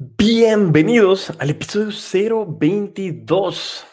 Bienvenidos 0.00 1.32
al 1.40 1.50
episodio 1.50 2.46
022, 2.46 3.84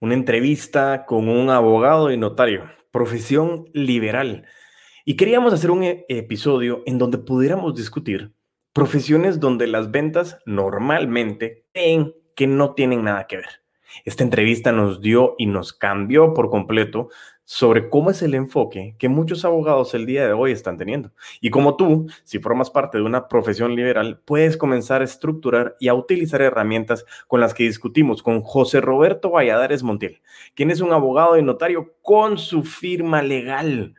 una 0.00 0.14
entrevista 0.14 1.04
con 1.04 1.28
un 1.28 1.50
abogado 1.50 2.10
y 2.10 2.16
notario, 2.16 2.70
profesión 2.90 3.66
liberal. 3.74 4.46
Y 5.04 5.16
queríamos 5.16 5.52
hacer 5.52 5.70
un 5.70 5.82
e- 5.82 6.06
episodio 6.08 6.82
en 6.86 6.96
donde 6.96 7.18
pudiéramos 7.18 7.74
discutir 7.74 8.32
profesiones 8.72 9.38
donde 9.38 9.66
las 9.66 9.90
ventas 9.90 10.38
normalmente 10.46 11.66
creen 11.74 12.14
que 12.34 12.46
no 12.46 12.72
tienen 12.72 13.04
nada 13.04 13.26
que 13.26 13.36
ver. 13.36 13.64
Esta 14.06 14.24
entrevista 14.24 14.72
nos 14.72 15.02
dio 15.02 15.34
y 15.36 15.44
nos 15.44 15.74
cambió 15.74 16.32
por 16.32 16.48
completo 16.48 17.10
sobre 17.44 17.90
cómo 17.90 18.10
es 18.10 18.22
el 18.22 18.34
enfoque 18.34 18.96
que 18.98 19.08
muchos 19.08 19.44
abogados 19.44 19.94
el 19.94 20.06
día 20.06 20.26
de 20.26 20.32
hoy 20.32 20.52
están 20.52 20.78
teniendo. 20.78 21.12
Y 21.40 21.50
como 21.50 21.76
tú, 21.76 22.06
si 22.24 22.38
formas 22.38 22.70
parte 22.70 22.98
de 22.98 23.04
una 23.04 23.28
profesión 23.28 23.76
liberal, 23.76 24.20
puedes 24.24 24.56
comenzar 24.56 25.02
a 25.02 25.04
estructurar 25.04 25.76
y 25.78 25.88
a 25.88 25.94
utilizar 25.94 26.40
herramientas 26.42 27.04
con 27.28 27.40
las 27.40 27.54
que 27.54 27.64
discutimos 27.64 28.22
con 28.22 28.42
José 28.42 28.80
Roberto 28.80 29.30
Valladares 29.30 29.82
Montiel, 29.82 30.20
quien 30.54 30.70
es 30.70 30.80
un 30.80 30.92
abogado 30.92 31.36
y 31.38 31.42
notario 31.42 31.94
con 32.02 32.38
su 32.38 32.62
firma 32.62 33.22
legal. 33.22 33.94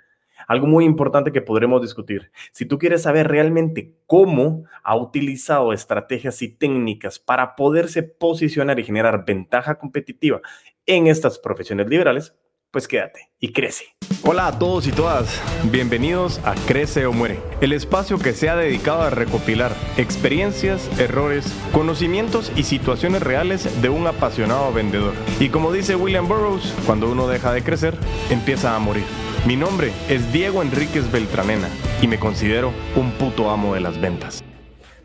Algo 0.48 0.68
muy 0.68 0.86
importante 0.86 1.32
que 1.32 1.42
podremos 1.42 1.82
discutir. 1.82 2.32
Si 2.52 2.66
tú 2.66 2.78
quieres 2.78 3.04
saber 3.04 3.28
realmente 3.28 3.96
cómo 4.06 4.66
ha 4.84 4.96
utilizado 4.96 5.74
estrategias 5.74 6.42
y 6.42 6.50
técnicas 6.50 7.20
para 7.20 7.56
poderse 7.56 8.04
posicionar 8.04 8.80
y 8.80 8.84
generar 8.84 9.26
ventaja 9.26 9.80
competitiva 9.80 10.42
en 10.86 11.08
estas 11.08 11.40
profesiones 11.40 11.88
liberales, 11.88 12.36
pues 12.76 12.90
quédate 12.90 13.30
y 13.40 13.54
crece. 13.54 13.86
Hola 14.26 14.48
a 14.48 14.60
todos 14.60 14.86
y 14.86 14.92
todas, 14.92 15.42
bienvenidos 15.72 16.42
a 16.44 16.56
Crece 16.68 17.06
o 17.06 17.14
Muere, 17.14 17.40
el 17.62 17.72
espacio 17.72 18.20
que 18.20 18.34
se 18.34 18.50
ha 18.50 18.58
dedicado 18.58 19.04
a 19.04 19.10
recopilar 19.10 19.72
experiencias, 19.96 20.90
errores, 21.00 21.58
conocimientos 21.72 22.52
y 22.54 22.64
situaciones 22.64 23.24
reales 23.24 23.82
de 23.82 23.88
un 23.88 24.06
apasionado 24.08 24.74
vendedor. 24.74 25.14
Y 25.40 25.48
como 25.48 25.72
dice 25.72 25.96
William 25.96 26.28
Burroughs, 26.28 26.76
cuando 26.86 27.10
uno 27.10 27.30
deja 27.30 27.54
de 27.54 27.64
crecer, 27.64 27.94
empieza 28.30 28.76
a 28.76 28.80
morir. 28.80 29.06
Mi 29.48 29.56
nombre 29.56 29.94
es 30.10 30.34
Diego 30.34 30.62
Enríquez 30.62 31.10
Beltranena 31.10 31.70
y 32.02 32.10
me 32.10 32.20
considero 32.20 32.74
un 32.98 33.12
puto 33.14 33.52
amo 33.52 33.74
de 33.74 33.80
las 33.80 34.02
ventas. 34.02 34.44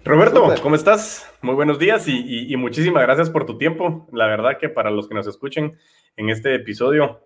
Roberto. 0.04 0.52
¿cómo 0.60 0.74
estás? 0.74 1.32
Muy 1.40 1.54
buenos 1.54 1.78
días 1.78 2.08
y, 2.08 2.18
y, 2.18 2.52
y 2.52 2.56
muchísimas 2.56 3.04
gracias 3.04 3.30
por 3.30 3.46
tu 3.46 3.58
tiempo. 3.58 4.08
La 4.12 4.26
verdad 4.26 4.58
que 4.58 4.68
para 4.68 4.90
los 4.90 5.06
que 5.06 5.14
nos 5.14 5.28
escuchen 5.28 5.78
en 6.16 6.30
este 6.30 6.56
episodio, 6.56 7.20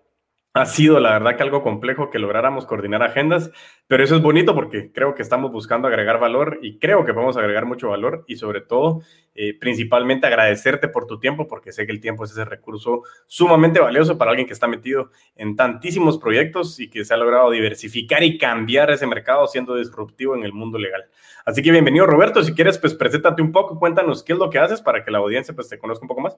ha 0.55 0.65
sido 0.65 1.01
la 1.01 1.11
verdad 1.11 1.35
que 1.35 1.43
algo 1.43 1.61
complejo 1.61 2.09
que 2.09 2.17
lográramos 2.17 2.65
coordinar 2.65 3.03
agendas, 3.03 3.51
pero 3.87 4.05
eso 4.05 4.15
es 4.15 4.21
bonito 4.21 4.55
porque 4.55 4.89
creo 4.93 5.13
que 5.13 5.21
estamos 5.21 5.51
buscando 5.51 5.89
agregar 5.89 6.17
valor 6.17 6.59
y 6.61 6.79
creo 6.79 7.03
que 7.03 7.13
podemos 7.13 7.35
agregar 7.35 7.65
mucho 7.65 7.89
valor 7.89 8.23
y 8.25 8.37
sobre 8.37 8.61
todo, 8.61 9.01
eh, 9.35 9.53
principalmente 9.59 10.27
agradecerte 10.27 10.87
por 10.87 11.07
tu 11.07 11.19
tiempo 11.19 11.45
porque 11.45 11.73
sé 11.73 11.85
que 11.85 11.91
el 11.91 11.99
tiempo 11.99 12.23
es 12.23 12.31
ese 12.31 12.45
recurso 12.45 13.03
sumamente 13.25 13.81
valioso 13.81 14.17
para 14.17 14.31
alguien 14.31 14.47
que 14.47 14.53
está 14.53 14.65
metido 14.65 15.09
en 15.35 15.57
tantísimos 15.57 16.17
proyectos 16.17 16.79
y 16.79 16.89
que 16.89 17.03
se 17.03 17.13
ha 17.13 17.17
logrado 17.17 17.51
diversificar 17.51 18.23
y 18.23 18.37
cambiar 18.37 18.91
ese 18.91 19.05
mercado 19.07 19.47
siendo 19.47 19.75
disruptivo 19.75 20.37
en 20.37 20.45
el 20.45 20.53
mundo 20.53 20.77
legal. 20.77 21.03
Así 21.43 21.61
que 21.61 21.71
bienvenido 21.71 22.05
Roberto, 22.05 22.41
si 22.41 22.53
quieres 22.53 22.77
pues 22.77 22.93
preséntate 22.93 23.41
un 23.41 23.51
poco, 23.51 23.77
cuéntanos 23.77 24.23
qué 24.23 24.31
es 24.31 24.39
lo 24.39 24.49
que 24.49 24.59
haces 24.59 24.81
para 24.81 25.03
que 25.03 25.11
la 25.11 25.17
audiencia 25.17 25.53
pues 25.53 25.67
te 25.67 25.77
conozca 25.77 26.05
un 26.05 26.07
poco 26.07 26.21
más. 26.21 26.37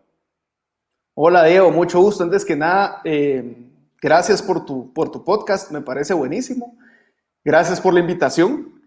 Hola 1.13 1.43
Diego, 1.45 1.69
mucho 1.69 1.99
gusto. 1.99 2.23
Antes 2.23 2.43
que 2.43 2.55
nada, 2.55 3.01
eh 3.03 3.66
Gracias 4.01 4.43
por 4.43 4.65
tu, 4.65 4.93
por 4.93 5.11
tu 5.11 5.23
podcast, 5.23 5.71
me 5.71 5.81
parece 5.81 6.13
buenísimo. 6.13 6.77
Gracias 7.43 7.81
por 7.81 7.93
la 7.93 7.99
invitación. 7.99 8.79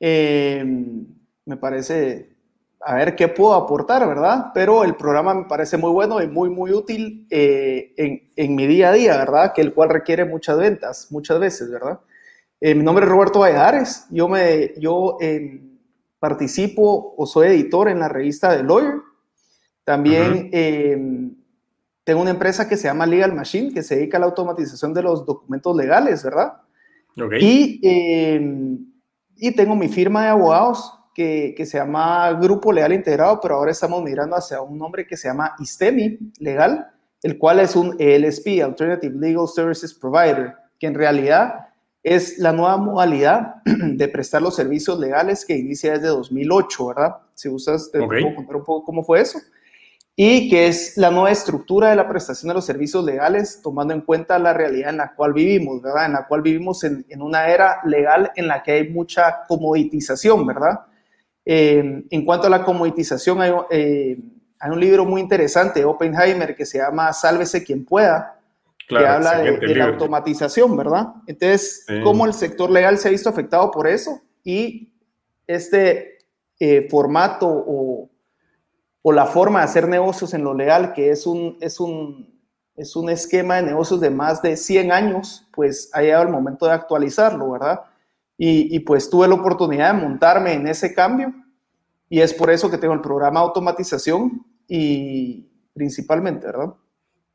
Eh, 0.00 0.64
me 1.44 1.56
parece, 1.58 2.34
a 2.80 2.94
ver 2.94 3.14
qué 3.14 3.28
puedo 3.28 3.54
aportar, 3.54 4.06
¿verdad? 4.08 4.52
Pero 4.54 4.82
el 4.84 4.96
programa 4.96 5.34
me 5.34 5.44
parece 5.44 5.76
muy 5.76 5.90
bueno 5.90 6.22
y 6.22 6.28
muy, 6.28 6.48
muy 6.48 6.72
útil 6.72 7.26
eh, 7.30 7.92
en, 7.96 8.32
en, 8.36 8.54
mi 8.54 8.66
día 8.66 8.88
a 8.88 8.92
día, 8.92 9.16
¿verdad? 9.18 9.52
Que 9.54 9.60
el 9.60 9.74
cual 9.74 9.90
requiere 9.90 10.24
muchas 10.24 10.56
ventas, 10.58 11.08
muchas 11.10 11.38
veces, 11.38 11.70
¿verdad? 11.70 12.00
Eh, 12.60 12.74
mi 12.74 12.82
nombre 12.82 13.04
es 13.04 13.10
Roberto 13.10 13.40
Valladares, 13.40 14.06
yo, 14.10 14.28
me, 14.28 14.72
yo 14.78 15.18
participo 16.18 17.14
o 17.18 17.26
soy 17.26 17.48
editor 17.48 17.88
en 17.90 17.98
la 17.98 18.08
revista 18.08 18.56
The 18.56 18.62
Lawyer. 18.62 18.94
También... 19.84 20.32
Uh 20.32 20.56
-huh 20.56 21.43
tengo 22.04 22.20
una 22.20 22.30
empresa 22.30 22.68
que 22.68 22.76
se 22.76 22.86
llama 22.86 23.06
Legal 23.06 23.34
Machine, 23.34 23.72
que 23.72 23.82
se 23.82 23.96
dedica 23.96 24.18
a 24.18 24.20
la 24.20 24.26
automatización 24.26 24.92
de 24.92 25.02
los 25.02 25.24
documentos 25.24 25.74
legales, 25.74 26.22
¿verdad? 26.22 26.52
Okay. 27.20 27.38
Y, 27.42 27.80
eh, 27.82 28.76
y 29.36 29.52
tengo 29.52 29.74
mi 29.74 29.88
firma 29.88 30.22
de 30.22 30.28
abogados 30.28 30.92
que, 31.14 31.54
que, 31.56 31.64
se 31.64 31.78
llama 31.78 32.32
Grupo 32.34 32.72
Legal 32.72 32.92
Integrado, 32.92 33.40
pero 33.40 33.56
ahora 33.56 33.70
estamos 33.70 34.02
migrando 34.02 34.36
hacia 34.36 34.60
un 34.60 34.78
nombre 34.78 35.06
que 35.06 35.16
se 35.16 35.28
llama 35.28 35.54
ISTEMI 35.58 36.18
Legal, 36.40 36.88
el 37.22 37.38
cual 37.38 37.60
es 37.60 37.74
un 37.74 37.96
ELSP, 37.98 38.62
Alternative 38.62 39.14
Legal 39.16 39.48
Services 39.48 39.94
Provider, 39.94 40.54
que 40.78 40.86
en 40.86 40.94
realidad 40.94 41.68
es 42.02 42.38
la 42.38 42.52
nueva 42.52 42.76
modalidad 42.76 43.54
de 43.64 44.08
prestar 44.08 44.42
los 44.42 44.56
servicios 44.56 44.98
legales 44.98 45.46
que 45.46 45.56
inicia 45.56 45.92
desde 45.92 46.08
2008, 46.08 46.86
¿verdad? 46.88 47.16
Si 47.32 47.48
gustas, 47.48 47.90
te 47.90 47.98
okay. 47.98 48.22
puedo 48.22 48.36
contar 48.36 48.56
un 48.56 48.64
poco 48.64 48.84
cómo 48.84 49.02
fue 49.02 49.22
eso 49.22 49.38
y 50.16 50.48
que 50.48 50.68
es 50.68 50.96
la 50.96 51.10
nueva 51.10 51.30
estructura 51.30 51.90
de 51.90 51.96
la 51.96 52.08
prestación 52.08 52.48
de 52.48 52.54
los 52.54 52.64
servicios 52.64 53.04
legales, 53.04 53.60
tomando 53.62 53.92
en 53.92 54.00
cuenta 54.00 54.38
la 54.38 54.52
realidad 54.52 54.90
en 54.90 54.98
la 54.98 55.12
cual 55.14 55.32
vivimos, 55.32 55.82
¿verdad? 55.82 56.06
En 56.06 56.12
la 56.12 56.26
cual 56.26 56.42
vivimos 56.42 56.84
en, 56.84 57.04
en 57.08 57.20
una 57.20 57.48
era 57.48 57.80
legal 57.84 58.30
en 58.36 58.46
la 58.46 58.62
que 58.62 58.72
hay 58.72 58.88
mucha 58.90 59.44
comoditización, 59.48 60.46
¿verdad? 60.46 60.80
Eh, 61.44 62.04
en 62.08 62.24
cuanto 62.24 62.46
a 62.46 62.50
la 62.50 62.62
comoditización, 62.64 63.42
hay, 63.42 63.52
eh, 63.70 64.18
hay, 64.60 64.70
un 64.70 64.80
libro 64.80 65.04
muy 65.04 65.20
interesante 65.20 65.80
de 65.80 65.84
Oppenheimer 65.84 66.54
que 66.54 66.64
se 66.64 66.78
llama 66.78 67.12
Sálvese 67.12 67.64
quien 67.64 67.84
pueda, 67.84 68.40
claro, 68.86 69.04
que 69.04 69.10
habla 69.10 69.38
de, 69.38 69.58
de 69.58 69.74
la 69.74 69.86
automatización, 69.86 70.76
¿verdad? 70.76 71.08
Entonces, 71.26 71.84
sí. 71.86 72.00
cómo 72.02 72.24
el 72.24 72.34
sector 72.34 72.70
legal 72.70 72.98
se 72.98 73.08
ha 73.08 73.10
visto 73.10 73.28
afectado 73.28 73.70
por 73.70 73.88
eso 73.88 74.22
y 74.44 74.92
este 75.46 76.18
eh, 76.60 76.86
formato 76.88 77.46
o 77.48 78.10
o 79.06 79.12
la 79.12 79.26
forma 79.26 79.58
de 79.58 79.66
hacer 79.66 79.86
negocios 79.86 80.32
en 80.32 80.44
lo 80.44 80.54
legal, 80.54 80.94
que 80.94 81.10
es 81.10 81.26
un, 81.26 81.58
es 81.60 81.78
un, 81.78 82.40
es 82.74 82.96
un 82.96 83.10
esquema 83.10 83.56
de 83.56 83.62
negocios 83.64 84.00
de 84.00 84.08
más 84.08 84.40
de 84.40 84.56
100 84.56 84.90
años, 84.90 85.46
pues 85.52 85.90
ha 85.92 86.00
llegado 86.00 86.22
el 86.22 86.30
momento 86.30 86.64
de 86.64 86.72
actualizarlo, 86.72 87.50
¿verdad? 87.50 87.82
Y, 88.38 88.74
y, 88.74 88.80
pues 88.80 89.10
tuve 89.10 89.28
la 89.28 89.34
oportunidad 89.34 89.92
de 89.92 90.00
montarme 90.00 90.54
en 90.54 90.66
ese 90.66 90.94
cambio 90.94 91.34
y 92.08 92.22
es 92.22 92.32
por 92.32 92.50
eso 92.50 92.70
que 92.70 92.78
tengo 92.78 92.94
el 92.94 93.02
programa 93.02 93.40
de 93.40 93.46
automatización 93.46 94.42
y 94.66 95.50
principalmente, 95.74 96.46
¿verdad? 96.46 96.72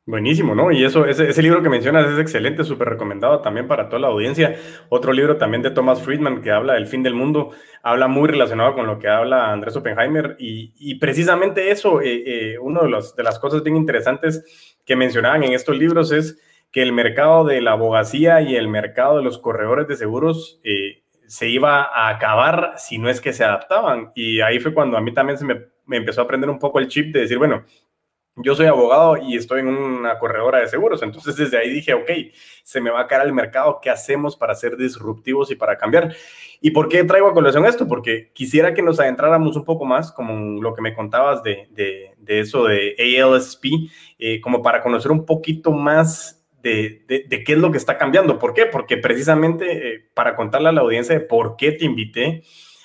Buenísimo, 0.06 0.54
¿no? 0.54 0.72
Y 0.72 0.82
eso, 0.82 1.04
ese, 1.04 1.28
ese, 1.28 1.42
libro 1.42 1.62
que 1.62 1.68
mencionas 1.68 2.10
es 2.10 2.18
excelente, 2.18 2.64
súper 2.64 2.88
recomendado 2.88 3.42
también 3.42 3.68
para 3.68 3.88
toda 3.88 4.00
la 4.00 4.08
audiencia. 4.08 4.56
Otro 4.88 5.12
libro 5.12 5.36
también 5.36 5.62
de 5.62 5.70
Thomas 5.70 6.02
Friedman 6.02 6.42
que 6.42 6.50
habla 6.50 6.74
del 6.74 6.86
fin 6.86 7.02
del 7.02 7.14
mundo, 7.14 7.50
habla 7.82 8.08
muy 8.08 8.28
relacionado 8.28 8.74
con 8.74 8.86
lo 8.86 8.98
que 8.98 9.08
habla 9.08 9.52
Andrés 9.52 9.76
Oppenheimer 9.76 10.36
y, 10.38 10.72
y 10.76 10.96
precisamente 10.96 11.70
eso, 11.70 12.00
eh, 12.00 12.22
eh, 12.26 12.58
una 12.58 12.80
de, 12.80 12.88
de 13.16 13.22
las 13.22 13.38
cosas 13.38 13.62
bien 13.62 13.76
interesantes 13.76 14.76
que 14.84 14.96
mencionaban 14.96 15.44
en 15.44 15.52
estos 15.52 15.76
libros 15.76 16.10
es 16.12 16.40
que 16.72 16.82
el 16.82 16.92
mercado 16.92 17.44
de 17.44 17.60
la 17.60 17.72
abogacía 17.72 18.40
y 18.40 18.56
el 18.56 18.68
mercado 18.68 19.18
de 19.18 19.22
los 19.22 19.38
corredores 19.38 19.86
de 19.88 19.96
seguros 19.96 20.60
eh, 20.64 21.02
se 21.26 21.48
iba 21.48 21.82
a 21.82 22.08
acabar 22.08 22.72
si 22.78 22.98
no 22.98 23.08
es 23.08 23.20
que 23.20 23.32
se 23.32 23.44
adaptaban. 23.44 24.12
Y 24.14 24.40
ahí 24.40 24.60
fue 24.60 24.74
cuando 24.74 24.96
a 24.96 25.00
mí 25.00 25.12
también 25.12 25.38
se 25.38 25.44
me, 25.44 25.66
me 25.86 25.96
empezó 25.96 26.20
a 26.20 26.24
aprender 26.24 26.50
un 26.50 26.58
poco 26.58 26.78
el 26.78 26.88
chip 26.88 27.12
de 27.12 27.20
decir, 27.20 27.38
bueno, 27.38 27.64
yo 28.42 28.54
soy 28.54 28.66
abogado 28.66 29.16
y 29.16 29.36
estoy 29.36 29.60
en 29.60 29.68
una 29.68 30.18
corredora 30.18 30.58
de 30.58 30.68
seguros, 30.68 31.02
entonces 31.02 31.36
desde 31.36 31.58
ahí 31.58 31.70
dije, 31.70 31.94
ok, 31.94 32.10
se 32.62 32.80
me 32.80 32.90
va 32.90 33.00
a 33.00 33.06
caer 33.06 33.26
el 33.26 33.32
mercado, 33.32 33.80
¿qué 33.82 33.90
hacemos 33.90 34.36
para 34.36 34.54
ser 34.54 34.76
disruptivos 34.76 35.50
y 35.50 35.54
para 35.54 35.76
cambiar? 35.76 36.14
¿Y 36.60 36.70
por 36.72 36.88
qué 36.88 37.02
traigo 37.04 37.28
a 37.28 37.32
colación 37.32 37.64
esto? 37.64 37.88
Porque 37.88 38.30
quisiera 38.32 38.74
que 38.74 38.82
nos 38.82 39.00
adentráramos 39.00 39.56
un 39.56 39.64
poco 39.64 39.84
más, 39.84 40.12
como 40.12 40.60
lo 40.60 40.74
que 40.74 40.82
me 40.82 40.94
contabas 40.94 41.42
de, 41.42 41.68
de, 41.70 42.14
de 42.18 42.40
eso 42.40 42.64
de 42.64 42.94
ALSP, 42.98 43.64
eh, 44.18 44.40
como 44.40 44.62
para 44.62 44.82
conocer 44.82 45.10
un 45.10 45.24
poquito 45.24 45.72
más 45.72 46.44
de, 46.62 47.02
de, 47.08 47.24
de, 47.26 47.44
qué 47.44 47.54
es 47.54 47.58
lo 47.58 47.70
que 47.70 47.78
está 47.78 47.96
cambiando. 47.96 48.38
¿Por 48.38 48.52
qué? 48.52 48.66
Porque 48.66 48.98
precisamente 48.98 49.94
eh, 49.94 50.08
para 50.12 50.36
contarle 50.36 50.68
a 50.68 50.72
la 50.72 50.82
audiencia 50.82 51.18
de 51.18 51.24
por 51.24 51.56
qué 51.56 51.72
te 51.72 51.86
invité, 51.86 52.42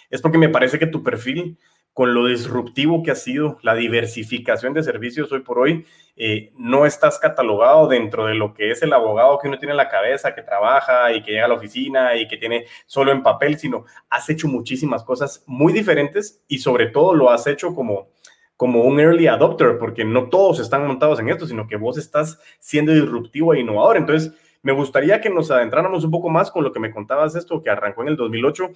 es 0.09 0.21
porque 0.21 0.37
me 0.37 0.49
parece 0.49 0.79
que 0.79 0.87
tu 0.87 1.03
perfil 1.03 1.57
con 1.95 2.13
lo 2.13 2.27
disruptivo 2.27 3.03
que 3.03 3.11
ha 3.11 3.15
sido 3.15 3.57
la 3.61 3.73
diversificación 3.73 4.73
de 4.73 4.83
servicios 4.83 5.31
hoy 5.31 5.39
por 5.39 5.59
hoy, 5.59 5.85
eh, 6.17 6.51
no 6.57 6.85
estás 6.85 7.17
catalogado 7.19 7.87
dentro 7.87 8.25
de 8.25 8.35
lo 8.35 8.53
que 8.53 8.69
es 8.69 8.81
el 8.81 8.91
abogado 8.91 9.39
que 9.39 9.47
uno 9.47 9.57
tiene 9.57 9.71
en 9.71 9.77
la 9.77 9.87
cabeza, 9.87 10.35
que 10.35 10.41
trabaja 10.41 11.13
y 11.13 11.23
que 11.23 11.31
llega 11.31 11.45
a 11.45 11.47
la 11.47 11.53
oficina 11.53 12.17
y 12.17 12.27
que 12.27 12.35
tiene 12.35 12.65
solo 12.85 13.13
en 13.13 13.23
papel, 13.23 13.57
sino 13.57 13.85
has 14.09 14.29
hecho 14.29 14.49
muchísimas 14.49 15.05
cosas 15.05 15.45
muy 15.47 15.71
diferentes 15.71 16.43
y 16.49 16.57
sobre 16.57 16.87
todo 16.87 17.13
lo 17.13 17.29
has 17.29 17.47
hecho 17.47 17.73
como, 17.73 18.09
como 18.57 18.83
un 18.83 18.99
early 18.99 19.27
adopter, 19.27 19.77
porque 19.77 20.03
no 20.03 20.27
todos 20.27 20.59
están 20.59 20.85
montados 20.85 21.21
en 21.21 21.29
esto, 21.29 21.47
sino 21.47 21.65
que 21.65 21.77
vos 21.77 21.97
estás 21.97 22.41
siendo 22.59 22.91
disruptivo 22.91 23.53
e 23.53 23.61
innovador. 23.61 23.95
Entonces, 23.95 24.33
me 24.63 24.73
gustaría 24.73 25.21
que 25.21 25.29
nos 25.29 25.49
adentráramos 25.49 26.03
un 26.03 26.11
poco 26.11 26.27
más 26.27 26.51
con 26.51 26.65
lo 26.65 26.73
que 26.73 26.81
me 26.81 26.91
contabas 26.91 27.37
esto, 27.37 27.63
que 27.63 27.69
arrancó 27.69 28.01
en 28.01 28.09
el 28.09 28.17
2008 28.17 28.69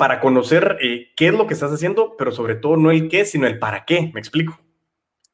para 0.00 0.18
conocer 0.18 0.78
eh, 0.80 1.08
qué 1.14 1.26
es 1.28 1.34
lo 1.34 1.46
que 1.46 1.52
estás 1.52 1.70
haciendo, 1.70 2.16
pero 2.16 2.32
sobre 2.32 2.54
todo 2.54 2.78
no 2.78 2.90
el 2.90 3.10
qué, 3.10 3.26
sino 3.26 3.46
el 3.46 3.58
para 3.58 3.84
qué. 3.84 4.10
¿Me 4.14 4.20
explico? 4.20 4.58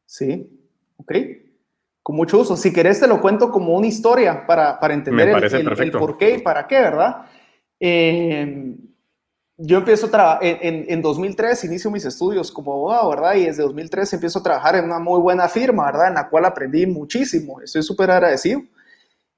Sí, 0.05 0.45
ok. 0.97 1.13
Con 2.03 2.17
mucho 2.17 2.39
gusto. 2.39 2.57
Si 2.57 2.73
querés, 2.73 2.99
te 2.99 3.07
lo 3.07 3.21
cuento 3.21 3.53
como 3.53 3.77
una 3.77 3.87
historia 3.87 4.45
para, 4.45 4.81
para 4.81 4.95
entender 4.95 5.29
el, 5.29 5.93
por 5.93 6.19
qué 6.19 6.35
y 6.35 6.39
para 6.39 6.67
qué, 6.67 6.81
¿verdad? 6.81 7.27
Eh, 7.79 8.75
yo 9.57 9.79
empiezo 9.79 10.11
a 10.13 10.41
en, 10.43 10.87
en, 10.89 11.01
2003, 11.01 11.63
inicio 11.63 11.89
mis 11.93 12.05
estudios 12.05 12.51
como 12.51 12.73
abogado, 12.73 13.11
¿verdad? 13.11 13.37
Y 13.37 13.45
desde 13.45 13.63
2003 13.63 14.15
empiezo 14.15 14.41
a 14.41 14.43
trabajar 14.43 14.75
en 14.75 14.87
una 14.87 14.99
muy 14.99 15.21
buena 15.21 15.49
firma, 15.49 15.87
¿verdad? 15.87 16.09
En 16.09 16.15
la 16.15 16.29
cual 16.29 16.45
aprendí 16.45 16.87
muchísimo. 16.87 17.61
Estoy 17.61 17.85
súper 17.85 18.11
agradecido. 18.11 18.63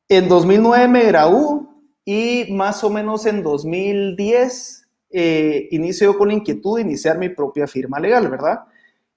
En 0.09 0.27
2009 0.27 0.89
me 0.89 1.05
gradué 1.05 1.67
y 2.07 2.47
más 2.51 2.83
o 2.83 2.89
menos 2.89 3.27
en 3.27 3.43
2010 3.43 4.88
eh, 5.11 5.69
inicio 5.71 6.17
con 6.17 6.29
la 6.29 6.35
inquietud 6.35 6.77
de 6.77 6.83
iniciar 6.83 7.19
mi 7.19 7.29
propia 7.29 7.67
firma 7.67 7.99
legal, 7.99 8.29
¿verdad? 8.29 8.61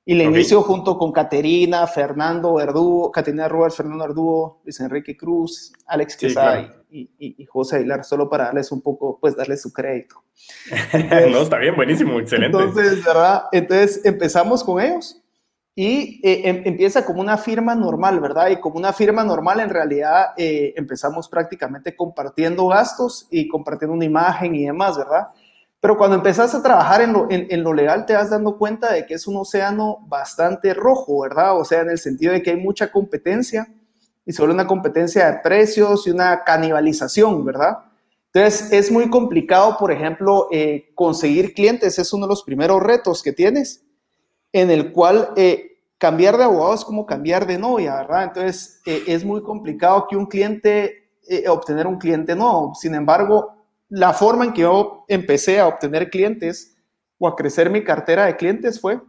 Y 0.03 0.15
la 0.15 0.23
inicio 0.23 0.63
junto 0.63 0.97
con 0.97 1.11
Caterina, 1.11 1.85
Fernando 1.85 2.55
Verdugo, 2.55 3.11
Caterina 3.11 3.47
Rubén, 3.47 3.71
Fernando 3.71 4.05
Verdugo, 4.05 4.61
Luis 4.63 4.79
Enrique 4.79 5.15
Cruz, 5.15 5.71
Alex 5.85 6.17
Quesada 6.17 6.83
y, 6.89 7.45
José 7.45 7.77
Aguilar, 7.77 8.03
solo 8.03 8.27
para 8.27 8.45
darles 8.45 8.71
un 8.71 8.81
poco, 8.81 9.19
pues 9.21 9.35
darles 9.35 9.61
su 9.61 9.71
crédito. 9.71 10.23
no, 11.31 11.41
está 11.41 11.57
bien, 11.59 11.75
buenísimo, 11.75 12.19
excelente. 12.19 12.57
Entonces, 12.57 13.05
¿verdad? 13.05 13.43
Entonces 13.51 14.03
empezamos 14.03 14.63
con 14.63 14.81
ellos 14.81 15.21
y 15.75 16.19
eh, 16.23 16.49
em, 16.49 16.63
empieza 16.65 17.05
como 17.05 17.21
una 17.21 17.37
firma 17.37 17.75
normal, 17.75 18.19
¿verdad? 18.19 18.49
Y 18.49 18.59
como 18.59 18.77
una 18.77 18.93
firma 18.93 19.23
normal, 19.23 19.59
en 19.59 19.69
realidad 19.69 20.33
eh, 20.35 20.73
empezamos 20.75 21.29
prácticamente 21.29 21.95
compartiendo 21.95 22.67
gastos 22.67 23.27
y 23.29 23.47
compartiendo 23.47 23.95
una 23.95 24.05
imagen 24.05 24.55
y 24.55 24.65
demás, 24.65 24.97
¿verdad? 24.97 25.27
Pero 25.81 25.97
cuando 25.97 26.15
empezás 26.15 26.53
a 26.53 26.61
trabajar 26.61 27.01
en 27.01 27.63
lo, 27.63 27.73
legal 27.73 28.05
te 28.05 28.13
vas 28.13 28.29
dando 28.29 28.55
cuenta 28.55 28.93
de 28.93 29.07
que 29.07 29.15
es 29.15 29.25
un 29.25 29.35
océano 29.35 29.97
bastante 30.07 30.75
rojo, 30.75 31.21
¿verdad? 31.21 31.59
O 31.59 31.65
sea, 31.65 31.81
en 31.81 31.89
el 31.89 31.97
sentido 31.97 32.33
de 32.33 32.43
que 32.43 32.51
hay 32.51 32.57
mucha 32.57 32.91
competencia 32.91 33.67
y 34.23 34.31
solo 34.31 34.53
una 34.53 34.67
competencia 34.67 35.25
de 35.25 35.39
precios 35.39 36.05
y 36.05 36.11
una 36.11 36.43
canibalización, 36.43 37.43
¿verdad? 37.43 37.79
Entonces, 38.31 38.71
es 38.71 38.91
muy 38.91 39.09
complicado, 39.09 39.75
por 39.79 39.91
ejemplo, 39.91 40.49
eh, 40.51 40.91
conseguir 40.93 41.55
clientes, 41.55 41.97
es 41.97 42.13
uno 42.13 42.27
de 42.27 42.29
los 42.29 42.43
primeros 42.43 42.81
retos 42.81 43.23
que 43.23 43.33
tienes, 43.33 43.83
en 44.53 44.69
el 44.69 44.91
cual 44.91 45.31
eh, 45.35 45.79
cambiar 45.97 46.37
de 46.37 46.43
abogado 46.43 46.75
es 46.75 46.85
como 46.85 47.07
cambiar 47.07 47.47
de 47.47 47.57
novia, 47.57 47.95
¿verdad? 47.95 48.25
Entonces, 48.25 48.81
eh, 48.85 49.01
es 49.07 49.25
muy 49.25 49.41
complicado 49.41 50.05
que 50.07 50.15
un 50.15 50.27
cliente, 50.27 51.09
obtener 51.47 51.87
un 51.87 51.97
cliente 51.97 52.35
nuevo. 52.35 52.75
Sin 52.75 52.93
embargo, 52.93 53.60
la 53.91 54.13
forma 54.13 54.45
en 54.45 54.53
que 54.53 54.61
yo 54.61 55.03
empecé 55.09 55.59
a 55.59 55.67
obtener 55.67 56.09
clientes 56.09 56.77
o 57.19 57.27
a 57.27 57.35
crecer 57.35 57.69
mi 57.69 57.83
cartera 57.83 58.25
de 58.25 58.37
clientes 58.37 58.79
fue 58.79 59.01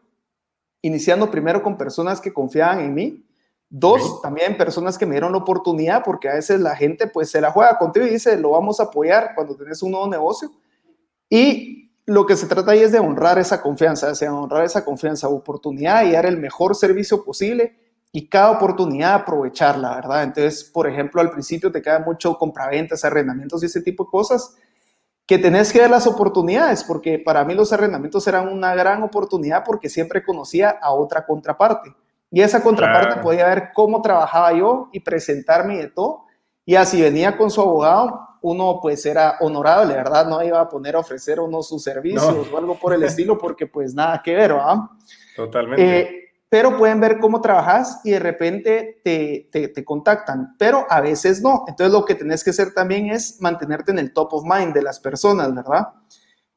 iniciando 0.83 1.31
primero 1.31 1.63
con 1.63 1.79
personas 1.79 2.21
que 2.21 2.33
confiaban 2.33 2.81
en 2.81 2.93
mí. 2.93 3.25
Dos, 3.69 4.21
también 4.21 4.57
personas 4.57 4.99
que 4.99 5.07
me 5.07 5.13
dieron 5.13 5.31
la 5.31 5.39
oportunidad, 5.39 6.03
porque 6.05 6.29
a 6.29 6.35
veces 6.35 6.61
la 6.61 6.75
gente 6.75 7.07
pues 7.07 7.31
se 7.31 7.41
la 7.41 7.53
juega 7.53 7.79
contigo 7.79 8.05
y 8.05 8.11
dice, 8.11 8.37
lo 8.37 8.51
vamos 8.51 8.81
a 8.81 8.85
apoyar 8.85 9.31
cuando 9.37 9.55
tienes 9.55 9.81
un 9.85 9.93
nuevo 9.93 10.09
negocio. 10.09 10.51
Y 11.31 11.93
lo 12.05 12.27
que 12.27 12.35
se 12.35 12.49
trata 12.49 12.73
ahí 12.73 12.81
es 12.81 12.91
de 12.91 12.99
honrar 12.99 13.39
esa 13.39 13.63
confianza, 13.63 14.11
o 14.11 14.15
sea, 14.17 14.35
honrar 14.35 14.65
esa 14.65 14.85
confianza, 14.85 15.29
oportunidad 15.29 16.05
y 16.05 16.11
dar 16.11 16.27
el 16.27 16.39
mejor 16.39 16.75
servicio 16.75 17.25
posible 17.25 17.79
y 18.11 18.29
cada 18.29 18.51
oportunidad 18.51 19.15
aprovecharla, 19.15 19.95
¿verdad? 19.95 20.25
Entonces, 20.25 20.65
por 20.65 20.89
ejemplo, 20.89 21.21
al 21.21 21.31
principio 21.31 21.71
te 21.71 21.81
queda 21.81 22.01
mucho 22.01 22.37
compraventas, 22.37 23.05
arrendamientos 23.05 23.63
y 23.63 23.67
ese 23.67 23.81
tipo 23.81 24.05
de 24.05 24.11
cosas 24.11 24.57
que 25.27 25.39
tenés 25.39 25.73
que 25.73 25.81
ver 25.81 25.91
las 25.91 26.07
oportunidades, 26.07 26.85
porque 26.85 27.19
para 27.19 27.45
mí 27.45 27.55
los 27.55 27.73
arrendamientos 27.73 28.27
eran 28.27 28.49
una 28.49 28.75
gran 28.75 29.03
oportunidad 29.03 29.63
porque 29.65 29.89
siempre 29.89 30.25
conocía 30.25 30.71
a 30.71 30.93
otra 30.93 31.25
contraparte. 31.25 31.95
Y 32.31 32.41
esa 32.41 32.63
contraparte 32.63 33.21
podía 33.21 33.47
ver 33.47 33.71
cómo 33.75 34.01
trabajaba 34.01 34.53
yo 34.53 34.89
y 34.93 35.01
presentarme 35.01 35.77
de 35.77 35.89
todo. 35.89 36.25
Y 36.65 36.77
así 36.77 37.01
venía 37.01 37.37
con 37.37 37.51
su 37.51 37.61
abogado, 37.61 38.21
uno 38.41 38.79
pues 38.81 39.05
era 39.05 39.37
honorable, 39.41 39.95
¿verdad? 39.95 40.27
No 40.27 40.43
iba 40.43 40.61
a 40.61 40.69
poner 40.69 40.97
a 40.97 41.01
ofrecer 41.01 41.41
uno 41.41 41.63
sus 41.63 41.83
servicios 41.83 42.49
o 42.53 42.57
algo 42.57 42.79
por 42.79 42.95
el 42.95 43.03
estilo 43.05 43.39
porque 43.39 43.67
pues 43.67 43.95
nada 43.95 44.21
que 44.23 44.35
ver, 44.35 44.53
¿verdad? 44.55 44.77
Totalmente. 45.37 46.01
Eh, 46.01 46.22
pero 46.53 46.77
pueden 46.77 47.01
ver 47.01 47.19
cómo 47.19 47.41
trabajas 47.41 48.03
y 48.05 48.11
de 48.11 48.19
repente 48.19 49.01
te, 49.03 49.49
te, 49.51 49.85
contactan, 49.87 50.55
pero 50.59 50.85
a 50.87 51.01
veces 51.01 51.41
no. 51.41 51.65
Entonces 51.67 51.95
lo 51.95 52.05
que 52.05 52.15
tenés 52.15 52.45
que 52.45 52.51
hacer 52.51 52.75
también 52.75 53.07
es 53.07 53.41
mantenerte 53.41 53.91
en 53.91 53.99
el 53.99 54.13
top 54.13 54.35
of 54.35 54.45
mind 54.45 54.75
de 54.75 54.83
las 54.83 55.01
personas, 55.01 55.55
¿verdad? 55.55 55.89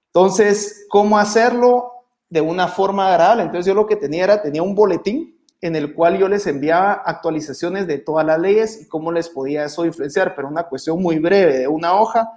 Entonces, 0.08 0.86
¿cómo 0.90 1.18
hacerlo 1.18 1.94
de 2.30 2.42
una 2.42 2.68
forma 2.68 3.08
agradable? 3.08 3.44
Entonces 3.44 3.68
yo 3.68 3.74
lo 3.74 3.88
que 3.88 3.96
tenía 3.96 4.26
era, 4.26 4.42
tenía 4.42 4.62
un 4.62 4.76
boletín 4.76 5.40
en 5.62 5.78
el 5.78 5.94
cual 5.94 6.18
yo 6.18 6.28
les 6.28 6.46
enviaba 6.46 7.02
actualizaciones 7.06 7.88
de 7.88 7.98
todas 7.98 8.26
las 8.26 8.38
leyes 8.38 8.82
y 8.82 8.90
cómo 8.90 9.14
les 9.14 9.30
podía 9.30 9.64
eso 9.64 9.86
influenciar, 9.86 10.36
pero 10.36 10.50
una 10.50 10.64
cuestión 10.64 11.02
muy 11.02 11.20
breve 11.20 11.60
de 11.60 11.68
una 11.70 11.94
hoja, 11.94 12.32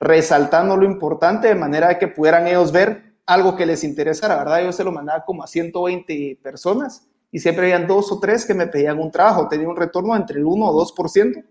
resaltando 0.00 0.78
lo 0.78 0.86
importante 0.86 1.48
de 1.48 1.56
manera 1.56 1.98
que 1.98 2.08
pudieran 2.08 2.46
ellos 2.46 2.72
ver 2.72 3.05
algo 3.26 3.56
que 3.56 3.66
les 3.66 3.84
interesara, 3.84 4.36
¿verdad? 4.36 4.62
Yo 4.64 4.72
se 4.72 4.84
lo 4.84 4.92
mandaba 4.92 5.24
como 5.24 5.42
a 5.42 5.46
120 5.46 6.38
personas 6.42 7.08
y 7.32 7.40
siempre 7.40 7.64
habían 7.64 7.88
dos 7.88 8.10
o 8.12 8.20
tres 8.20 8.46
que 8.46 8.54
me 8.54 8.68
pedían 8.68 8.98
un 8.98 9.10
trabajo, 9.10 9.48
tenía 9.48 9.68
un 9.68 9.76
retorno 9.76 10.14
entre 10.14 10.38
el 10.38 10.44
1 10.46 10.66
o 10.66 10.86
2%, 10.86 11.44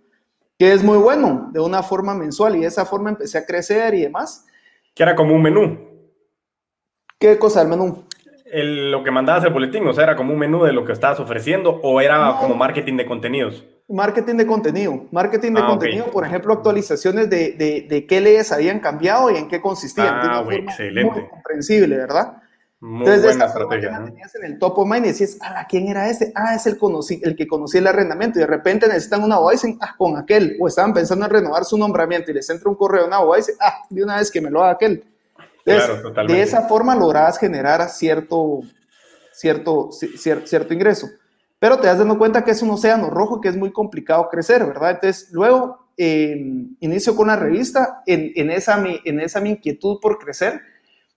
que 0.57 0.71
es 0.71 0.83
muy 0.83 0.97
bueno, 0.97 1.49
de 1.51 1.59
una 1.59 1.83
forma 1.83 2.15
mensual 2.15 2.55
y 2.55 2.61
de 2.61 2.67
esa 2.67 2.85
forma 2.85 3.09
empecé 3.09 3.37
a 3.37 3.45
crecer 3.45 3.93
y 3.93 4.01
demás. 4.01 4.45
Que 4.93 5.03
era 5.03 5.13
como 5.13 5.35
un 5.35 5.41
menú. 5.41 5.77
¿Qué 7.19 7.37
cosa 7.37 7.61
el 7.61 7.67
menú? 7.67 8.04
Lo 8.63 9.03
que 9.03 9.11
mandabas 9.11 9.43
el 9.43 9.53
boletín, 9.53 9.87
o 9.87 9.93
sea, 9.93 10.05
era 10.05 10.15
como 10.15 10.33
un 10.33 10.39
menú 10.39 10.63
de 10.63 10.73
lo 10.73 10.85
que 10.85 10.93
estabas 10.93 11.19
ofreciendo 11.19 11.79
o 11.83 11.99
era 12.01 12.37
como 12.39 12.55
marketing 12.55 12.97
de 12.97 13.05
contenidos. 13.05 13.63
Marketing 13.87 14.35
de 14.35 14.47
contenido. 14.47 15.05
Marketing 15.11 15.51
de 15.53 15.61
ah, 15.61 15.67
contenido, 15.67 16.05
por 16.07 16.25
ejemplo, 16.25 16.53
actualizaciones 16.53 17.29
de, 17.29 17.51
de, 17.51 17.85
de, 17.87 18.07
qué 18.07 18.19
leyes 18.19 18.51
habían 18.51 18.79
cambiado 18.79 19.29
y 19.29 19.37
en 19.37 19.47
qué 19.47 19.61
consistían. 19.61 20.07
Ah, 20.09 20.43
excelente. 20.49 21.19
Muy 21.19 21.29
comprensible, 21.29 21.97
¿verdad? 21.97 22.41
Muy 22.79 22.99
Entonces, 22.99 23.23
buena 23.23 23.45
estrategia. 23.45 24.03
tenías 24.05 24.35
en 24.35 24.45
el 24.45 24.59
top 24.59 24.79
of 24.79 24.87
mind 24.87 25.05
y 25.05 25.09
decías, 25.09 25.37
ah, 25.41 25.65
¿quién 25.69 25.87
era 25.87 26.09
ese? 26.09 26.31
Ah, 26.35 26.55
es 26.55 26.65
el, 26.65 26.77
conocí, 26.77 27.21
el 27.23 27.35
que 27.35 27.47
conocía 27.47 27.79
el 27.79 27.87
arrendamiento. 27.87 28.39
Y 28.39 28.41
de 28.41 28.47
repente 28.47 28.87
necesitan 28.87 29.23
una 29.23 29.35
abogada 29.35 29.53
y 29.53 29.57
dicen, 29.57 29.77
ah, 29.81 29.95
con 29.97 30.17
aquel. 30.17 30.57
O 30.59 30.67
estaban 30.67 30.93
pensando 30.93 31.25
en 31.25 31.31
renovar 31.31 31.63
su 31.63 31.77
nombramiento 31.77 32.31
y 32.31 32.33
les 32.33 32.49
entra 32.49 32.69
un 32.69 32.75
correo 32.75 33.03
a 33.03 33.07
una 33.07 33.17
abogada 33.17 33.39
y 33.39 33.41
dicen, 33.41 33.55
ah, 33.61 33.83
de 33.89 34.03
una 34.03 34.17
vez 34.17 34.31
que 34.31 34.41
me 34.41 34.49
lo 34.49 34.63
haga 34.63 34.71
aquel. 34.73 35.03
Entonces, 35.65 36.01
claro, 36.13 36.27
de 36.27 36.41
esa 36.41 36.67
forma 36.67 36.95
lograbas 36.95 37.39
generar 37.39 37.89
cierto, 37.89 38.61
cierto, 39.33 39.89
cierto 39.91 40.73
ingreso 40.73 41.09
pero 41.59 41.79
te 41.79 41.87
das 41.87 41.97
dando 41.97 42.17
cuenta 42.17 42.43
que 42.43 42.51
es 42.51 42.61
un 42.61 42.69
océano 42.69 43.09
rojo 43.09 43.41
que 43.41 43.49
es 43.49 43.57
muy 43.57 43.71
complicado 43.71 44.27
crecer, 44.29 44.65
¿verdad? 44.65 44.91
Entonces, 44.91 45.29
luego 45.31 45.87
em, 45.97 46.75
inicio 46.79 47.15
con 47.15 47.27
la 47.27 47.35
revista, 47.35 48.03
en, 48.05 48.31
en, 48.35 48.51
esa, 48.51 48.83
en 49.03 49.19
esa 49.19 49.39
mi 49.39 49.51
inquietud 49.51 49.99
por 50.01 50.19
crecer, 50.19 50.61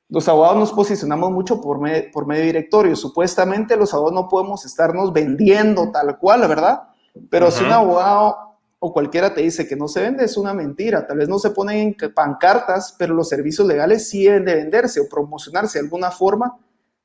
los 0.08 0.26
abogados 0.28 0.56
nos 0.56 0.72
posicionamos 0.72 1.32
mucho 1.32 1.60
por, 1.60 1.80
por 2.12 2.26
medio 2.26 2.44
directorio. 2.44 2.96
Supuestamente 2.96 3.76
los 3.76 3.92
abogados 3.92 4.14
no 4.14 4.28
podemos 4.28 4.64
estarnos 4.64 5.12
vendiendo 5.12 5.90
tal 5.90 6.18
cual, 6.18 6.48
¿verdad? 6.48 6.84
Pero 7.28 7.50
si 7.50 7.64
un 7.64 7.72
abogado 7.72 8.47
o 8.78 8.92
cualquiera 8.92 9.34
te 9.34 9.42
dice 9.42 9.66
que 9.66 9.76
no 9.76 9.88
se 9.88 10.00
vende, 10.00 10.24
es 10.24 10.36
una 10.36 10.54
mentira. 10.54 11.06
Tal 11.06 11.18
vez 11.18 11.28
no 11.28 11.38
se 11.38 11.50
ponen 11.50 11.96
en 12.00 12.14
pancartas, 12.14 12.94
pero 12.98 13.14
los 13.14 13.28
servicios 13.28 13.66
legales 13.66 14.08
sí 14.08 14.24
deben 14.24 14.44
de 14.44 14.54
venderse 14.54 15.00
o 15.00 15.08
promocionarse 15.08 15.78
de 15.78 15.84
alguna 15.84 16.10
forma 16.10 16.56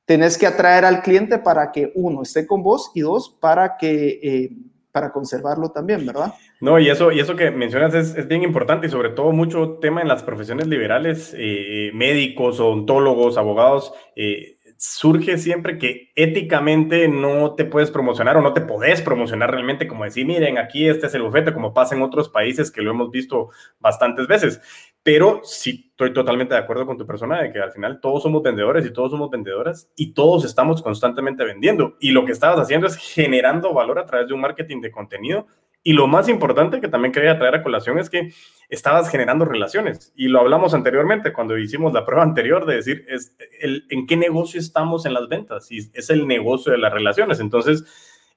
tenés 0.04 0.36
que 0.36 0.46
atraer 0.46 0.84
al 0.84 1.02
cliente 1.02 1.38
para 1.38 1.72
que 1.72 1.92
uno 1.94 2.22
esté 2.22 2.46
con 2.46 2.62
vos 2.62 2.90
y 2.94 3.00
dos 3.00 3.36
para 3.40 3.76
que 3.76 4.20
eh, 4.22 4.50
para 4.92 5.10
conservarlo 5.10 5.70
también, 5.70 6.06
¿verdad? 6.06 6.34
No, 6.60 6.78
y 6.78 6.88
eso, 6.88 7.10
y 7.10 7.18
eso 7.18 7.34
que 7.34 7.50
mencionas 7.50 7.94
es, 7.94 8.14
es 8.14 8.28
bien 8.28 8.44
importante 8.44 8.86
y 8.86 8.90
sobre 8.90 9.10
todo 9.10 9.32
mucho 9.32 9.78
tema 9.80 10.00
en 10.00 10.06
las 10.06 10.22
profesiones 10.22 10.68
liberales, 10.68 11.34
eh, 11.36 11.90
médicos, 11.92 12.60
odontólogos, 12.60 13.36
abogados, 13.36 13.92
eh, 14.14 14.53
surge 14.84 15.38
siempre 15.38 15.78
que 15.78 16.12
éticamente 16.14 17.08
no 17.08 17.54
te 17.54 17.64
puedes 17.64 17.90
promocionar 17.90 18.36
o 18.36 18.42
no 18.42 18.52
te 18.52 18.60
podés 18.60 19.00
promocionar 19.00 19.50
realmente 19.50 19.88
como 19.88 20.04
decir, 20.04 20.26
miren, 20.26 20.58
aquí 20.58 20.86
este 20.88 21.06
es 21.06 21.14
el 21.14 21.22
bufete, 21.22 21.54
como 21.54 21.72
pasa 21.72 21.94
en 21.94 22.02
otros 22.02 22.28
países 22.28 22.70
que 22.70 22.82
lo 22.82 22.90
hemos 22.90 23.10
visto 23.10 23.48
bastantes 23.80 24.26
veces. 24.26 24.60
Pero 25.02 25.40
sí 25.42 25.88
estoy 25.90 26.12
totalmente 26.12 26.54
de 26.54 26.60
acuerdo 26.60 26.86
con 26.86 26.98
tu 26.98 27.06
persona 27.06 27.40
de 27.40 27.52
que 27.52 27.60
al 27.60 27.72
final 27.72 28.00
todos 28.00 28.22
somos 28.22 28.42
vendedores 28.42 28.84
y 28.84 28.92
todos 28.92 29.10
somos 29.10 29.30
vendedoras 29.30 29.90
y 29.96 30.12
todos 30.12 30.44
estamos 30.44 30.82
constantemente 30.82 31.44
vendiendo. 31.44 31.96
Y 31.98 32.10
lo 32.10 32.26
que 32.26 32.32
estabas 32.32 32.60
haciendo 32.60 32.86
es 32.86 32.96
generando 32.96 33.72
valor 33.72 33.98
a 33.98 34.06
través 34.06 34.28
de 34.28 34.34
un 34.34 34.40
marketing 34.40 34.80
de 34.82 34.90
contenido. 34.90 35.46
Y 35.86 35.92
lo 35.92 36.06
más 36.06 36.28
importante 36.30 36.80
que 36.80 36.88
también 36.88 37.12
quería 37.12 37.38
traer 37.38 37.56
a 37.56 37.62
colación 37.62 37.98
es 37.98 38.08
que 38.08 38.32
estabas 38.70 39.10
generando 39.10 39.44
relaciones. 39.44 40.12
Y 40.16 40.28
lo 40.28 40.40
hablamos 40.40 40.72
anteriormente 40.72 41.32
cuando 41.32 41.58
hicimos 41.58 41.92
la 41.92 42.04
prueba 42.06 42.24
anterior 42.24 42.64
de 42.66 42.76
decir 42.76 43.04
es 43.08 43.36
el, 43.60 43.86
en 43.90 44.06
qué 44.06 44.16
negocio 44.16 44.58
estamos 44.58 45.04
en 45.04 45.12
las 45.12 45.28
ventas. 45.28 45.70
Y 45.70 45.90
es 45.92 46.10
el 46.10 46.26
negocio 46.26 46.72
de 46.72 46.78
las 46.78 46.92
relaciones. 46.92 47.38
Entonces, 47.38 47.84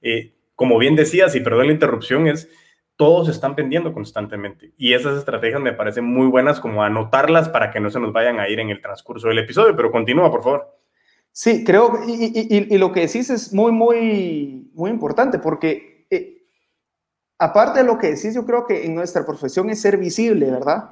eh, 0.02 0.34
como 0.54 0.78
bien 0.78 0.94
decías, 0.94 1.34
y 1.34 1.40
perdón 1.40 1.68
la 1.68 1.72
interrupción, 1.72 2.28
es 2.28 2.50
todos 2.96 3.28
están 3.28 3.54
vendiendo 3.54 3.94
constantemente. 3.94 4.72
Y 4.76 4.92
esas 4.92 5.16
estrategias 5.16 5.60
me 5.60 5.72
parecen 5.72 6.04
muy 6.04 6.26
buenas 6.26 6.60
como 6.60 6.82
anotarlas 6.82 7.48
para 7.48 7.70
que 7.70 7.80
no 7.80 7.90
se 7.90 8.00
nos 8.00 8.12
vayan 8.12 8.40
a 8.40 8.48
ir 8.48 8.58
en 8.58 8.70
el 8.70 8.82
transcurso 8.82 9.28
del 9.28 9.38
episodio, 9.38 9.74
pero 9.74 9.92
continúa, 9.92 10.30
por 10.30 10.42
favor. 10.42 10.78
Sí, 11.30 11.62
creo, 11.62 12.00
y, 12.06 12.76
lo 12.76 12.90
que 12.90 13.02
decís 13.06 13.30
es 13.30 13.52
muy, 13.54 13.70
muy, 13.70 14.68
muy 14.74 14.90
importante, 14.90 15.38
porque 15.38 15.97
aparte 17.38 17.80
de 17.80 17.84
lo 17.84 17.98
que 17.98 18.08
decís, 18.08 18.34
yo 18.34 18.44
creo 18.44 18.66
que 18.66 18.84
en 18.84 18.94
nuestra 18.94 19.24
profesión 19.24 19.70
es 19.70 19.80
ser 19.80 19.96
visible, 19.96 20.50
¿verdad? 20.50 20.90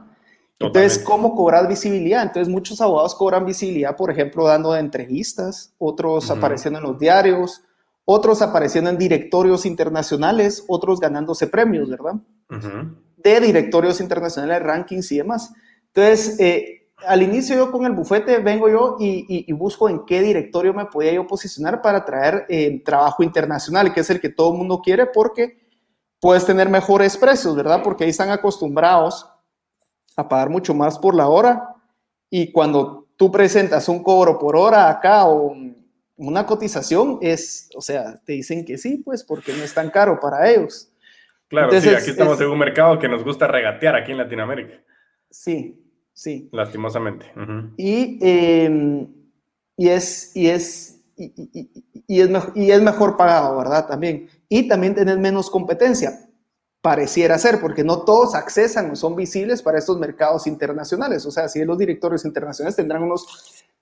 Entonces, 0.59 0.99
¿cómo 0.99 1.35
cobrar 1.35 1.69
visibilidad? 1.69 2.23
Entonces, 2.23 2.49
muchos 2.49 2.81
abogados 2.81 3.15
cobran 3.15 3.45
visibilidad, 3.45 3.95
por 3.95 4.11
ejemplo, 4.11 4.47
dando 4.47 4.75
entrevistas, 4.75 5.75
otros 5.77 6.31
apareciendo 6.31 6.79
en 6.79 6.85
los 6.85 6.99
diarios, 6.99 7.63
otros 8.07 8.41
apareciendo 8.41 8.89
en 8.89 8.97
directorios 8.97 9.67
internacionales, 9.67 10.65
otros 10.69 10.99
ganándose 10.99 11.47
premios, 11.49 11.91
¿verdad? 11.91 12.15
De 13.19 13.41
directorios 13.41 14.01
internacionales, 14.01 14.63
rankings 14.63 15.13
y 15.13 15.19
demás. 15.19 15.53
Entonces, 15.89 16.41
eh, 16.41 16.89
al 17.07 17.23
inicio 17.23 17.55
yo 17.57 17.71
con 17.71 17.85
el 17.85 17.93
bufete 17.93 18.39
vengo 18.39 18.71
yo 18.71 18.97
y, 18.99 19.53
busco 19.53 19.91
en 19.91 20.07
qué 20.07 20.23
directorio 20.23 20.73
me 20.73 20.87
podía 20.87 21.13
yo 21.13 21.27
posicionar 21.27 21.83
para 21.83 22.05
traer 22.05 22.47
eh, 22.49 22.81
trabajo 22.83 23.23
internacional, 23.23 23.93
que 23.93 24.01
es 24.01 24.09
el 24.09 24.21
que 24.21 24.31
todo 24.31 24.53
el 24.53 24.59
mundo 24.59 24.81
quiere 24.83 25.05
porque 25.05 25.66
puedes 26.21 26.45
tener 26.47 26.69
mejores 26.69 27.17
precios, 27.17 27.55
¿verdad? 27.57 27.83
Porque 27.83 28.05
ahí 28.05 28.11
están 28.11 28.31
acostumbrados 28.31 29.29
a 30.17 30.29
pagar 30.29 30.49
mucho 30.49 30.75
más 30.75 30.99
por 30.99 31.15
la 31.15 31.29
hora 31.29 31.75
y 32.31 32.53
cuando 32.53 33.07
tú 33.17 33.31
presentas 33.31 33.89
un 33.89 34.03
cobro 34.03 34.39
por 34.39 34.57
hora 34.57 34.89
acá 34.89 35.27
o 35.27 35.55
una 36.17 36.47
cotización 36.47 37.19
es, 37.21 37.69
o 37.75 37.81
sea, 37.81 38.19
te 38.25 38.33
dicen 38.33 38.65
que 38.65 38.79
sí, 38.79 39.03
pues 39.05 39.23
porque 39.23 39.53
no 39.53 39.63
es 39.63 39.75
tan 39.75 39.91
caro 39.91 40.19
para 40.19 40.51
ellos. 40.51 40.91
Claro, 41.49 41.81
sí, 41.81 41.89
aquí 41.91 42.11
estamos 42.11 42.41
en 42.41 42.49
un 42.49 42.59
mercado 42.59 42.99
que 42.99 43.09
nos 43.09 43.23
gusta 43.23 43.47
regatear 43.47 43.95
aquí 43.95 44.13
en 44.13 44.19
Latinoamérica. 44.19 44.83
Sí, 45.31 45.81
sí. 46.13 46.49
Lastimosamente. 46.53 47.27
y, 47.77 48.19
em, 48.21 49.07
y, 49.77 49.89
es, 49.89 50.35
y, 50.35 50.49
es, 50.49 50.96
y, 51.17 52.21
es, 52.21 52.31
y 52.55 52.71
es 52.71 52.83
mejor 52.83 53.17
pagado, 53.17 53.57
¿verdad? 53.57 53.87
También. 53.87 54.29
Y 54.49 54.69
también 54.69 54.95
tenés 54.95 55.19
menos 55.19 55.51
competencia 55.51 56.27
pareciera 56.87 57.37
ser, 57.37 57.61
porque 57.61 57.83
no 57.83 58.03
todos 58.03 58.37
accesan 58.37 58.93
o 58.93 58.95
son 58.95 59.17
visibles 59.17 59.61
para 59.61 59.77
estos 59.77 59.99
mercados 59.99 60.47
internacionales. 60.47 61.27
O 61.27 61.33
sea, 61.33 61.49
si 61.49 61.65
los 61.65 61.77
directorios 61.77 62.25
internacionales 62.25 62.77
tendrán 62.77 63.03
unos 63.03 63.27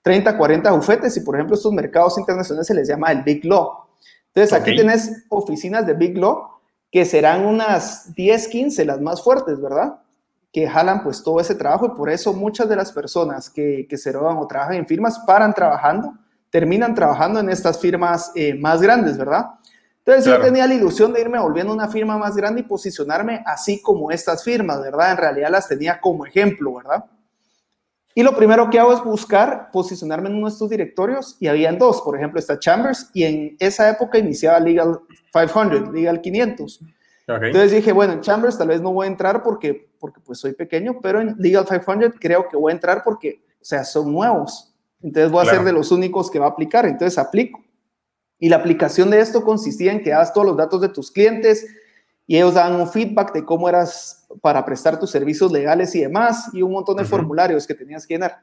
30, 0.01 0.35
40 0.35 0.71
bufetes 0.71 1.15
y, 1.15 1.19
por 1.19 1.35
ejemplo, 1.35 1.55
estos 1.55 1.71
mercados 1.71 2.17
internacionales 2.17 2.65
se 2.65 2.73
les 2.73 2.87
llama 2.87 3.11
el 3.11 3.21
Big 3.21 3.45
Law. 3.45 3.85
Entonces, 4.33 4.59
aquí 4.59 4.75
tenés 4.75 5.23
oficinas 5.29 5.85
de 5.85 5.93
Big 5.93 6.17
Law 6.17 6.49
que 6.91 7.05
serán 7.05 7.45
unas 7.45 8.11
10, 8.15 8.47
15, 8.47 8.85
las 8.85 8.99
más 8.99 9.23
fuertes, 9.23 9.61
¿verdad? 9.61 9.99
Que 10.51 10.67
jalan 10.67 11.03
pues 11.03 11.21
todo 11.21 11.39
ese 11.39 11.53
trabajo 11.53 11.85
y 11.85 11.89
por 11.89 12.09
eso 12.09 12.33
muchas 12.33 12.67
de 12.67 12.75
las 12.75 12.91
personas 12.91 13.51
que, 13.51 13.85
que 13.87 13.97
se 13.99 14.11
roban 14.11 14.37
o 14.37 14.47
trabajan 14.47 14.77
en 14.77 14.87
firmas 14.87 15.19
paran 15.27 15.53
trabajando, 15.53 16.11
terminan 16.49 16.95
trabajando 16.95 17.39
en 17.39 17.49
estas 17.49 17.79
firmas 17.79 18.31
eh, 18.35 18.53
más 18.55 18.81
grandes, 18.81 19.17
¿verdad? 19.17 19.45
Entonces 20.05 20.25
yo 20.25 20.39
tenía 20.39 20.67
la 20.67 20.75
ilusión 20.75 21.11
de 21.13 21.21
irme 21.21 21.39
volviendo 21.39 21.73
una 21.73 21.87
firma 21.87 22.15
más 22.17 22.35
grande 22.35 22.61
y 22.61 22.63
posicionarme 22.63 23.41
así 23.43 23.81
como 23.81 24.11
estas 24.11 24.43
firmas, 24.43 24.79
¿verdad? 24.79 25.11
En 25.11 25.17
realidad 25.17 25.49
las 25.49 25.67
tenía 25.67 25.99
como 25.99 26.27
ejemplo, 26.27 26.75
¿verdad? 26.75 27.05
Y 28.13 28.23
lo 28.23 28.35
primero 28.35 28.69
que 28.69 28.79
hago 28.79 28.93
es 28.93 29.03
buscar 29.03 29.71
posicionarme 29.71 30.29
en 30.29 30.35
uno 30.35 30.47
de 30.47 30.53
estos 30.53 30.69
directorios 30.69 31.35
y 31.39 31.47
habían 31.47 31.79
dos, 31.79 32.01
por 32.01 32.15
ejemplo, 32.15 32.39
está 32.39 32.59
Chambers 32.59 33.09
y 33.13 33.23
en 33.23 33.57
esa 33.59 33.89
época 33.89 34.19
iniciaba 34.19 34.59
Legal 34.59 34.99
500, 35.33 35.91
Legal 35.91 36.21
500. 36.21 36.79
Entonces 37.27 37.71
dije, 37.71 37.91
bueno, 37.91 38.13
en 38.13 38.21
Chambers 38.21 38.59
tal 38.59 38.67
vez 38.67 38.81
no 38.81 38.93
voy 38.93 39.07
a 39.07 39.09
entrar 39.09 39.41
porque, 39.41 39.89
porque 39.99 40.21
pues 40.21 40.37
soy 40.37 40.53
pequeño, 40.53 40.99
pero 41.01 41.19
en 41.19 41.35
Legal 41.39 41.65
500 41.65 42.13
creo 42.19 42.47
que 42.47 42.55
voy 42.55 42.71
a 42.71 42.75
entrar 42.75 43.03
porque, 43.03 43.43
o 43.59 43.65
sea, 43.65 43.83
son 43.83 44.13
nuevos. 44.13 44.74
Entonces 45.05 45.31
voy 45.31 45.47
a 45.47 45.51
ser 45.51 45.63
de 45.63 45.71
los 45.71 45.91
únicos 45.91 46.31
que 46.31 46.39
va 46.39 46.47
a 46.47 46.49
aplicar. 46.49 46.87
Entonces 46.87 47.19
aplico. 47.19 47.63
Y 48.39 48.49
la 48.49 48.55
aplicación 48.55 49.11
de 49.11 49.19
esto 49.19 49.43
consistía 49.43 49.91
en 49.91 50.01
que 50.01 50.09
das 50.09 50.33
todos 50.33 50.47
los 50.47 50.57
datos 50.57 50.81
de 50.81 50.89
tus 50.89 51.11
clientes 51.11 51.67
y 52.25 52.37
ellos 52.37 52.55
daban 52.55 52.81
un 52.81 52.89
feedback 52.89 53.31
de 53.31 53.45
cómo 53.45 53.69
eras 53.69 54.27
para 54.41 54.65
prestar 54.65 54.99
tus 54.99 55.11
servicios 55.11 55.51
legales 55.51 55.93
y 55.93 56.01
demás, 56.01 56.49
y 56.53 56.63
un 56.63 56.71
montón 56.71 56.97
de 56.97 57.05
formularios 57.05 57.67
que 57.67 57.75
tenías 57.75 58.07
que 58.07 58.15
llenar. 58.15 58.39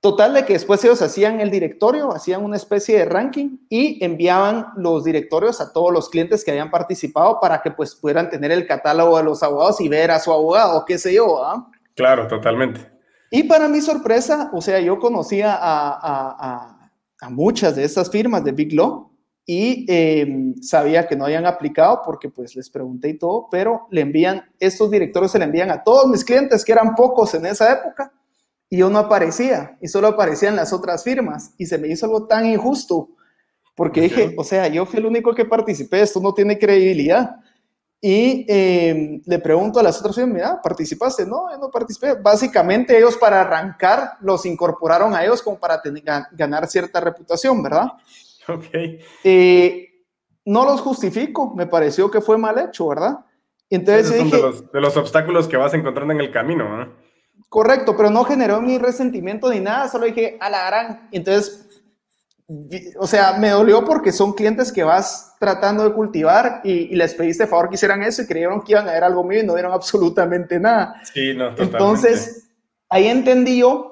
Total 0.00 0.32
de 0.32 0.46
que 0.46 0.54
después 0.54 0.82
ellos 0.82 1.02
hacían 1.02 1.38
el 1.40 1.50
directorio, 1.50 2.10
hacían 2.14 2.42
una 2.42 2.56
especie 2.56 2.96
de 2.96 3.04
ranking 3.04 3.58
y 3.68 4.02
enviaban 4.02 4.68
los 4.76 5.04
directorios 5.04 5.60
a 5.60 5.70
todos 5.74 5.92
los 5.92 6.08
clientes 6.08 6.42
que 6.42 6.50
habían 6.50 6.70
participado 6.70 7.38
para 7.38 7.60
que 7.60 7.70
pues 7.70 7.94
pudieran 7.94 8.30
tener 8.30 8.50
el 8.52 8.66
catálogo 8.66 9.18
de 9.18 9.24
los 9.24 9.42
abogados 9.42 9.82
y 9.82 9.88
ver 9.90 10.10
a 10.10 10.18
su 10.18 10.32
abogado, 10.32 10.86
qué 10.86 10.96
sé 10.96 11.12
yo. 11.12 11.44
¿ah? 11.44 11.70
Claro, 11.94 12.26
totalmente. 12.26 12.99
Y 13.30 13.44
para 13.44 13.68
mi 13.68 13.80
sorpresa, 13.80 14.50
o 14.52 14.60
sea, 14.60 14.80
yo 14.80 14.98
conocía 14.98 15.54
a, 15.54 15.90
a, 15.92 16.90
a 17.20 17.30
muchas 17.30 17.76
de 17.76 17.84
estas 17.84 18.10
firmas 18.10 18.42
de 18.44 18.52
Big 18.52 18.72
Law 18.72 19.10
y 19.46 19.84
em, 19.88 20.54
sabía 20.62 21.06
que 21.06 21.16
no 21.16 21.24
habían 21.24 21.46
aplicado 21.46 22.02
porque 22.04 22.28
pues 22.28 22.54
les 22.54 22.70
pregunté 22.70 23.08
y 23.08 23.18
todo, 23.18 23.48
pero 23.50 23.86
le 23.90 24.02
envían, 24.02 24.44
estos 24.58 24.90
directores 24.90 25.32
se 25.32 25.38
le 25.38 25.44
envían 25.44 25.70
a 25.70 25.82
todos 25.82 26.08
mis 26.08 26.24
clientes, 26.24 26.64
que 26.64 26.72
eran 26.72 26.94
pocos 26.94 27.34
en 27.34 27.46
esa 27.46 27.72
época, 27.72 28.12
y 28.68 28.78
yo 28.78 28.88
no 28.90 29.00
aparecía, 29.00 29.76
y 29.80 29.88
solo 29.88 30.08
aparecían 30.08 30.54
las 30.54 30.72
otras 30.72 31.02
firmas, 31.02 31.54
y 31.58 31.66
se 31.66 31.78
me 31.78 31.88
hizo 31.88 32.06
algo 32.06 32.26
tan 32.26 32.46
injusto, 32.46 33.08
porque 33.74 34.02
dije, 34.02 34.34
o 34.38 34.44
sea, 34.44 34.68
yo 34.68 34.86
fui 34.86 35.00
el 35.00 35.06
único 35.06 35.34
que 35.34 35.44
participé, 35.44 36.02
esto 36.02 36.20
no 36.20 36.34
tiene 36.34 36.58
credibilidad. 36.58 37.36
Y 38.02 38.46
em, 38.48 39.20
le 39.26 39.38
pregunto 39.40 39.78
a 39.78 39.82
las 39.82 40.00
otras 40.00 40.16
mira, 40.26 40.60
¿participaste? 40.62 41.26
No, 41.26 41.50
yo 41.52 41.58
no 41.58 41.70
participé. 41.70 42.14
Básicamente 42.14 42.96
ellos 42.96 43.16
para 43.16 43.42
arrancar 43.42 44.12
los 44.20 44.46
incorporaron 44.46 45.14
a 45.14 45.22
ellos 45.22 45.42
como 45.42 45.58
para 45.58 45.82
tener, 45.82 46.02
ganar 46.32 46.66
cierta 46.66 47.00
reputación, 47.00 47.62
¿verdad? 47.62 47.88
Ok. 48.48 48.74
Eh, 49.22 49.90
no 50.46 50.64
los 50.64 50.80
justifico, 50.80 51.54
me 51.54 51.66
pareció 51.66 52.10
que 52.10 52.20
fue 52.20 52.36
mal 52.36 52.58
hecho, 52.58 52.88
¿verdad? 52.88 53.18
entonces 53.68 54.12
dije, 54.12 54.34
de, 54.36 54.42
los, 54.42 54.72
de, 54.72 54.80
los, 54.80 54.96
obstáculos 54.96 55.46
que 55.46 55.56
vas 55.56 55.72
encontrando 55.74 56.12
en 56.14 56.20
el 56.20 56.32
camino, 56.32 56.76
¿no? 56.76 56.92
Correcto, 57.48 57.96
pero 57.96 58.10
no 58.10 58.24
generó 58.24 58.60
mi 58.60 58.78
resentimiento 58.78 59.50
ni 59.50 59.60
nada, 59.60 59.88
solo 59.88 60.06
dije, 60.06 60.36
a 60.40 60.50
la 60.50 60.66
gran. 60.66 61.08
Entonces, 61.12 61.69
o 62.98 63.06
sea, 63.06 63.34
me 63.34 63.50
dolió 63.50 63.84
porque 63.84 64.10
son 64.10 64.32
clientes 64.32 64.72
que 64.72 64.82
vas 64.82 65.36
tratando 65.38 65.84
de 65.84 65.92
cultivar 65.94 66.60
y, 66.64 66.94
les 66.96 67.14
pediste 67.14 67.46
favor 67.46 67.68
que 67.68 67.76
hicieran 67.76 68.02
eso 68.02 68.22
y 68.22 68.26
creyeron 68.26 68.62
que 68.62 68.72
iban 68.72 68.88
a 68.88 68.92
ver 68.92 69.04
algo 69.04 69.22
mío 69.22 69.40
y 69.40 69.46
no 69.46 69.54
vieron 69.54 69.72
absolutamente 69.72 70.58
nada. 70.58 71.00
Sí, 71.12 71.32
no, 71.32 71.50
totalmente. 71.50 71.76
Entonces, 71.76 72.50
ahí 72.88 73.06
entendí 73.06 73.58
yo 73.58 73.90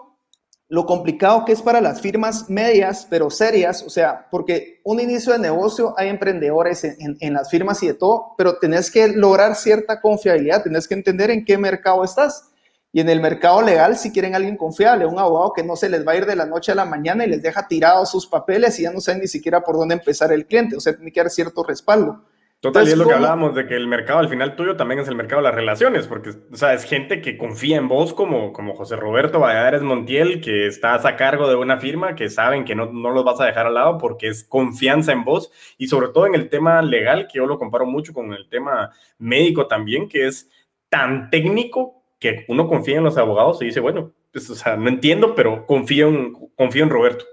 lo 0.68 0.84
complicado 0.84 1.44
que 1.44 1.52
es 1.52 1.62
para 1.62 1.80
las 1.80 2.00
firmas 2.00 2.50
medias, 2.50 3.06
pero 3.08 3.30
serias, 3.30 3.82
o 3.82 3.90
sea, 3.90 4.26
porque 4.30 4.80
un 4.84 5.00
inicio 5.00 5.32
de 5.32 5.38
negocio 5.38 5.94
hay 5.96 6.08
emprendedores 6.08 6.84
en, 6.84 7.32
las 7.32 7.50
firmas 7.50 7.82
y 7.82 7.86
de 7.86 7.94
todo, 7.94 8.34
pero 8.36 8.58
tenés 8.58 8.90
que 8.90 9.08
lograr 9.08 9.54
cierta 9.54 10.00
confiabilidad, 10.00 10.62
tenés 10.62 10.86
que 10.86 10.94
entender 10.94 11.30
en 11.30 11.44
qué 11.44 11.56
mercado 11.56 12.04
estás. 12.04 12.50
Y 12.98 13.00
en 13.00 13.08
el 13.08 13.20
mercado 13.20 13.62
legal, 13.62 13.96
si 13.96 14.10
quieren 14.10 14.34
alguien 14.34 14.56
confiable, 14.56 15.06
un 15.06 15.20
abogado 15.20 15.52
que 15.52 15.62
no 15.62 15.76
se 15.76 15.88
les 15.88 16.04
va 16.04 16.10
a 16.10 16.16
ir 16.16 16.26
de 16.26 16.34
la 16.34 16.46
noche 16.46 16.72
a 16.72 16.74
la 16.74 16.84
mañana 16.84 17.24
y 17.24 17.28
les 17.28 17.40
deja 17.40 17.68
tirados 17.68 18.10
sus 18.10 18.26
papeles 18.26 18.76
y 18.80 18.82
ya 18.82 18.90
no 18.90 18.98
saben 18.98 19.20
ni 19.20 19.28
siquiera 19.28 19.62
por 19.62 19.76
dónde 19.76 19.94
empezar 19.94 20.32
el 20.32 20.46
cliente, 20.46 20.74
o 20.74 20.80
sea, 20.80 20.96
tiene 20.96 21.12
que 21.12 21.20
haber 21.20 21.30
cierto 21.30 21.62
respaldo. 21.62 22.24
Total, 22.58 22.88
y 22.88 22.90
es 22.90 22.98
lo 22.98 23.06
que 23.06 23.14
hablábamos 23.14 23.54
de 23.54 23.68
que 23.68 23.76
el 23.76 23.86
mercado 23.86 24.18
al 24.18 24.28
final 24.28 24.56
tuyo 24.56 24.74
también 24.74 24.98
es 24.98 25.06
el 25.06 25.14
mercado 25.14 25.40
de 25.40 25.46
las 25.46 25.54
relaciones, 25.54 26.08
porque, 26.08 26.30
o 26.30 26.56
sea, 26.56 26.74
es 26.74 26.82
gente 26.82 27.20
que 27.22 27.38
confía 27.38 27.76
en 27.76 27.86
vos 27.86 28.12
como, 28.12 28.52
como 28.52 28.74
José 28.74 28.96
Roberto 28.96 29.38
Valladares 29.38 29.82
Montiel, 29.82 30.40
que 30.40 30.66
estás 30.66 31.04
a 31.04 31.14
cargo 31.14 31.48
de 31.48 31.54
una 31.54 31.78
firma, 31.78 32.16
que 32.16 32.28
saben 32.28 32.64
que 32.64 32.74
no, 32.74 32.86
no 32.86 33.10
los 33.10 33.24
vas 33.24 33.40
a 33.40 33.44
dejar 33.44 33.68
al 33.68 33.74
lado 33.74 33.98
porque 33.98 34.26
es 34.26 34.42
confianza 34.42 35.12
en 35.12 35.22
vos, 35.22 35.52
y 35.78 35.86
sobre 35.86 36.08
todo 36.08 36.26
en 36.26 36.34
el 36.34 36.48
tema 36.48 36.82
legal, 36.82 37.28
que 37.30 37.38
yo 37.38 37.46
lo 37.46 37.60
comparo 37.60 37.86
mucho 37.86 38.12
con 38.12 38.32
el 38.32 38.48
tema 38.48 38.90
médico 39.18 39.68
también, 39.68 40.08
que 40.08 40.26
es 40.26 40.50
tan 40.88 41.30
técnico 41.30 41.97
que 42.18 42.44
uno 42.48 42.68
confía 42.68 42.98
en 42.98 43.04
los 43.04 43.16
abogados 43.16 43.62
y 43.62 43.66
dice, 43.66 43.80
bueno, 43.80 44.12
pues, 44.32 44.48
o 44.50 44.54
sea, 44.54 44.76
no 44.76 44.88
entiendo, 44.88 45.34
pero 45.34 45.66
confío 45.66 46.08
en, 46.08 46.32
confío 46.56 46.84
en 46.84 46.90
Roberto. 46.90 47.24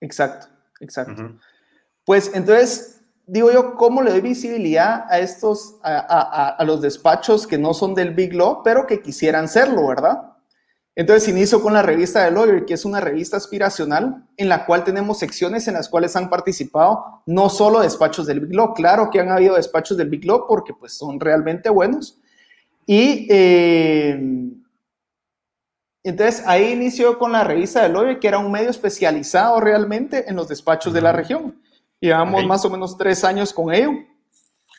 Exacto, 0.00 0.48
exacto. 0.80 1.36
Pues 2.04 2.32
entonces 2.34 3.02
digo 3.26 3.52
yo, 3.52 3.76
¿cómo 3.76 4.02
le 4.02 4.10
doy 4.10 4.20
visibilidad 4.20 5.06
a 5.08 5.20
estos, 5.20 5.76
a, 5.82 6.62
los 6.66 6.82
despachos 6.82 7.46
que 7.46 7.58
no 7.58 7.72
son 7.74 7.94
del 7.94 8.14
Big 8.14 8.34
Law, 8.34 8.62
pero 8.62 8.86
que 8.86 9.00
quisieran 9.00 9.48
serlo, 9.48 9.86
verdad? 9.86 10.32
Entonces 10.94 11.28
inicio 11.28 11.62
con 11.62 11.72
la 11.72 11.80
revista 11.80 12.24
de 12.24 12.30
Lawyer, 12.30 12.66
que 12.66 12.74
es 12.74 12.84
una 12.84 13.00
revista 13.00 13.38
aspiracional 13.38 14.26
en 14.36 14.48
la 14.50 14.66
cual 14.66 14.84
tenemos 14.84 15.18
secciones 15.18 15.66
en 15.66 15.74
las 15.74 15.88
cuales 15.88 16.14
han 16.16 16.28
participado 16.28 17.22
no 17.24 17.48
solo 17.48 17.80
despachos 17.80 18.26
del 18.26 18.40
Big 18.40 18.54
Law, 18.54 18.74
claro 18.74 19.08
que 19.10 19.20
han 19.20 19.30
habido 19.30 19.56
despachos 19.56 19.96
del 19.96 20.10
Big 20.10 20.26
Law 20.26 20.46
porque 20.46 20.74
pues 20.74 20.92
son 20.92 21.18
realmente 21.18 21.70
buenos. 21.70 22.20
Y 22.86 23.26
eh, 23.30 24.18
entonces 26.02 26.42
ahí 26.46 26.72
inició 26.72 27.18
con 27.18 27.32
la 27.32 27.44
revista 27.44 27.82
de 27.82 27.88
Lawyer, 27.88 28.18
que 28.18 28.28
era 28.28 28.38
un 28.38 28.50
medio 28.50 28.70
especializado 28.70 29.60
realmente 29.60 30.28
en 30.28 30.36
los 30.36 30.48
despachos 30.48 30.92
de 30.92 31.00
la 31.00 31.12
región. 31.12 31.60
Llevamos 32.00 32.44
más 32.44 32.64
o 32.64 32.70
menos 32.70 32.98
tres 32.98 33.22
años 33.22 33.52
con 33.52 33.72
ello. 33.72 33.92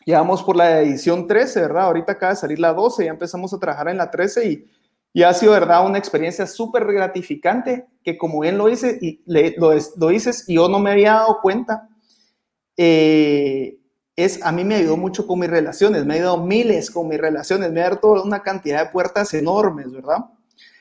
Llevamos 0.06 0.44
por 0.44 0.58
la 0.58 0.82
edición 0.82 1.28
13, 1.28 1.62
¿verdad? 1.62 1.86
Ahorita 1.86 2.12
acaba 2.12 2.34
de 2.34 2.40
salir 2.40 2.60
la 2.60 2.74
12, 2.74 3.06
ya 3.06 3.12
empezamos 3.12 3.54
a 3.54 3.60
trabajar 3.60 3.88
en 3.88 3.98
la 3.98 4.12
13 4.12 4.50
y, 4.50 4.66
y 5.14 5.24
ha 5.24 5.34
sido, 5.34 5.54
¿verdad? 5.54 5.86
Una 5.86 5.98
experiencia 5.98 6.46
súper 6.46 6.86
gratificante 6.92 7.88
que 8.04 8.18
como 8.18 8.42
bien 8.42 8.58
lo, 8.58 8.68
hice, 8.68 8.98
y 9.02 9.22
lo, 9.26 9.72
lo, 9.96 10.08
dices 10.10 10.44
y 10.50 10.56
yo 10.56 10.68
no 10.68 10.80
me 10.80 10.92
había 10.92 11.14
dado 11.14 11.40
cuenta, 11.42 11.88
eh, 12.76 13.78
es, 14.16 14.44
a 14.44 14.52
mí 14.52 14.64
me 14.64 14.76
ayudó 14.76 14.98
mucho 14.98 15.26
con 15.26 15.40
mis 15.40 15.50
relaciones, 15.50 16.06
me 16.06 16.14
ha 16.14 16.18
ayudado 16.18 16.38
miles 16.46 16.92
con 16.92 17.08
mis 17.08 17.20
relaciones, 17.20 17.72
me 17.72 17.82
ha 17.82 17.86
abierto 17.88 18.24
una 18.24 18.42
cantidad 18.42 18.86
de 18.86 18.92
puertas 18.92 19.34
enormes, 19.34 19.92
¿verdad? 19.92 20.18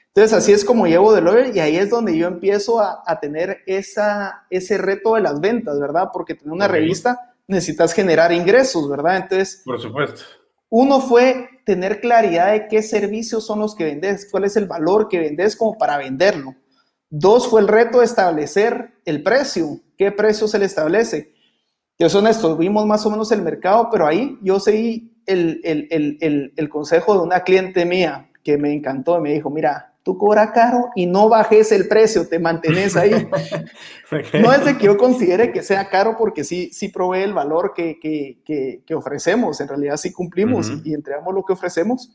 Entonces, 0.09 0.33
así 0.37 0.53
es 0.53 0.65
como 0.65 0.87
llevo 0.87 1.15
de 1.15 1.23
lawyer 1.23 1.57
y 1.57 1.61
ahí 1.61 1.77
es 1.77 1.89
donde 1.89 2.17
yo 2.17 2.27
empiezo 2.27 2.81
a, 2.81 3.03
a, 3.07 3.19
tener 3.19 3.63
esa, 3.67 4.45
ese 4.51 4.77
reto 4.77 5.15
de 5.15 5.23
las 5.23 5.41
ventas, 5.41 5.81
¿verdad? 5.81 6.11
Porque 6.13 6.35
tener 6.35 6.53
una 6.53 6.69
revista 6.69 7.33
necesitas 7.47 7.95
generar 7.95 8.31
ingresos, 8.33 8.89
¿verdad? 8.91 9.17
Entonces, 9.17 9.63
por 9.65 9.81
supuesto. 9.81 10.23
Uno 10.69 11.01
fue 11.01 11.51
tener 11.67 12.01
claridad 12.01 12.53
de 12.53 12.67
qué 12.67 12.83
servicios 12.83 13.45
son 13.45 13.61
los 13.61 13.75
que 13.75 13.85
vendes, 13.85 14.27
cuál 14.31 14.45
es 14.45 14.57
el 14.57 14.67
valor 14.67 15.09
que 15.09 15.19
vendes 15.19 15.55
como 15.55 15.77
para 15.77 15.99
venderlo. 15.99 16.55
Dos 17.11 17.47
fue 17.47 17.61
el 17.61 17.69
reto 17.69 17.99
de 17.99 18.07
establecer 18.07 18.95
el 19.05 19.23
precio, 19.23 19.81
qué 19.99 20.11
precio 20.13 20.49
se 20.49 20.59
le 20.59 20.65
establece. 20.65 21.32
Yo 22.03 22.09
soy 22.09 22.19
honesto, 22.19 22.57
vimos 22.57 22.85
más 22.85 23.07
o 23.07 23.13
menos 23.13 23.31
el 23.31 23.43
mercado, 23.43 23.89
pero 23.89 24.09
ahí 24.09 24.37
yo 24.43 24.59
seguí 24.59 25.15
el, 25.25 25.61
el, 25.63 25.87
el, 26.21 26.53
el 26.57 26.69
consejo 26.69 27.15
de 27.15 27.21
una 27.21 27.45
cliente 27.45 27.85
mía 27.85 28.29
que 28.43 28.59
me 28.59 28.75
encantó 28.75 29.19
y 29.19 29.21
me 29.21 29.33
dijo, 29.33 29.51
mira, 29.51 29.95
tú 30.03 30.19
cobras 30.19 30.51
caro 30.51 30.91
y 30.97 31.07
no 31.07 31.29
bajes 31.29 31.71
el 31.71 31.87
precio, 31.87 32.29
te 32.29 32.41
mantienes 32.41 32.97
ahí. 32.97 33.13
No 34.43 34.53
es 34.53 34.65
de 34.65 34.77
que 34.77 34.87
yo 34.87 34.99
considere 34.99 35.53
que 35.53 35.63
sea 35.63 35.89
caro 35.89 36.17
porque 36.19 36.43
sí, 36.43 36.71
sí 36.73 36.89
provee 36.89 37.23
el 37.23 37.33
valor 37.33 37.73
que, 37.73 38.01
que, 38.01 38.43
que, 38.85 38.95
ofrecemos, 38.97 39.61
en 39.61 39.69
realidad 39.69 39.97
sí 39.97 40.13
cumplimos 40.13 40.73
y, 40.85 40.93
entregamos 40.93 41.33
lo 41.33 41.45
que 41.45 41.53
ofrecemos, 41.53 42.11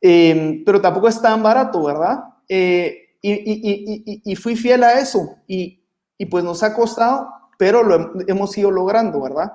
em, 0.00 0.64
pero 0.64 0.80
tampoco 0.80 1.08
es 1.08 1.20
tan 1.20 1.42
barato, 1.42 1.84
¿verdad? 1.84 2.20
Eh, 2.48 3.10
y, 3.20 3.32
y, 3.32 4.22
y, 4.24 4.34
fui 4.34 4.56
fiel 4.56 4.82
a 4.82 4.98
eso 4.98 5.36
y, 5.46 5.84
pues 6.30 6.42
nos 6.42 6.64
ha 6.64 6.74
costado, 6.74 7.37
pero 7.58 7.82
lo 7.82 8.12
hemos 8.26 8.56
ido 8.56 8.70
logrando, 8.70 9.20
¿verdad? 9.20 9.52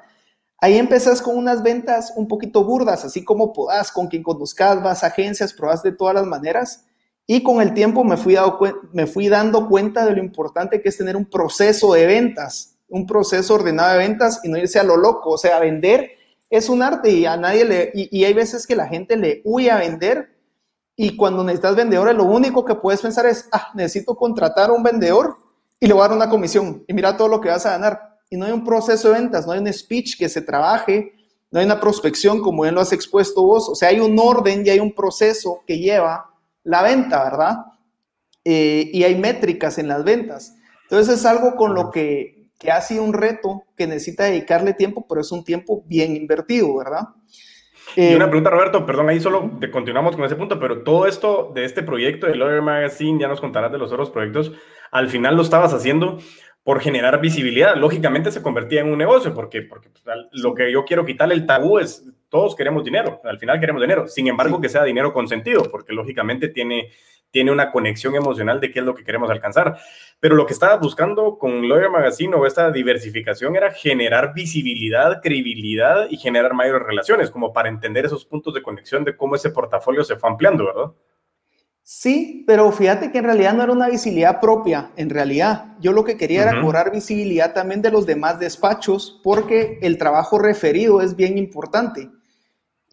Ahí 0.60 0.78
empezás 0.78 1.22
con 1.22 1.36
unas 1.36 1.64
ventas 1.64 2.14
un 2.16 2.28
poquito 2.28 2.64
burdas, 2.64 3.04
así 3.04 3.24
como 3.24 3.52
podás, 3.52 3.92
con 3.92 4.08
quien 4.08 4.22
conozcas, 4.22 4.84
vas 4.84 5.04
a 5.04 5.08
agencias, 5.08 5.52
probas 5.54 5.82
de 5.82 5.92
todas 5.92 6.14
las 6.14 6.28
maneras 6.28 6.86
y 7.26 7.42
con 7.42 7.62
el 7.62 7.74
tiempo 7.74 8.04
me 8.04 8.18
fui, 8.18 9.30
dando 9.30 9.68
cuenta 9.70 10.06
de 10.06 10.12
lo 10.12 10.20
importante 10.20 10.82
que 10.82 10.90
es 10.90 10.98
tener 10.98 11.16
un 11.16 11.26
proceso 11.26 11.94
de 11.94 12.06
ventas, 12.06 12.78
un 12.90 13.08
proceso 13.08 13.56
ordenado 13.56 13.94
de 13.94 13.98
ventas 14.00 14.42
y 14.44 14.50
no 14.50 14.58
irse 14.58 14.80
a 14.80 14.84
lo 14.84 14.98
loco. 14.98 15.32
O 15.32 15.38
sea, 15.38 15.60
vender 15.60 16.12
es 16.50 16.70
un 16.70 16.84
arte 16.84 17.10
y 17.12 17.26
a 17.26 17.38
nadie 17.38 17.66
le, 17.66 17.92
y, 17.94 18.24
hay 18.24 18.34
veces 18.34 18.68
que 18.68 18.76
la 18.76 18.88
gente 18.88 19.16
le 19.16 19.42
huye 19.46 19.72
a 19.72 19.80
vender 19.80 20.38
y 20.96 21.16
cuando 21.16 21.44
necesitas 21.44 21.76
vendedores 21.76 22.16
lo 22.16 22.26
único 22.26 22.66
que 22.66 22.76
puedes 22.76 23.02
pensar 23.02 23.26
es, 23.26 23.48
ah, 23.52 23.72
necesito 23.74 24.16
contratar 24.16 24.70
a 24.70 24.74
un 24.74 24.84
vendedor 24.84 25.38
y 25.84 25.88
le 25.88 25.94
voy 25.94 26.06
a 26.06 26.08
dar 26.08 26.16
una 26.16 26.30
comisión 26.30 26.86
y 26.88 26.94
mira 26.94 27.18
todo 27.18 27.28
lo 27.28 27.42
que 27.42 27.50
vas 27.50 27.66
a 27.66 27.72
ganar. 27.72 28.18
Y 28.30 28.38
no 28.38 28.46
hay 28.46 28.54
un 28.54 28.64
proceso 28.64 29.10
de 29.10 29.20
ventas, 29.20 29.46
no 29.46 29.52
hay 29.52 29.60
un 29.60 29.72
speech 29.74 30.18
que 30.18 30.30
se 30.30 30.42
trabaje, 30.42 31.12
no 31.52 31.60
hay 31.60 31.66
una 31.66 31.82
prospección 31.82 32.42
como 32.42 32.64
bien 32.64 32.74
lo 32.74 32.80
has 32.80 32.94
expuesto 32.94 33.44
vos. 33.44 33.68
O 33.68 33.76
sea, 33.76 33.90
hay 33.90 34.00
un 34.00 34.18
orden 34.18 34.66
y 34.66 34.70
hay 34.70 34.80
un 34.80 34.96
proceso 34.96 35.62
que 35.68 35.80
lleva 35.80 36.34
la 36.64 36.84
venta, 36.84 37.22
¿verdad? 37.26 37.58
Eh, 38.46 38.92
y 38.94 39.04
hay 39.04 39.16
métricas 39.16 39.78
en 39.78 39.90
las 39.90 40.06
ventas. 40.06 40.56
Entonces 40.84 41.20
es 41.20 41.26
algo 41.26 41.58
con 41.58 41.74
lo 41.74 41.92
que, 41.92 42.48
que, 42.58 42.72
ha 42.72 42.80
sido 42.80 43.04
un 43.04 43.12
reto 43.12 43.64
que 43.76 43.86
necesita 43.86 44.24
dedicarle 44.24 44.74
tiempo, 44.74 45.06
pero 45.06 45.20
es 45.20 45.34
un 45.34 45.44
tiempo 45.44 45.84
bien 45.86 46.16
invertido, 46.16 46.78
¿verdad? 46.78 47.10
Y 47.96 48.16
una 48.16 48.26
eh, 48.26 48.28
pregunta, 48.28 48.50
Roberto, 48.50 48.86
perdón, 48.86 49.10
ahí 49.10 49.20
solo 49.20 49.52
te 49.60 49.70
continuamos 49.72 50.16
con 50.16 50.26
ese 50.26 50.36
punto, 50.36 50.60
pero 50.60 50.84
todo 50.84 51.08
esto 51.08 51.52
de 51.54 51.66
este 51.66 51.84
proyecto 51.84 52.28
de 52.28 52.36
Lawyer 52.36 52.62
Magazine, 52.62 53.20
ya 53.20 53.28
nos 53.28 53.42
contarás 53.42 53.72
de 53.72 53.78
los 53.78 53.92
otros 53.92 54.10
proyectos, 54.10 54.52
al 54.92 55.10
final 55.10 55.36
lo 55.36 55.42
estabas 55.42 55.74
haciendo 55.74 56.20
por 56.64 56.80
generar 56.80 57.20
visibilidad. 57.20 57.76
Lógicamente 57.76 58.32
se 58.32 58.42
convertía 58.42 58.82
en 58.82 58.92
un 58.92 58.98
negocio, 58.98 59.34
porque, 59.34 59.62
porque 59.62 59.90
pues, 59.90 60.04
lo 60.32 60.54
que 60.54 60.72
yo 60.72 60.86
quiero 60.86 61.06
quitarle 61.06 61.36
el 61.36 61.46
tabú 61.46 61.80
es, 61.80 62.06
todos 62.34 62.56
queremos 62.56 62.84
dinero, 62.84 63.22
al 63.24 63.38
final 63.38 63.60
queremos 63.60 63.80
dinero, 63.80 64.08
sin 64.08 64.28
embargo 64.28 64.60
que 64.60 64.68
sea 64.68 64.84
dinero 64.84 65.14
con 65.14 65.28
sentido, 65.28 65.70
porque 65.70 65.94
lógicamente 65.94 66.48
tiene, 66.48 66.90
tiene 67.30 67.52
una 67.52 67.72
conexión 67.72 68.16
emocional 68.16 68.60
de 68.60 68.72
qué 68.72 68.80
es 68.80 68.86
lo 68.86 68.96
que 68.96 69.04
queremos 69.04 69.30
alcanzar. 69.30 69.78
Pero 70.20 70.34
lo 70.34 70.48
que 70.48 70.54
estaba 70.54 70.78
buscando 70.78 71.38
con 71.38 71.70
Lawyer 71.70 71.92
Magazine 71.92 72.36
o 72.36 72.48
esta 72.48 72.72
diversificación 72.72 73.56
era 73.56 73.72
generar 73.72 74.34
visibilidad, 74.34 75.22
credibilidad 75.22 76.08
y 76.10 76.18
generar 76.18 76.56
mayores 76.56 76.82
relaciones, 76.82 77.30
como 77.30 77.54
para 77.54 77.70
entender 77.70 78.06
esos 78.06 78.26
puntos 78.26 78.52
de 78.56 78.64
conexión 78.64 79.04
de 79.04 79.16
cómo 79.16 79.36
ese 79.36 79.52
portafolio 79.52 80.04
se 80.04 80.16
fue 80.16 80.32
ampliando, 80.32 80.66
¿verdad? 80.66 80.92
Sí, 81.84 82.46
pero 82.48 82.72
fíjate 82.72 83.12
que 83.12 83.20
en 83.20 83.26
realidad 83.26 83.54
no 83.54 83.62
era 83.62 83.74
una 83.74 83.90
visibilidad 83.90 84.40
propia, 84.40 84.90
en 84.96 85.12
realidad. 85.12 85.76
Yo 85.82 85.92
lo 85.92 86.04
que 86.04 86.18
quería 86.18 86.42
era 86.42 86.62
cobrar 86.62 86.92
visibilidad 86.92 87.54
también 87.54 87.84
de 87.84 87.92
los 87.92 88.08
demás 88.08 88.40
despachos, 88.40 89.22
porque 89.24 89.78
el 89.84 90.00
trabajo 90.00 90.40
referido 90.40 91.00
es 91.00 91.16
bien 91.16 91.38
importante. 91.38 92.10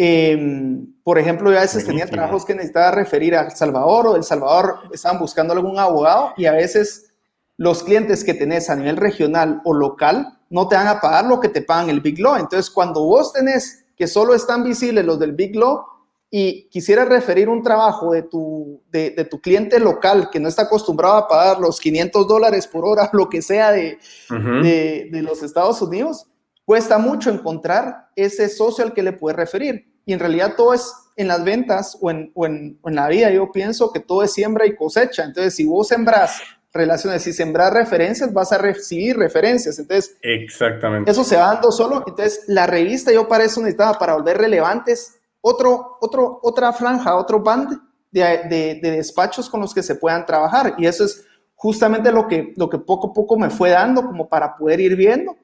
Em, 0.02 0.94
por 1.04 1.18
ejemplo, 1.18 1.52
yo 1.52 1.58
a 1.58 1.60
veces 1.60 1.84
tenía 1.84 2.06
trabajos 2.06 2.46
que 2.46 2.54
necesitaba 2.54 2.90
referir 2.90 3.36
a 3.36 3.42
El 3.42 3.50
Salvador 3.50 4.06
o 4.06 4.16
El 4.16 4.24
Salvador 4.24 4.78
estaban 4.94 5.18
buscando 5.18 5.52
algún 5.52 5.78
abogado 5.78 6.32
y 6.38 6.46
a 6.46 6.52
veces 6.52 7.12
los 7.58 7.82
clientes 7.82 8.24
que 8.24 8.32
tenés 8.32 8.70
a 8.70 8.76
nivel 8.76 8.96
regional 8.96 9.60
o 9.62 9.74
local 9.74 10.38
no 10.48 10.68
te 10.68 10.76
van 10.76 10.88
a 10.88 11.02
pagar 11.02 11.26
lo 11.26 11.38
que 11.38 11.50
te 11.50 11.60
pagan 11.60 11.90
el 11.90 12.00
Big 12.00 12.18
Law. 12.18 12.36
Entonces, 12.36 12.70
cuando 12.70 13.04
vos 13.04 13.34
tenés 13.34 13.84
que 13.94 14.06
solo 14.06 14.34
están 14.34 14.64
visibles 14.64 15.04
los 15.04 15.18
del 15.18 15.32
Big 15.32 15.54
Law, 15.54 15.84
y 16.30 16.68
quisiera 16.70 17.04
referir 17.04 17.50
un 17.50 17.62
trabajo 17.62 18.12
de 18.12 18.22
tu, 18.22 18.80
de, 18.90 19.10
tu 19.28 19.38
cliente 19.40 19.80
local 19.80 20.30
que 20.30 20.40
no 20.40 20.48
está 20.48 20.62
acostumbrado 20.62 21.16
a 21.16 21.28
pagar 21.28 21.58
los 21.58 21.78
500 21.78 22.26
dólares 22.26 22.66
por 22.68 22.86
hora, 22.86 23.10
lo 23.12 23.28
que 23.28 23.42
sea 23.42 23.70
de, 23.72 23.98
de, 24.30 25.22
los 25.22 25.42
Estados 25.42 25.82
Unidos, 25.82 26.26
cuesta 26.64 26.96
mucho 26.96 27.30
encontrar 27.30 28.08
ese 28.16 28.48
socio 28.48 28.84
al 28.84 28.94
que 28.94 29.02
le 29.02 29.12
puedes 29.12 29.36
referir. 29.36 29.89
Y 30.10 30.12
en 30.12 30.18
realidad 30.18 30.54
todo 30.56 30.74
es 30.74 30.92
en 31.14 31.28
las 31.28 31.44
ventas 31.44 31.96
o 32.00 32.10
en, 32.10 32.32
o 32.34 32.44
en, 32.44 32.80
en 32.84 32.94
la 32.96 33.06
vida, 33.06 33.30
yo 33.30 33.52
pienso 33.52 33.92
que 33.92 34.00
todo 34.00 34.24
es 34.24 34.32
siembra 34.32 34.66
y 34.66 34.74
cosecha. 34.74 35.22
Entonces, 35.22 35.54
si 35.54 35.64
vos 35.64 35.86
sembras 35.86 36.42
relaciones, 36.72 37.22
si 37.22 37.32
sembras 37.32 37.72
referencias, 37.72 38.32
vas 38.32 38.50
a 38.50 38.58
recibir 38.58 39.16
referencias. 39.16 39.78
Entonces, 39.78 40.16
exactamente. 40.20 41.08
Eso 41.08 41.22
se 41.22 41.36
va 41.36 41.54
dando 41.54 41.70
solo. 41.70 42.02
Entonces, 42.08 42.42
la 42.48 42.66
revista 42.66 43.12
yo 43.12 43.28
para 43.28 43.44
eso 43.44 43.60
necesitaba, 43.60 44.00
para 44.00 44.14
volver 44.14 44.38
relevantes 44.38 45.20
otro, 45.40 45.98
otro, 46.00 46.40
otra 46.42 46.72
franja, 46.72 47.14
otro 47.14 47.40
band 47.40 47.80
de, 48.10 48.80
de, 48.82 48.90
despachos 48.90 49.48
con 49.48 49.60
los 49.60 49.72
que 49.72 49.84
se 49.84 49.94
puedan 49.94 50.26
trabajar. 50.26 50.74
Y 50.76 50.86
eso 50.86 51.04
es 51.04 51.24
justamente 51.54 52.10
lo 52.10 52.26
que, 52.26 52.52
lo 52.56 52.68
que 52.68 52.78
poco 52.78 53.10
a 53.10 53.12
poco 53.12 53.38
me 53.38 53.48
fue 53.48 53.70
dando 53.70 54.04
como 54.04 54.28
para 54.28 54.56
poder 54.56 54.80
ir 54.80 54.96
viendo. 54.96 55.36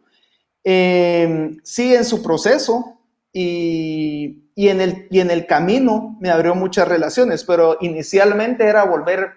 Eh, 0.65 1.57
sigue 1.63 1.99
en 1.99 2.05
su 2.05 2.21
proceso 2.21 2.99
y, 3.33 4.46
y, 4.59 4.71
en 4.71 4.81
el, 4.81 5.07
y 5.11 5.21
en 5.21 5.31
el 5.31 5.47
camino 5.47 6.17
me 6.19 6.31
abrió 6.31 6.55
muchas 6.55 6.89
relaciones, 6.89 7.45
pero 7.45 7.77
inicialmente 7.83 8.65
era 8.65 8.85
volver, 8.85 9.31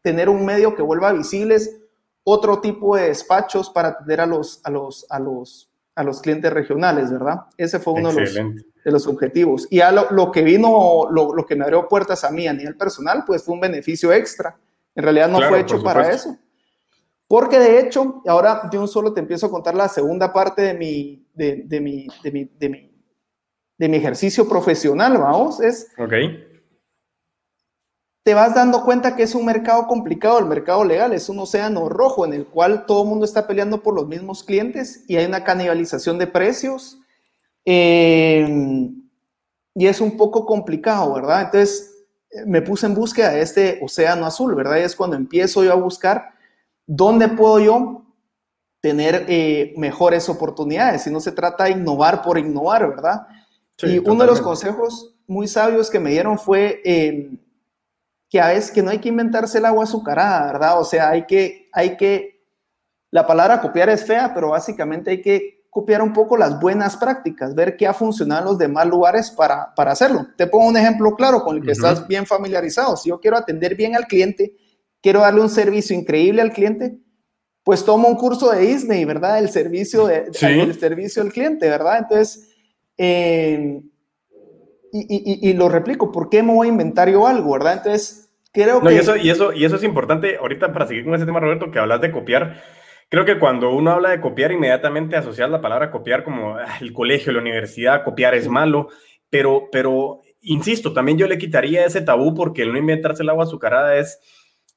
tener 0.00 0.28
un 0.28 0.46
medio 0.46 0.76
que 0.76 0.80
vuelva 0.80 1.12
visibles 1.12 1.76
otro 2.22 2.60
tipo 2.60 2.96
de 2.96 3.08
despachos 3.08 3.68
para 3.68 3.88
atender 3.88 4.20
a 4.20 4.26
los, 4.26 4.60
a 4.64 4.70
los, 4.70 5.04
a 5.10 5.18
los, 5.18 5.68
a 5.96 6.04
los 6.04 6.22
clientes 6.22 6.52
regionales, 6.52 7.10
¿verdad? 7.10 7.40
Ese 7.56 7.80
fue 7.80 7.94
uno 7.94 8.12
de 8.12 8.20
los, 8.20 8.34
de 8.34 8.90
los 8.92 9.06
objetivos. 9.08 9.66
Y 9.70 9.80
a 9.80 9.90
lo, 9.90 10.30
que 10.30 10.42
vino, 10.42 11.08
lo, 11.10 11.34
lo, 11.34 11.44
que 11.44 11.56
me 11.56 11.64
abrió 11.64 11.88
puertas 11.88 12.22
a 12.22 12.30
mí 12.30 12.46
a 12.46 12.52
nivel 12.52 12.76
personal, 12.76 13.24
pues 13.26 13.42
fue 13.42 13.54
un 13.54 13.60
beneficio 13.60 14.12
extra. 14.12 14.56
En 14.94 15.02
realidad 15.02 15.28
no 15.28 15.40
fue 15.48 15.60
hecho 15.60 15.82
para 15.82 16.10
eso. 16.10 16.36
Porque 17.26 17.58
de 17.58 17.80
hecho, 17.80 18.22
ahora 18.26 18.68
de 18.70 18.78
un 18.78 18.86
solo 18.86 19.12
te 19.12 19.20
empiezo 19.20 19.46
a 19.46 19.50
contar 19.50 19.74
la 19.74 19.88
segunda 19.88 20.32
parte 20.32 20.62
de 20.62 20.74
mi, 20.74 21.26
de, 21.34 21.62
de 21.64 21.80
mi, 21.80 22.06
de 22.22 22.30
mi, 22.30 22.44
de 22.44 22.68
mi, 22.68 22.89
de 23.80 23.88
mi 23.88 23.96
ejercicio 23.96 24.48
profesional, 24.48 25.18
vamos, 25.18 25.60
es... 25.60 25.88
Ok. 25.98 26.12
Te 28.22 28.34
vas 28.34 28.54
dando 28.54 28.84
cuenta 28.84 29.16
que 29.16 29.22
es 29.22 29.34
un 29.34 29.46
mercado 29.46 29.86
complicado, 29.86 30.38
el 30.38 30.46
mercado 30.46 30.84
legal 30.84 31.12
es 31.12 31.28
un 31.28 31.38
océano 31.38 31.88
rojo 31.88 32.24
en 32.24 32.34
el 32.34 32.46
cual 32.46 32.84
todo 32.86 33.02
el 33.02 33.08
mundo 33.08 33.24
está 33.24 33.46
peleando 33.46 33.82
por 33.82 33.94
los 33.94 34.06
mismos 34.06 34.44
clientes 34.44 35.04
y 35.08 35.16
hay 35.16 35.24
una 35.24 35.42
canibalización 35.42 36.18
de 36.18 36.26
precios, 36.26 37.00
Em, 37.64 39.08
y 39.74 39.86
es 39.86 40.00
un 40.00 40.16
poco 40.16 40.46
complicado, 40.46 41.14
¿verdad? 41.14 41.42
Entonces 41.42 42.06
me 42.46 42.62
puse 42.62 42.86
en 42.86 42.94
búsqueda 42.94 43.30
de 43.30 43.42
este 43.42 43.78
océano 43.82 44.26
azul, 44.26 44.54
¿verdad? 44.54 44.78
Y 44.78 44.80
es 44.80 44.96
cuando 44.96 45.16
empiezo 45.16 45.62
yo 45.62 45.72
a 45.72 45.76
buscar 45.76 46.32
dónde 46.86 47.28
puedo 47.28 47.60
yo 47.60 48.04
tener 48.80 49.26
eh, 49.28 49.74
mejores 49.76 50.28
oportunidades. 50.28 51.02
Si 51.02 51.10
no 51.10 51.20
se 51.20 51.32
trata 51.32 51.64
de 51.64 51.72
innovar 51.72 52.22
por 52.22 52.38
innovar, 52.38 52.88
¿verdad? 52.88 53.26
Y 53.82 53.98
uno 53.98 54.22
de 54.22 54.26
los 54.26 54.40
consejos 54.40 55.14
muy 55.26 55.48
sabios 55.48 55.90
que 55.90 56.00
me 56.00 56.10
dieron 56.10 56.38
fue 56.38 56.80
em, 56.84 57.38
que 58.28 58.40
a 58.40 58.48
veces 58.48 58.70
que 58.70 58.82
no 58.82 58.90
hay 58.90 58.98
que 58.98 59.08
inventarse 59.08 59.58
el 59.58 59.64
agua 59.64 59.84
azucarada, 59.84 60.52
¿verdad? 60.52 60.80
O 60.80 60.84
sea, 60.84 61.10
hay 61.10 61.26
que, 61.26 61.68
hay 61.72 61.96
que, 61.96 62.44
la 63.10 63.26
palabra 63.26 63.60
copiar 63.60 63.88
es 63.88 64.04
fea, 64.04 64.32
pero 64.34 64.50
básicamente 64.50 65.10
hay 65.10 65.22
que 65.22 65.64
copiar 65.70 66.02
un 66.02 66.12
poco 66.12 66.36
las 66.36 66.60
buenas 66.60 66.96
prácticas, 66.96 67.54
ver 67.54 67.76
qué 67.76 67.86
ha 67.86 67.94
funcionado 67.94 68.40
en 68.40 68.46
los 68.46 68.58
demás 68.58 68.86
lugares 68.86 69.30
para, 69.30 69.72
para 69.74 69.92
hacerlo. 69.92 70.26
Te 70.36 70.46
pongo 70.46 70.66
un 70.66 70.76
ejemplo 70.76 71.14
claro 71.14 71.42
con 71.42 71.56
el 71.56 71.62
que 71.62 71.72
estás 71.72 72.06
bien 72.08 72.26
familiarizado. 72.26 72.96
Si 72.96 73.08
yo 73.08 73.20
quiero 73.20 73.36
atender 73.36 73.76
bien 73.76 73.94
al 73.94 74.06
cliente, 74.06 74.56
quiero 75.00 75.20
darle 75.20 75.40
un 75.40 75.48
servicio 75.48 75.96
increíble 75.96 76.42
al 76.42 76.52
cliente, 76.52 76.98
pues 77.62 77.84
tomo 77.84 78.08
un 78.08 78.16
curso 78.16 78.50
de 78.50 78.60
Disney, 78.60 79.04
¿verdad? 79.04 79.38
El 79.38 79.50
servicio, 79.50 80.06
de, 80.06 80.30
el 80.40 80.78
servicio 80.78 81.22
al 81.22 81.32
cliente, 81.32 81.68
¿verdad? 81.68 81.98
Entonces, 81.98 82.49
eh, 83.02 83.80
y, 84.92 85.48
y, 85.48 85.54
lo 85.54 85.70
replico, 85.70 86.12
¿por 86.12 86.28
qué 86.28 86.42
me 86.42 86.52
voy 86.52 86.66
a 86.66 86.70
inventar 86.70 87.08
yo 87.08 87.26
algo, 87.26 87.52
verdad? 87.52 87.78
Entonces, 87.78 88.30
creo 88.52 88.82
que... 88.82 88.92
Y 88.92 88.98
eso, 88.98 89.16
y, 89.16 89.30
eso, 89.30 89.54
y 89.54 89.64
eso 89.64 89.76
es 89.76 89.84
importante, 89.84 90.36
ahorita 90.36 90.70
para 90.70 90.86
seguir 90.86 91.04
con 91.04 91.14
ese 91.14 91.24
tema, 91.24 91.40
Roberto, 91.40 91.70
que 91.70 91.78
hablas 91.78 92.02
de 92.02 92.10
copiar, 92.10 92.62
creo 93.08 93.24
que 93.24 93.38
cuando 93.38 93.70
uno 93.70 93.92
habla 93.92 94.10
de 94.10 94.20
copiar, 94.20 94.52
inmediatamente 94.52 95.16
asocias 95.16 95.48
la 95.48 95.62
palabra 95.62 95.90
copiar 95.90 96.24
como 96.24 96.56
ah, 96.56 96.76
el 96.82 96.92
colegio, 96.92 97.32
la 97.32 97.38
universidad, 97.38 98.04
copiar 98.04 98.34
es 98.34 98.48
malo, 98.48 98.88
pero, 99.30 99.68
pero, 99.72 100.20
insisto, 100.42 100.92
también 100.92 101.16
yo 101.16 101.26
le 101.26 101.38
quitaría 101.38 101.86
ese 101.86 102.02
tabú 102.02 102.34
porque 102.34 102.62
el 102.62 102.72
no 102.72 102.78
inventarse 102.78 103.22
el 103.22 103.30
agua 103.30 103.44
azucarada 103.44 103.96
es 103.96 104.20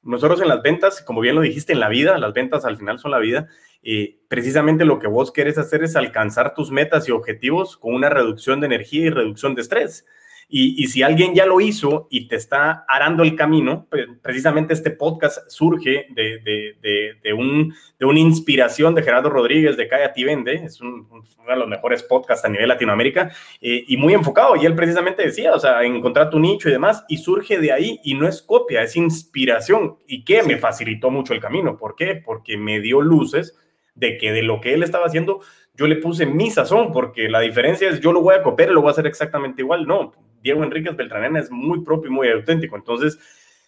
nosotros 0.02 0.40
en 0.40 0.48
las 0.48 0.62
ventas, 0.62 1.02
como 1.02 1.20
bien 1.20 1.34
lo 1.34 1.42
dijiste, 1.42 1.74
en 1.74 1.80
la 1.80 1.90
vida, 1.90 2.16
las 2.16 2.32
ventas 2.32 2.64
al 2.64 2.78
final 2.78 2.98
son 2.98 3.10
la 3.10 3.18
vida, 3.18 3.48
y 3.84 4.20
precisamente 4.28 4.86
lo 4.86 4.98
que 4.98 5.06
vos 5.06 5.30
querés 5.30 5.58
hacer 5.58 5.84
es 5.84 5.94
alcanzar 5.94 6.54
tus 6.54 6.70
metas 6.70 7.06
y 7.06 7.12
objetivos 7.12 7.76
con 7.76 7.94
una 7.94 8.08
reducción 8.08 8.58
de 8.60 8.66
energía 8.66 9.06
y 9.06 9.10
reducción 9.10 9.54
de 9.54 9.60
estrés. 9.60 10.06
Y, 10.48 10.86
si 10.88 11.02
alguien 11.02 11.34
ya 11.34 11.46
lo 11.46 11.60
hizo 11.60 12.06
y 12.10 12.28
te 12.28 12.36
está 12.36 12.84
arando 12.86 13.22
el 13.22 13.34
camino, 13.34 13.86
pues, 13.90 14.06
precisamente 14.22 14.74
este 14.74 14.90
podcast 14.90 15.50
surge 15.50 16.06
de, 16.10 16.38
de, 16.38 17.16
de, 17.22 17.32
un, 17.32 17.74
de 17.98 18.06
una 18.06 18.18
inspiración 18.18 18.94
de 18.94 19.02
Gerardo 19.02 19.30
Rodríguez 19.30 19.76
de 19.76 19.88
Cállate 19.88 20.20
y 20.20 20.24
Vende, 20.24 20.54
es 20.64 20.80
uno 20.80 21.06
de 21.48 21.56
los 21.56 21.66
mejores 21.66 22.02
podcasts 22.02 22.44
a 22.44 22.48
nivel 22.48 22.68
Latinoamérica 22.68 23.32
eh, 23.60 23.84
y 23.88 23.96
muy 23.96 24.14
enfocado. 24.14 24.54
Y 24.56 24.66
él 24.66 24.74
precisamente 24.74 25.24
decía, 25.24 25.54
o 25.54 25.58
sea, 25.58 25.82
encontrar 25.82 26.30
tu 26.30 26.38
nicho 26.38 26.68
y 26.68 26.72
demás, 26.72 27.04
y 27.08 27.16
surge 27.16 27.58
de 27.58 27.72
ahí 27.72 28.00
y 28.04 28.14
no 28.14 28.28
es 28.28 28.42
copia, 28.42 28.82
es 28.82 28.96
inspiración. 28.96 29.96
¿Y 30.06 30.24
que 30.24 30.42
me 30.42 30.58
facilitó 30.58 31.10
mucho 31.10 31.32
el 31.32 31.40
camino? 31.40 31.76
¿Por 31.76 31.96
qué? 31.96 32.22
Porque 32.24 32.56
me 32.56 32.80
dio 32.80 33.00
luces 33.00 33.58
de 33.94 34.18
que 34.18 34.32
de 34.32 34.42
lo 34.42 34.60
que 34.60 34.74
él 34.74 34.82
estaba 34.82 35.06
haciendo, 35.06 35.40
yo 35.74 35.86
le 35.86 35.96
puse 35.96 36.26
mi 36.26 36.50
sazón, 36.50 36.92
porque 36.92 37.28
la 37.28 37.40
diferencia 37.40 37.88
es 37.88 38.00
yo 38.00 38.12
lo 38.12 38.20
voy 38.20 38.34
a 38.34 38.42
copiar 38.42 38.70
y 38.70 38.72
lo 38.72 38.80
voy 38.80 38.88
a 38.88 38.92
hacer 38.92 39.06
exactamente 39.06 39.62
igual. 39.62 39.86
No, 39.86 40.12
Diego 40.42 40.62
Enríquez 40.62 40.96
Beltranena 40.96 41.40
es 41.40 41.50
muy 41.50 41.82
propio 41.82 42.10
y 42.10 42.14
muy 42.14 42.28
auténtico. 42.28 42.76
Entonces, 42.76 43.18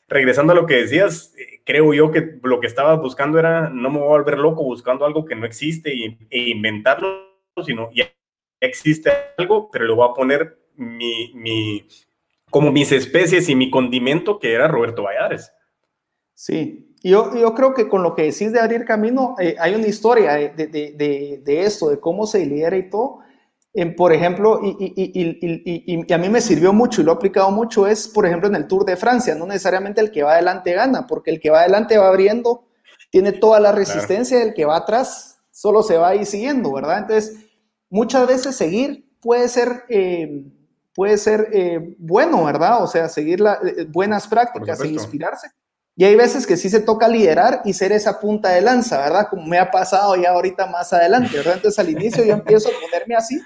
regresando 0.09 0.53
a 0.53 0.57
lo 0.57 0.67
que 0.67 0.77
decías, 0.77 1.35
eh, 1.37 1.61
creo 1.65 1.93
yo 1.95 2.11
que 2.11 2.39
lo 2.43 2.61
que 2.61 2.67
estaba 2.67 2.95
buscando 2.97 3.39
era 3.39 3.71
no 3.71 3.91
me 3.91 3.99
voy 3.99 4.07
a 4.07 4.19
volver 4.19 4.39
loco 4.39 4.63
buscando 4.63 5.05
algo 5.05 5.25
que 5.25 5.35
no 5.35 5.47
existe 5.47 5.95
y, 5.95 6.19
e 6.31 6.51
inventarlo, 6.51 7.27
sino 7.65 7.91
ya 7.93 8.13
existe 8.61 9.11
algo, 9.39 9.71
pero 9.71 9.87
le 9.87 9.95
voy 9.95 10.09
a 10.09 10.15
poner 10.15 10.59
mi, 10.77 11.33
mi, 11.35 11.87
como 12.51 12.71
mis 12.71 12.93
especies 12.93 13.49
y 13.49 13.55
mi 13.55 13.71
condimento 13.71 14.39
que 14.39 14.53
era 14.53 14.69
Roberto 14.69 15.03
Valladares. 15.03 15.53
Sí, 16.35 16.95
yo, 17.11 17.35
yo 17.35 17.55
creo 17.55 17.75
que 17.75 17.89
con 17.89 18.03
lo 18.03 18.15
que 18.15 18.23
decís 18.23 18.53
de 18.53 18.61
abrir 18.61 18.85
camino, 18.85 19.35
eh, 19.39 19.57
hay 19.59 19.75
una 19.75 19.87
historia 19.87 20.35
de, 20.35 20.49
de, 20.51 20.67
de, 20.69 21.43
de, 21.45 21.63
esto, 21.63 21.89
de 21.89 22.01
cómo 22.01 22.27
se 22.27 22.45
lidera 22.45 22.77
y 22.77 22.89
todo, 22.89 23.21
por 23.97 24.13
ejemplo, 24.13 24.61
y, 24.63 26.13
a 26.13 26.19
mí 26.19 26.29
me 26.31 26.41
sirvió 26.41 26.73
mucho 26.73 27.03
y 27.03 27.05
lo 27.05 27.13
he 27.13 27.15
aplicado 27.15 27.51
mucho, 27.51 27.87
es, 27.87 28.09
por 28.09 28.25
ejemplo, 28.25 28.49
en 28.49 28.55
el 28.55 28.67
Tour 28.67 28.87
de 28.87 28.97
Francia, 28.97 29.35
no 29.35 29.47
necesariamente 29.47 30.01
el 30.01 30.11
que 30.11 30.23
va 30.23 30.33
adelante 30.33 30.73
gana, 30.73 31.07
porque 31.07 31.31
el 31.31 31.41
que 31.41 31.51
va 31.51 31.61
adelante 31.61 31.99
va 31.99 32.09
abriendo, 32.09 32.65
tiene 33.11 33.33
toda 33.33 33.61
la 33.61 33.73
resistencia, 33.73 34.39
del 34.39 34.55
que 34.55 34.65
va 34.65 34.77
atrás 34.77 35.39
solo 35.51 35.83
se 35.83 35.99
va 35.99 36.09
ahí 36.09 36.25
siguiendo, 36.25 36.73
¿verdad? 36.73 36.99
Entonces, 36.99 37.37
muchas 37.91 38.27
veces 38.27 38.57
seguir 38.57 39.11
puede 39.21 39.49
ser, 39.49 39.85
eh, 39.91 40.45
puede 40.95 41.19
ser 41.19 41.49
eh, 41.53 41.97
bueno, 41.99 42.45
¿verdad? 42.45 42.83
O 42.83 42.87
sea, 42.87 43.09
seguir 43.09 43.41
las 43.41 43.63
eh, 43.63 43.87
buenas 43.91 44.27
prácticas 44.27 44.81
e 44.81 44.89
inspirarse. 44.89 45.49
Y 45.99 46.05
hay 46.05 46.15
veces 46.15 46.47
que 46.47 46.59
sí 46.59 46.69
se 46.69 46.81
toca 46.81 47.09
liderar 47.09 47.63
y 47.65 47.73
ser 47.73 47.91
esa 47.91 48.21
punta 48.21 48.51
de 48.51 48.61
lanza, 48.61 48.99
¿verdad? 48.99 49.29
Como 49.31 49.47
me 49.47 49.59
ha 49.59 49.71
pasado 49.71 50.15
ya 50.15 50.31
ahorita 50.31 50.67
más 50.67 50.93
adelante, 50.93 51.35
¿verdad? 51.35 51.55
Entonces 51.55 51.79
al 51.79 51.89
inicio 51.89 52.23
yo 52.23 52.35
empiezo 52.35 52.69
a 52.69 52.81
ponerme 52.81 53.17
así 53.17 53.41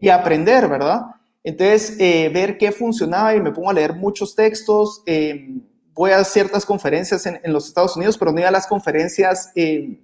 y 0.00 0.08
aprender, 0.08 0.68
¿verdad? 0.68 1.02
Entonces, 1.44 1.96
eh, 2.00 2.30
ver 2.34 2.58
qué 2.58 2.72
funcionaba 2.72 3.34
y 3.34 3.40
me 3.40 3.52
pongo 3.52 3.70
a 3.70 3.72
leer 3.72 3.94
muchos 3.94 4.34
textos. 4.34 5.02
Eh, 5.06 5.60
voy 5.94 6.10
a 6.10 6.24
ciertas 6.24 6.66
conferencias 6.66 7.26
en, 7.26 7.40
los 7.44 7.68
Estados 7.68 7.96
Unidos, 7.96 8.18
pero 8.18 8.32
no 8.32 8.40
iba 8.40 8.48
a 8.48 8.52
las 8.52 8.66
conferencias 8.66 9.52
eh, 9.54 10.00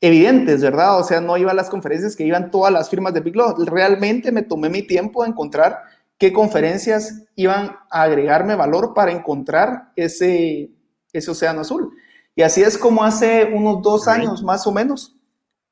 evidentes, 0.00 0.60
¿verdad? 0.60 0.98
O 0.98 1.04
sea, 1.04 1.22
no 1.22 1.38
iba 1.38 1.52
a 1.52 1.54
las 1.54 1.70
conferencias 1.70 2.14
que 2.14 2.24
iban 2.24 2.50
todas 2.50 2.72
las 2.72 2.90
firmas 2.90 3.14
de 3.14 3.20
Big 3.20 3.34
Law. 3.34 3.54
Realmente 3.64 4.30
me 4.30 4.42
tomé 4.42 4.68
mi 4.68 4.82
tiempo 4.82 5.22
a 5.22 5.26
encontrar 5.26 5.80
qué 6.18 6.32
conferencias 6.34 7.24
iban 7.34 7.76
a 7.90 8.02
agregarme 8.02 8.54
valor 8.54 8.92
para 8.94 9.10
encontrar 9.10 9.90
ese, 9.96 10.70
ese 11.12 11.30
océano 11.30 11.60
azul. 11.60 11.96
Y 12.34 12.42
así 12.42 12.62
es 12.62 12.78
como 12.78 13.04
hace 13.04 13.44
unos 13.52 13.82
dos 13.82 14.08
años 14.08 14.42
más 14.42 14.66
o 14.66 14.72
menos, 14.72 15.16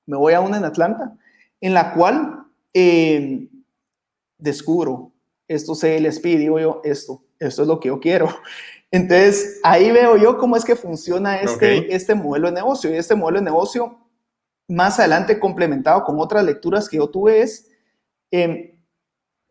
me 0.07 0.17
voy 0.17 0.33
a 0.35 0.41
una 0.41 0.59
en 0.59 0.65
Atlanta, 0.65 1.17
en 1.61 1.75
la 1.75 1.95
cual 1.95 2.45
eh, 2.75 3.49
descubro, 4.39 5.13
esto 5.49 5.73
pide, 6.23 6.39
digo 6.39 6.59
yo, 6.59 6.81
esto, 6.85 7.25
esto 7.39 7.63
es 7.63 7.69
lo 7.69 7.81
que 7.81 7.89
yo 7.89 8.01
quiero. 8.01 8.29
Entonces, 8.93 9.61
ahí 9.63 9.91
veo 9.91 10.17
yo 10.17 10.39
cómo 10.39 10.57
es 10.57 10.65
que 10.65 10.77
funciona 10.77 11.41
este, 11.41 11.95
este 11.95 12.15
modelo 12.15 12.49
de 12.49 12.55
negocio. 12.55 12.91
Y 12.91 12.97
este 12.97 13.15
modelo 13.15 13.39
de 13.39 13.45
negocio, 13.45 13.99
más 14.69 14.99
adelante 14.99 15.39
complementado 15.39 16.05
con 16.05 16.19
otras 16.19 16.45
lecturas 16.45 16.89
que 16.89 16.97
yo 16.97 17.09
tuve, 17.09 17.43
es, 17.43 17.69
em, 18.31 18.79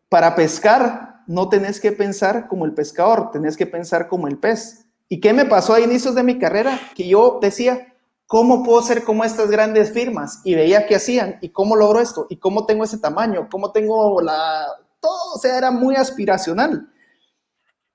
para 0.08 0.34
pescar, 0.34 1.22
no 1.26 1.48
tenés 1.48 1.80
que 1.80 1.92
pensar 1.92 2.48
como 2.48 2.64
el 2.64 2.74
pescador, 2.74 3.30
tenés 3.30 3.56
que 3.56 3.66
pensar 3.66 4.08
como 4.08 4.26
el 4.26 4.38
pez. 4.38 4.86
¿Y 5.10 5.20
qué 5.20 5.34
me 5.34 5.44
pasó 5.44 5.74
a 5.74 5.80
inicios 5.80 6.14
de 6.14 6.22
mi 6.22 6.38
carrera? 6.38 6.80
Que 6.94 7.06
yo 7.06 7.38
decía, 7.42 7.90
¿Cómo 8.30 8.62
puedo 8.62 8.80
ser 8.80 9.02
como 9.02 9.24
estas 9.24 9.50
grandes 9.50 9.92
firmas? 9.92 10.40
Y 10.44 10.54
veía 10.54 10.86
qué 10.86 10.94
hacían 10.94 11.38
y 11.40 11.48
cómo 11.48 11.74
logro 11.74 11.98
esto 11.98 12.28
y 12.30 12.36
cómo 12.36 12.64
tengo 12.64 12.84
ese 12.84 12.98
tamaño, 12.98 13.48
cómo 13.50 13.72
tengo 13.72 14.22
la... 14.22 14.68
Todo, 15.00 15.34
o 15.34 15.38
sea, 15.38 15.58
era 15.58 15.72
muy 15.72 15.96
aspiracional. 15.96 16.88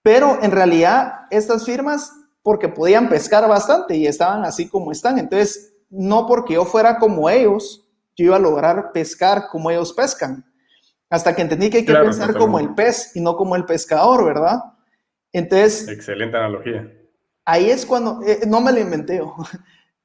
Pero 0.01 0.37
en 0.43 0.51
realidad 0.51 1.21
estas 1.31 1.63
firmas, 1.63 2.11
porque 2.43 2.67
podían 2.67 3.07
pescar 3.07 3.47
bastante 3.47 3.95
y 3.95 4.07
estaban 4.07 4.43
así 4.43 4.67
como 4.67 4.91
están, 4.91 5.19
entonces 5.19 5.73
no 5.89 6.27
porque 6.27 6.55
yo 6.55 6.65
fuera 6.65 6.99
como 6.99 7.29
ellos, 7.29 7.87
yo 8.17 8.25
iba 8.25 8.35
a 8.35 8.39
lograr 8.39 8.91
pescar 8.91 9.47
como 9.49 9.71
ellos 9.71 9.93
pescan. 9.93 10.43
Hasta 11.09 11.33
que 11.33 11.43
entendí 11.43 11.69
que 11.69 11.77
hay 11.77 11.85
que 11.85 11.93
pensar 11.93 12.37
como 12.37 12.59
el 12.59 12.75
pez 12.75 13.15
y 13.15 13.21
no 13.21 13.37
como 13.37 13.55
el 13.55 13.63
pescador, 13.63 14.25
¿verdad? 14.25 14.59
Entonces... 15.31 15.87
Excelente 15.87 16.35
analogía. 16.35 16.91
Ahí 17.45 17.69
es 17.69 17.85
cuando, 17.85 18.21
eh, 18.25 18.41
no 18.47 18.59
me 18.61 18.71
lo 18.71 18.79
inventé. 18.79 19.21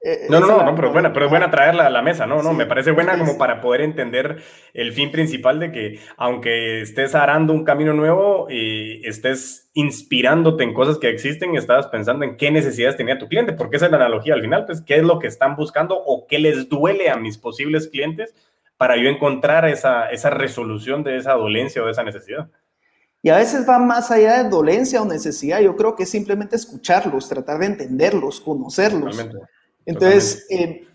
Eh, 0.02 0.28
no, 0.30 0.40
no, 0.40 0.46
no, 0.46 0.62
no, 0.64 0.74
pero 0.74 0.86
es 0.86 0.92
buena, 0.94 1.12
pero 1.12 1.26
es 1.26 1.30
buena 1.30 1.50
traerla 1.50 1.84
a 1.84 1.90
la 1.90 2.00
mesa, 2.00 2.24
¿no? 2.24 2.42
No, 2.42 2.54
me 2.54 2.64
parece 2.64 2.90
buena 2.90 3.18
como 3.18 3.36
para 3.36 3.60
poder 3.60 3.82
entender 3.82 4.42
el 4.72 4.94
fin 4.94 5.12
principal 5.12 5.60
de 5.60 5.72
que 5.72 6.00
aunque 6.16 6.80
estés 6.80 7.14
arando 7.14 7.52
un 7.52 7.64
camino 7.64 7.92
nuevo 7.92 8.46
y 8.48 9.06
estés 9.06 9.68
inspirándote 9.74 10.64
en 10.64 10.72
cosas 10.72 10.96
que 10.96 11.10
existen, 11.10 11.54
estabas 11.54 11.88
pensando 11.88 12.24
en 12.24 12.38
qué 12.38 12.50
necesidades 12.50 12.96
tenía 12.96 13.18
tu 13.18 13.28
cliente, 13.28 13.52
porque 13.52 13.76
esa 13.76 13.86
es 13.86 13.92
la 13.92 13.98
analogía 13.98 14.32
al 14.32 14.40
final, 14.40 14.64
pues 14.64 14.80
qué 14.80 14.96
es 14.96 15.02
lo 15.02 15.18
que 15.18 15.26
están 15.26 15.54
buscando 15.54 16.02
o 16.02 16.26
qué 16.26 16.38
les 16.38 16.70
duele 16.70 17.10
a 17.10 17.16
mis 17.16 17.36
posibles 17.36 17.88
clientes 17.88 18.34
para 18.78 18.96
yo 18.96 19.10
encontrar 19.10 19.68
esa, 19.68 20.08
esa 20.08 20.30
resolución 20.30 21.04
de 21.04 21.18
esa 21.18 21.34
dolencia 21.34 21.82
o 21.82 21.84
de 21.84 21.92
esa 21.92 22.04
necesidad. 22.04 22.48
Y 23.22 23.28
a 23.28 23.36
veces 23.36 23.68
va 23.68 23.78
más 23.78 24.10
allá 24.10 24.42
de 24.42 24.48
dolencia 24.48 25.02
o 25.02 25.04
necesidad, 25.04 25.60
yo 25.60 25.76
creo 25.76 25.94
que 25.94 26.04
es 26.04 26.10
simplemente 26.10 26.56
escucharlos, 26.56 27.28
tratar 27.28 27.58
de 27.58 27.66
entenderlos, 27.66 28.40
conocerlos. 28.40 29.16
Totalmente 29.16 29.46
entonces, 29.86 30.46
eh, 30.50 30.86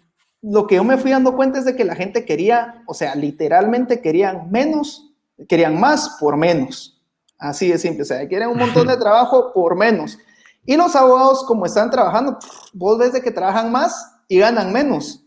lo 0.41 0.67
que 0.67 0.75
yo 0.75 0.83
me 0.83 0.97
fui 0.97 1.11
dando 1.11 1.35
cuenta 1.35 1.59
es 1.59 1.65
de 1.65 1.75
que 1.75 1.83
la 1.83 1.95
gente 1.95 2.25
quería, 2.25 2.83
o 2.87 2.93
sea, 2.93 3.15
literalmente 3.15 4.01
querían 4.01 4.51
menos, 4.51 5.11
querían 5.47 5.79
más 5.79 6.17
por 6.19 6.37
menos. 6.37 7.01
Así 7.37 7.69
de 7.69 7.77
simple, 7.77 8.03
o 8.03 8.05
sea, 8.05 8.27
quieren 8.27 8.49
un 8.49 8.57
montón 8.57 8.87
de 8.87 8.97
trabajo 8.97 9.51
por 9.53 9.75
menos. 9.75 10.17
Y 10.65 10.77
los 10.77 10.95
abogados, 10.95 11.43
como 11.45 11.65
están 11.65 11.91
trabajando, 11.91 12.37
vos 12.73 12.97
ves 12.97 13.13
de 13.13 13.21
que 13.21 13.31
trabajan 13.31 13.71
más 13.71 14.13
y 14.27 14.39
ganan 14.39 14.71
menos. 14.71 15.23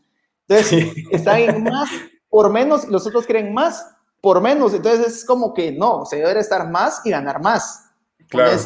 Entonces, 0.49 0.95
están 1.11 1.41
en 1.41 1.63
más 1.63 1.91
por 2.29 2.51
menos 2.51 2.85
y 2.85 2.91
los 2.91 3.07
otros 3.07 3.27
quieren 3.27 3.53
más 3.53 3.87
por 4.21 4.41
menos. 4.41 4.75
Entonces, 4.75 5.19
es 5.19 5.25
como 5.25 5.55
que 5.55 5.73
no, 5.73 6.05
se 6.05 6.17
debe 6.17 6.41
estar 6.41 6.69
más 6.69 7.01
y 7.05 7.11
ganar 7.11 7.41
más. 7.41 7.91
Claro. 8.29 8.59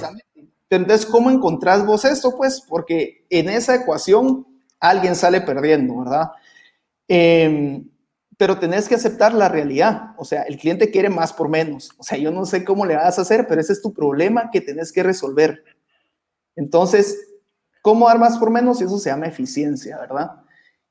Entonces, 0.70 1.06
¿cómo 1.06 1.30
encontrás 1.30 1.84
vos 1.84 2.04
esto? 2.04 2.34
Pues 2.36 2.62
porque 2.62 3.26
en 3.28 3.50
esa 3.50 3.74
ecuación 3.74 4.46
alguien 4.80 5.14
sale 5.14 5.42
perdiendo, 5.42 5.98
¿verdad? 5.98 6.30
Em, 7.06 7.88
pero 8.38 8.58
tenés 8.58 8.88
que 8.88 8.94
aceptar 8.94 9.34
la 9.34 9.48
realidad. 9.48 10.14
O 10.16 10.24
sea, 10.24 10.42
el 10.42 10.56
cliente 10.56 10.90
quiere 10.90 11.10
más 11.10 11.32
por 11.32 11.48
menos. 11.48 11.90
O 11.98 12.02
sea, 12.02 12.16
yo 12.16 12.30
no 12.30 12.46
sé 12.46 12.64
cómo 12.64 12.86
le 12.86 12.96
vas 12.96 13.18
a 13.18 13.22
hacer, 13.22 13.46
pero 13.46 13.60
ese 13.60 13.74
es 13.74 13.82
tu 13.82 13.92
problema 13.92 14.50
que 14.50 14.60
tenés 14.60 14.90
que 14.92 15.02
resolver. 15.02 15.62
Entonces, 16.56 17.18
¿cómo 17.82 18.08
dar 18.08 18.18
más 18.18 18.38
por 18.38 18.50
menos? 18.50 18.80
Eso 18.80 18.98
se 18.98 19.10
llama 19.10 19.26
eficiencia, 19.26 19.98
¿verdad? 19.98 20.42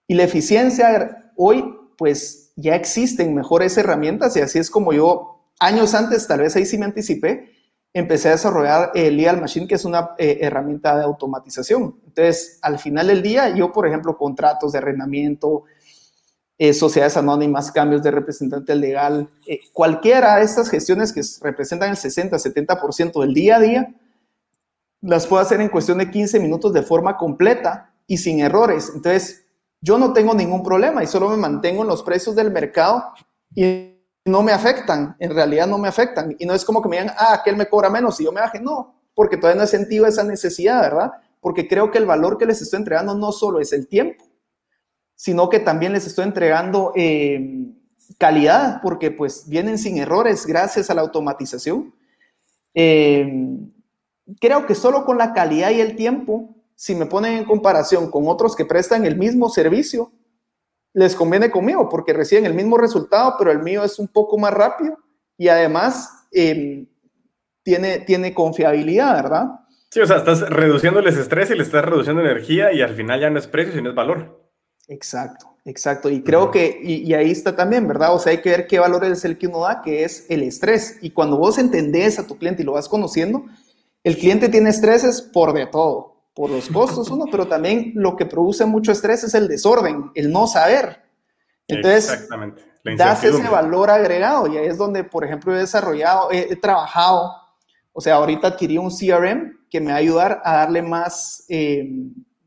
Y 0.07 0.13
la 0.13 0.23
eficiencia 0.23 1.31
hoy, 1.35 1.75
pues, 1.97 2.40
ya 2.55 2.75
existen 2.75 3.33
mejores 3.33 3.77
herramientas 3.77 4.35
y 4.35 4.41
así 4.41 4.59
es 4.59 4.69
como 4.69 4.93
yo, 4.93 5.41
años 5.59 5.93
antes, 5.93 6.27
tal 6.27 6.41
vez 6.41 6.55
ahí 6.55 6.65
sí 6.65 6.77
me 6.77 6.85
anticipé, 6.85 7.51
empecé 7.93 8.29
a 8.29 8.31
desarrollar 8.31 8.91
el 8.95 9.17
Legal 9.17 9.41
Machine, 9.41 9.67
que 9.67 9.75
es 9.75 9.85
una 9.85 10.11
eh, 10.17 10.39
herramienta 10.41 10.97
de 10.97 11.03
automatización. 11.03 11.99
Entonces, 12.05 12.59
al 12.61 12.79
final 12.79 13.07
del 13.07 13.21
día, 13.21 13.49
yo, 13.55 13.71
por 13.71 13.87
ejemplo, 13.87 14.17
contratos 14.17 14.71
de 14.71 14.77
arrendamiento, 14.77 15.63
eh, 16.57 16.73
sociedades 16.73 17.17
anónimas, 17.17 17.71
cambios 17.71 18.03
de 18.03 18.11
representante 18.11 18.75
legal, 18.75 19.29
eh, 19.47 19.59
cualquiera 19.73 20.37
de 20.37 20.43
estas 20.43 20.69
gestiones 20.69 21.11
que 21.11 21.21
representan 21.41 21.89
el 21.89 21.97
60-70% 21.97 23.21
del 23.21 23.33
día 23.33 23.57
a 23.57 23.59
día, 23.59 23.95
las 25.01 25.25
puedo 25.25 25.41
hacer 25.41 25.59
en 25.59 25.69
cuestión 25.69 25.97
de 25.97 26.11
15 26.11 26.39
minutos 26.39 26.71
de 26.73 26.83
forma 26.83 27.17
completa 27.17 27.93
y 28.07 28.17
sin 28.17 28.39
errores. 28.39 28.91
Entonces, 28.93 29.43
yo 29.81 29.97
no 29.97 30.13
tengo 30.13 30.33
ningún 30.33 30.63
problema 30.63 31.03
y 31.03 31.07
solo 31.07 31.29
me 31.29 31.37
mantengo 31.37 31.81
en 31.81 31.87
los 31.87 32.03
precios 32.03 32.35
del 32.35 32.51
mercado 32.51 33.03
y 33.55 33.97
no 34.25 34.43
me 34.43 34.51
afectan, 34.51 35.15
en 35.19 35.33
realidad 35.33 35.67
no 35.67 35.79
me 35.79 35.87
afectan. 35.87 36.35
Y 36.37 36.45
no 36.45 36.53
es 36.53 36.63
como 36.63 36.81
que 36.81 36.89
me 36.89 36.99
digan, 36.99 37.15
ah, 37.17 37.33
aquel 37.33 37.57
me 37.57 37.67
cobra 37.67 37.89
menos 37.89 38.19
y 38.19 38.25
yo 38.25 38.31
me 38.31 38.41
baje. 38.41 38.59
No, 38.59 38.95
porque 39.15 39.37
todavía 39.37 39.57
no 39.57 39.63
he 39.63 39.67
sentido 39.67 40.05
esa 40.05 40.23
necesidad, 40.23 40.81
¿verdad? 40.81 41.11
Porque 41.39 41.67
creo 41.67 41.89
que 41.89 41.97
el 41.97 42.05
valor 42.05 42.37
que 42.37 42.45
les 42.45 42.61
estoy 42.61 42.77
entregando 42.77 43.15
no 43.15 43.31
solo 43.31 43.59
es 43.59 43.73
el 43.73 43.87
tiempo, 43.87 44.23
sino 45.15 45.49
que 45.49 45.59
también 45.59 45.93
les 45.93 46.05
estoy 46.05 46.25
entregando 46.25 46.93
eh, 46.95 47.65
calidad, 48.19 48.81
porque 48.83 49.09
pues 49.09 49.49
vienen 49.49 49.79
sin 49.79 49.97
errores 49.97 50.45
gracias 50.45 50.91
a 50.91 50.93
la 50.93 51.01
automatización. 51.01 51.95
Eh, 52.75 53.57
creo 54.39 54.67
que 54.67 54.75
solo 54.75 55.03
con 55.03 55.17
la 55.17 55.33
calidad 55.33 55.71
y 55.71 55.81
el 55.81 55.95
tiempo, 55.95 56.60
si 56.81 56.95
me 56.95 57.05
ponen 57.05 57.37
en 57.37 57.45
comparación 57.45 58.09
con 58.09 58.27
otros 58.27 58.55
que 58.55 58.65
prestan 58.65 59.05
el 59.05 59.15
mismo 59.15 59.49
servicio, 59.49 60.11
les 60.93 61.15
conviene 61.15 61.51
conmigo 61.51 61.87
porque 61.87 62.11
reciben 62.11 62.47
el 62.47 62.55
mismo 62.55 62.75
resultado, 62.75 63.35
pero 63.37 63.51
el 63.51 63.59
mío 63.59 63.83
es 63.83 63.99
un 63.99 64.07
poco 64.07 64.39
más 64.39 64.51
rápido 64.51 64.97
y 65.37 65.47
además 65.47 66.25
em, 66.31 66.87
tiene, 67.61 67.99
tiene 67.99 68.33
confiabilidad, 68.33 69.13
¿verdad? 69.13 69.45
Sí, 69.91 69.99
o 69.99 70.07
sea, 70.07 70.17
estás 70.17 70.41
reduciéndoles 70.49 71.17
estrés 71.17 71.51
y 71.51 71.55
le 71.55 71.61
estás 71.61 71.85
reduciendo 71.85 72.19
energía 72.23 72.73
y 72.73 72.81
al 72.81 72.95
final 72.95 73.21
ya 73.21 73.29
no 73.29 73.37
es 73.37 73.45
precio, 73.45 73.75
sino 73.75 73.89
es 73.89 73.95
valor. 73.95 74.49
Exacto, 74.87 75.57
exacto. 75.65 76.09
Y 76.09 76.23
creo 76.23 76.49
que, 76.49 76.79
y, 76.81 77.03
y, 77.03 77.13
ahí 77.13 77.29
está 77.29 77.55
también, 77.55 77.87
¿verdad? 77.87 78.15
O 78.15 78.17
sea, 78.17 78.31
hay 78.31 78.41
que 78.41 78.49
ver 78.49 78.65
qué 78.65 78.79
valor 78.79 79.05
es 79.05 79.23
el 79.23 79.37
que 79.37 79.45
uno 79.45 79.59
da, 79.59 79.83
que 79.83 80.03
es 80.03 80.25
el 80.29 80.41
estrés. 80.41 80.97
Y 81.03 81.11
cuando 81.11 81.37
vos 81.37 81.59
entendés 81.59 82.17
a 82.17 82.25
tu 82.25 82.39
cliente 82.39 82.63
y 82.63 82.65
lo 82.65 82.71
vas 82.71 82.89
conociendo, 82.89 83.45
el 84.03 84.17
cliente 84.17 84.49
tiene 84.49 84.71
estreses 84.71 85.21
por 85.21 85.53
de 85.53 85.67
todo 85.67 86.10
por 86.33 86.49
los 86.49 86.69
costos, 86.69 87.09
uno, 87.09 87.25
pero 87.29 87.47
también 87.47 87.91
lo 87.95 88.15
que 88.15 88.25
produce 88.25 88.65
mucho 88.65 88.91
estrés 88.91 89.23
es 89.23 89.33
el 89.33 89.47
desorden, 89.47 90.11
el 90.15 90.31
no 90.31 90.47
saber. 90.47 91.03
Entonces, 91.67 92.11
Exactamente. 92.11 92.63
das 92.97 93.23
ese 93.23 93.47
valor 93.47 93.89
agregado 93.89 94.47
y 94.47 94.57
ahí 94.57 94.67
es 94.67 94.77
donde, 94.77 95.03
por 95.03 95.25
ejemplo, 95.25 95.53
he 95.55 95.59
desarrollado, 95.59 96.29
he, 96.31 96.55
trabajado, 96.55 97.33
o 97.91 98.01
sea, 98.01 98.15
ahorita 98.15 98.49
adquirí 98.49 98.77
un 98.77 98.89
CRM 98.89 99.59
que 99.69 99.81
me 99.81 99.91
va 99.91 99.97
a 99.97 99.99
ayudar 99.99 100.41
a 100.43 100.53
darle 100.57 100.81
más, 100.81 101.45
eh, 101.49 101.89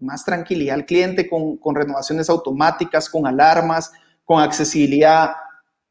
más 0.01 0.25
tranquilidad 0.25 0.75
al 0.77 0.87
cliente 0.87 1.29
con, 1.29 1.59
con 1.59 1.75
renovaciones 1.75 2.29
automáticas, 2.31 3.09
con 3.09 3.27
alarmas, 3.27 3.93
con 4.25 4.43
accesibilidad 4.43 5.33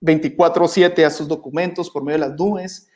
24/7 0.01 1.05
a 1.05 1.09
sus 1.09 1.27
documentos 1.27 1.89
por 1.89 2.03
medio 2.03 2.19
de 2.19 2.27
las 2.27 2.37
nubes. 2.37 2.89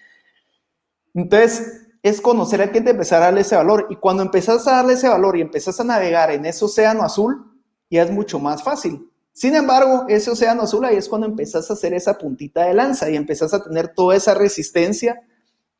Entonces, 1.13 1.87
es 2.07 2.21
conocer 2.21 2.61
al 2.61 2.69
cliente, 2.69 2.91
empezar 2.91 3.21
a 3.21 3.25
darle 3.25 3.41
ese 3.41 3.55
valor. 3.55 3.87
Y 3.89 3.95
cuando 3.97 4.23
empezás 4.23 4.67
a 4.67 4.77
darle 4.77 4.93
ese 4.93 5.09
valor 5.09 5.37
y 5.37 5.41
empezás 5.41 5.79
a 5.79 5.83
navegar 5.83 6.31
en 6.31 6.45
ese 6.45 6.65
océano 6.65 7.03
azul, 7.03 7.57
ya 7.89 8.03
es 8.03 8.11
mucho 8.11 8.39
más 8.39 8.63
fácil. 8.63 9.09
Sin 9.33 9.55
embargo, 9.55 10.05
ese 10.07 10.31
océano 10.31 10.63
azul 10.63 10.83
ahí 10.85 10.95
es 10.95 11.07
cuando 11.07 11.27
empezás 11.27 11.69
a 11.69 11.73
hacer 11.73 11.93
esa 11.93 12.17
puntita 12.17 12.65
de 12.65 12.73
lanza 12.73 13.09
y 13.09 13.15
empezás 13.15 13.53
a 13.53 13.63
tener 13.63 13.89
toda 13.89 14.15
esa 14.15 14.33
resistencia 14.33 15.21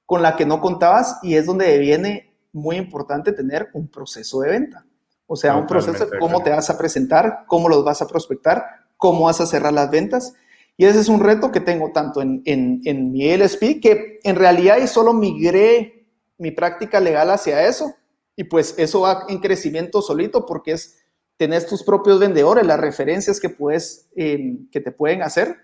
con 0.06 0.22
la 0.22 0.36
que 0.36 0.46
no 0.46 0.62
contabas 0.62 1.18
y 1.24 1.36
es 1.36 1.46
donde 1.46 1.78
viene 1.80 2.36
muy 2.54 2.76
importante 2.76 3.34
tener 3.34 3.70
un 3.74 3.90
proceso 3.90 4.42
de 4.42 4.52
venta. 4.52 4.86
O 5.26 5.36
sea, 5.36 5.58
un 5.58 5.66
proceso 5.66 6.06
de 6.06 6.20
cómo 6.20 6.44
te 6.44 6.52
vas 6.52 6.70
a 6.70 6.78
presentar, 6.78 7.46
cómo 7.48 7.68
los 7.68 7.84
vas 7.84 8.02
a 8.02 8.08
prospectar, 8.08 8.64
cómo 8.96 9.26
vas 9.26 9.42
a 9.42 9.46
cerrar 9.46 9.74
las 9.74 9.90
ventas. 9.90 10.34
Y 10.78 10.86
ese 10.86 11.00
es 11.00 11.10
un 11.10 11.20
reto 11.20 11.52
que 11.52 11.60
tengo 11.60 11.92
tanto 11.92 12.22
en, 12.22 12.44
en, 12.46 12.82
en 12.86 13.12
mi 13.12 13.36
LSP, 13.36 13.82
que 13.82 14.20
en 14.24 14.36
realidad 14.36 14.78
solo 14.86 15.14
migré 15.14 15.97
mi 16.38 16.52
práctica 16.52 17.00
legal 17.00 17.30
hacia 17.30 17.68
eso. 17.68 17.96
Y 18.36 18.44
pues 18.44 18.76
eso 18.78 19.02
va 19.02 19.26
en 19.28 19.40
crecimiento 19.40 20.02
solito 20.02 20.46
porque 20.46 20.74
es, 20.74 20.98
tenés 21.38 21.66
tus 21.66 21.84
propios 21.84 22.20
vendedores, 22.20 22.66
las 22.66 22.80
referencias 22.80 23.40
que, 23.40 23.50
puedes, 23.50 24.08
em, 24.16 24.70
que 24.70 24.80
te 24.80 24.92
pueden 24.92 25.24
hacer. 25.24 25.58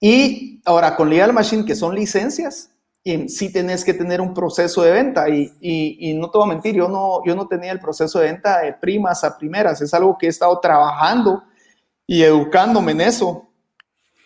Y 0.00 0.60
ahora 0.64 0.96
con 0.96 1.10
Legal 1.10 1.32
Machine, 1.32 1.64
que 1.64 1.74
son 1.74 1.94
licencias, 1.94 2.70
y 3.02 3.28
sí 3.28 3.50
tenés 3.50 3.84
que 3.84 3.94
tener 3.94 4.20
un 4.20 4.34
proceso 4.34 4.82
de 4.82 4.92
venta. 4.92 5.28
Y, 5.28 5.50
y, 5.60 6.14
no 6.14 6.30
te 6.30 6.38
voy 6.38 6.46
a 6.46 6.52
mentir, 6.52 6.74
yo 6.74 6.88
no, 6.88 7.24
yo 7.24 7.34
no 7.34 7.48
tenía 7.48 7.72
el 7.72 7.80
proceso 7.80 8.18
de 8.18 8.26
venta 8.26 8.60
de 8.60 8.74
primas 8.74 9.24
a 9.24 9.38
primeras. 9.38 9.80
Es 9.80 9.94
algo 9.94 10.18
que 10.18 10.26
he 10.26 10.28
estado 10.28 10.58
trabajando 10.60 11.42
y 12.06 12.22
educándome 12.22 12.92
en 12.92 13.00
eso 13.02 13.47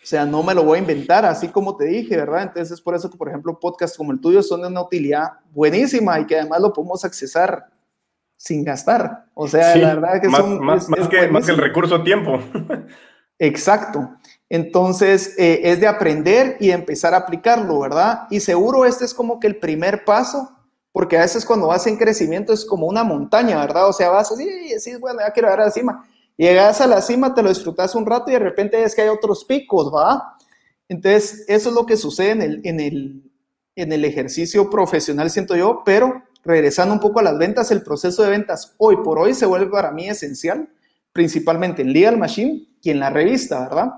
o 0.03 0.05
sea, 0.05 0.25
no 0.25 0.43
me 0.43 0.53
lo 0.53 0.65
voy 0.65 0.77
a 0.77 0.81
inventar, 0.81 1.25
así 1.25 1.47
como 1.47 1.77
te 1.77 1.85
dije, 1.85 2.17
¿verdad? 2.17 2.43
Entonces 2.43 2.71
es 2.71 2.81
por 2.81 2.93
eso 2.93 3.09
que, 3.09 3.17
por 3.17 3.29
ejemplo, 3.29 3.57
podcasts 3.57 3.97
como 3.97 4.11
el 4.11 4.19
tuyo 4.19 4.43
son 4.43 4.61
de 4.61 4.67
una 4.67 4.81
utilidad 4.81 5.31
buenísima 5.53 6.19
y 6.19 6.25
que 6.25 6.37
además 6.37 6.59
lo 6.59 6.73
podemos 6.73 7.05
accesar 7.05 7.67
sin 8.35 8.65
gastar. 8.65 9.27
O 9.33 9.47
sea, 9.47 9.73
la 9.77 9.95
verdad 9.95 10.21
que 10.21 10.27
más, 10.27 10.41
son... 10.41 10.59
Más, 10.59 10.87
que, 11.09 11.29
más 11.29 11.45
que 11.45 11.51
el 11.53 11.57
recurso 11.57 12.03
tiempo. 12.03 12.37
Exacto. 13.39 14.09
Entonces, 14.49 15.35
eh, 15.37 15.61
es 15.63 15.79
de 15.79 15.87
aprender 15.87 16.57
y 16.59 16.71
empezar 16.71 17.13
a 17.13 17.17
aplicarlo, 17.17 17.79
¿verdad? 17.79 18.27
Y 18.29 18.41
seguro 18.41 18.83
este 18.83 19.05
es 19.05 19.13
como 19.13 19.39
que 19.39 19.47
el 19.47 19.55
primer 19.55 20.03
paso, 20.03 20.51
porque 20.91 21.17
a 21.17 21.21
veces 21.21 21.45
cuando 21.45 21.67
vas 21.67 21.87
en 21.87 21.95
crecimiento 21.95 22.51
es 22.51 22.65
como 22.65 22.87
una 22.87 23.05
montaña, 23.05 23.57
¿verdad? 23.57 23.87
O 23.87 23.93
sea, 23.93 24.09
vas 24.09 24.29
así, 24.33 24.45
y 24.45 24.95
bueno, 24.97 25.21
ya 25.21 25.31
quiero 25.31 25.47
ver 25.47 25.61
a 25.61 25.65
la 25.65 25.71
cima 25.71 26.05
Llegas 26.37 26.81
a 26.81 26.87
la 26.87 27.01
cima, 27.01 27.33
te 27.33 27.43
lo 27.43 27.49
disfrutas 27.49 27.95
un 27.95 28.05
rato 28.05 28.29
y 28.29 28.33
de 28.33 28.39
repente 28.39 28.81
es 28.83 28.95
que 28.95 29.03
hay 29.03 29.09
otros 29.09 29.45
picos, 29.45 29.93
¿va? 29.93 30.35
Entonces, 30.89 31.45
eso 31.47 31.69
es 31.69 31.75
lo 31.75 31.85
que 31.85 31.97
sucede 31.97 32.31
en 32.31 32.41
el, 32.41 32.61
en 32.63 32.79
el, 32.79 33.31
en 33.75 33.91
el 33.91 34.05
ejercicio 34.05 34.69
profesional, 34.69 35.29
siento 35.29 35.55
yo, 35.55 35.83
pero 35.85 36.23
regresando 36.43 36.93
un 36.93 36.99
poco 36.99 37.19
a 37.19 37.23
las 37.23 37.37
ventas, 37.37 37.71
el 37.71 37.83
proceso 37.83 38.23
de 38.23 38.29
ventas 38.29 38.75
hoy 38.77 38.97
por 38.97 39.19
hoy 39.19 39.33
se 39.33 39.45
vuelve 39.45 39.67
para 39.67 39.91
mí 39.91 40.09
esencial, 40.09 40.69
principalmente 41.11 41.81
en 41.81 41.93
Legal 41.93 42.17
Machine 42.17 42.67
y 42.81 42.89
en 42.89 42.99
la 42.99 43.09
revista, 43.09 43.61
¿verdad? 43.61 43.93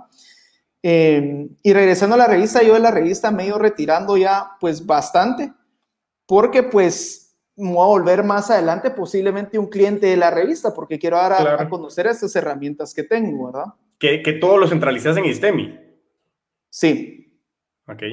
Eh, 0.83 1.49
y 1.63 1.73
regresando 1.73 2.13
a 2.13 2.19
la 2.19 2.27
revista, 2.27 2.61
yo 2.61 2.75
de 2.75 2.79
la 2.79 2.91
revista 2.91 3.31
me 3.31 3.43
he 3.43 3.47
ido 3.47 3.57
retirando 3.57 4.17
ya 4.17 4.51
pues 4.59 4.85
bastante, 4.85 5.51
porque 6.27 6.61
pues 6.61 7.24
me 7.57 7.71
voy 7.71 7.83
a 7.83 7.87
volver 7.87 8.23
más 8.23 8.51
adelante 8.51 8.91
posiblemente 8.91 9.57
un 9.57 9.67
cliente 9.67 10.07
de 10.07 10.17
la 10.17 10.31
revista 10.31 10.73
porque 10.73 10.99
quiero 10.99 11.17
dar 11.17 11.33
a, 11.33 11.69
conocer 11.69 12.07
estas 12.07 12.35
herramientas 12.35 12.93
que 12.93 13.03
tengo, 13.03 13.47
¿verdad? 13.47 13.73
Que, 13.97 14.21
que 14.21 14.33
todo 14.33 14.57
lo 14.57 14.67
centralizas 14.67 15.15
en 15.17 15.25
Istemi. 15.25 15.79
Sí. 16.69 17.41
Ok, 17.87 18.03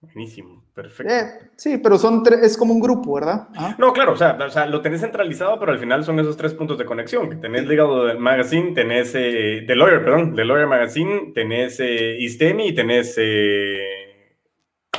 buenísimo, 0.00 0.64
perfecto. 0.74 1.12
Eh, 1.12 1.50
sí, 1.56 1.78
pero 1.78 1.96
son 1.96 2.22
es 2.42 2.56
como 2.58 2.74
un 2.74 2.80
grupo, 2.80 3.14
¿verdad? 3.14 3.48
No, 3.78 3.92
claro, 3.92 4.12
o 4.12 4.16
sea, 4.16 4.36
o 4.38 4.50
sea, 4.50 4.66
lo 4.66 4.82
tenés 4.82 5.00
centralizado, 5.00 5.58
pero 5.58 5.72
al 5.72 5.78
final 5.78 6.04
son 6.04 6.20
esos 6.20 6.36
tres 6.36 6.52
puntos 6.52 6.76
de 6.76 6.84
conexión. 6.84 7.30
Que 7.30 7.36
tenés 7.36 7.66
ligado 7.66 8.04
del 8.04 8.18
magazine, 8.18 8.72
tenés 8.72 9.12
eh, 9.14 9.64
The 9.66 9.76
Lawyer, 9.76 10.04
perdón, 10.04 10.34
The 10.34 10.44
Lawyer 10.44 10.66
Magazine, 10.66 11.32
tenés 11.34 11.80
eh, 11.80 12.16
Istemi 12.18 12.68
y 12.68 12.74
tenés, 12.74 13.14
eh, 13.16 14.36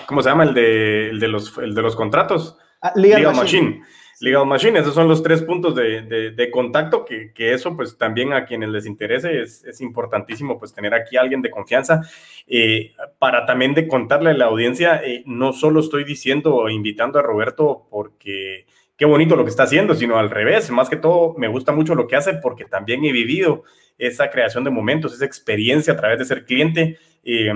¿cómo 0.07 0.23
se 0.23 0.29
llama? 0.29 0.45
El 0.45 0.53
de, 0.55 1.09
el 1.09 1.19
de, 1.19 1.27
los, 1.27 1.55
el 1.59 1.75
de 1.75 1.81
los 1.81 1.95
contratos. 1.95 2.57
Ah, 2.81 2.93
Legal, 2.95 3.35
Machine. 3.35 3.81
Legal 4.19 4.47
Machine, 4.47 4.79
esos 4.79 4.95
son 4.95 5.07
los 5.07 5.21
tres 5.21 5.43
puntos 5.43 5.75
de, 5.75 6.31
de, 6.31 6.51
contacto 6.51 7.05
que, 7.05 7.31
que, 7.33 7.53
eso 7.53 7.75
pues 7.75 7.97
también 7.97 8.33
a 8.33 8.45
quienes 8.45 8.69
les 8.69 8.87
interese 8.87 9.41
es, 9.41 9.63
es 9.63 9.79
importantísimo 9.79 10.57
pues 10.57 10.73
tener 10.73 10.93
aquí 10.95 11.17
a 11.17 11.21
alguien 11.21 11.43
de 11.43 11.51
confianza 11.51 12.01
eh, 12.47 12.93
para 13.19 13.45
también 13.45 13.75
de 13.75 13.87
contarle 13.87 14.31
a 14.31 14.33
la 14.33 14.45
audiencia, 14.45 15.01
eh, 15.03 15.21
no 15.27 15.53
solo 15.53 15.81
estoy 15.81 16.03
diciendo 16.03 16.55
o 16.55 16.69
invitando 16.69 17.19
a 17.19 17.21
Roberto 17.21 17.85
porque 17.91 18.65
qué 18.97 19.05
bonito 19.05 19.35
lo 19.35 19.43
que 19.43 19.51
está 19.51 19.63
haciendo, 19.63 19.93
sino 19.93 20.17
al 20.17 20.31
revés, 20.31 20.71
más 20.71 20.89
que 20.89 20.97
todo 20.97 21.35
me 21.37 21.47
gusta 21.47 21.71
mucho 21.71 21.93
lo 21.93 22.07
que 22.07 22.15
hace 22.15 22.33
porque 22.33 22.65
también 22.65 23.05
he 23.05 23.11
vivido 23.11 23.63
esa 23.99 24.31
creación 24.31 24.63
de 24.63 24.71
momentos, 24.71 25.13
esa 25.13 25.25
experiencia 25.25 25.93
a 25.93 25.97
través 25.97 26.17
de 26.17 26.25
ser 26.25 26.45
cliente. 26.45 26.97
Eh, 27.23 27.51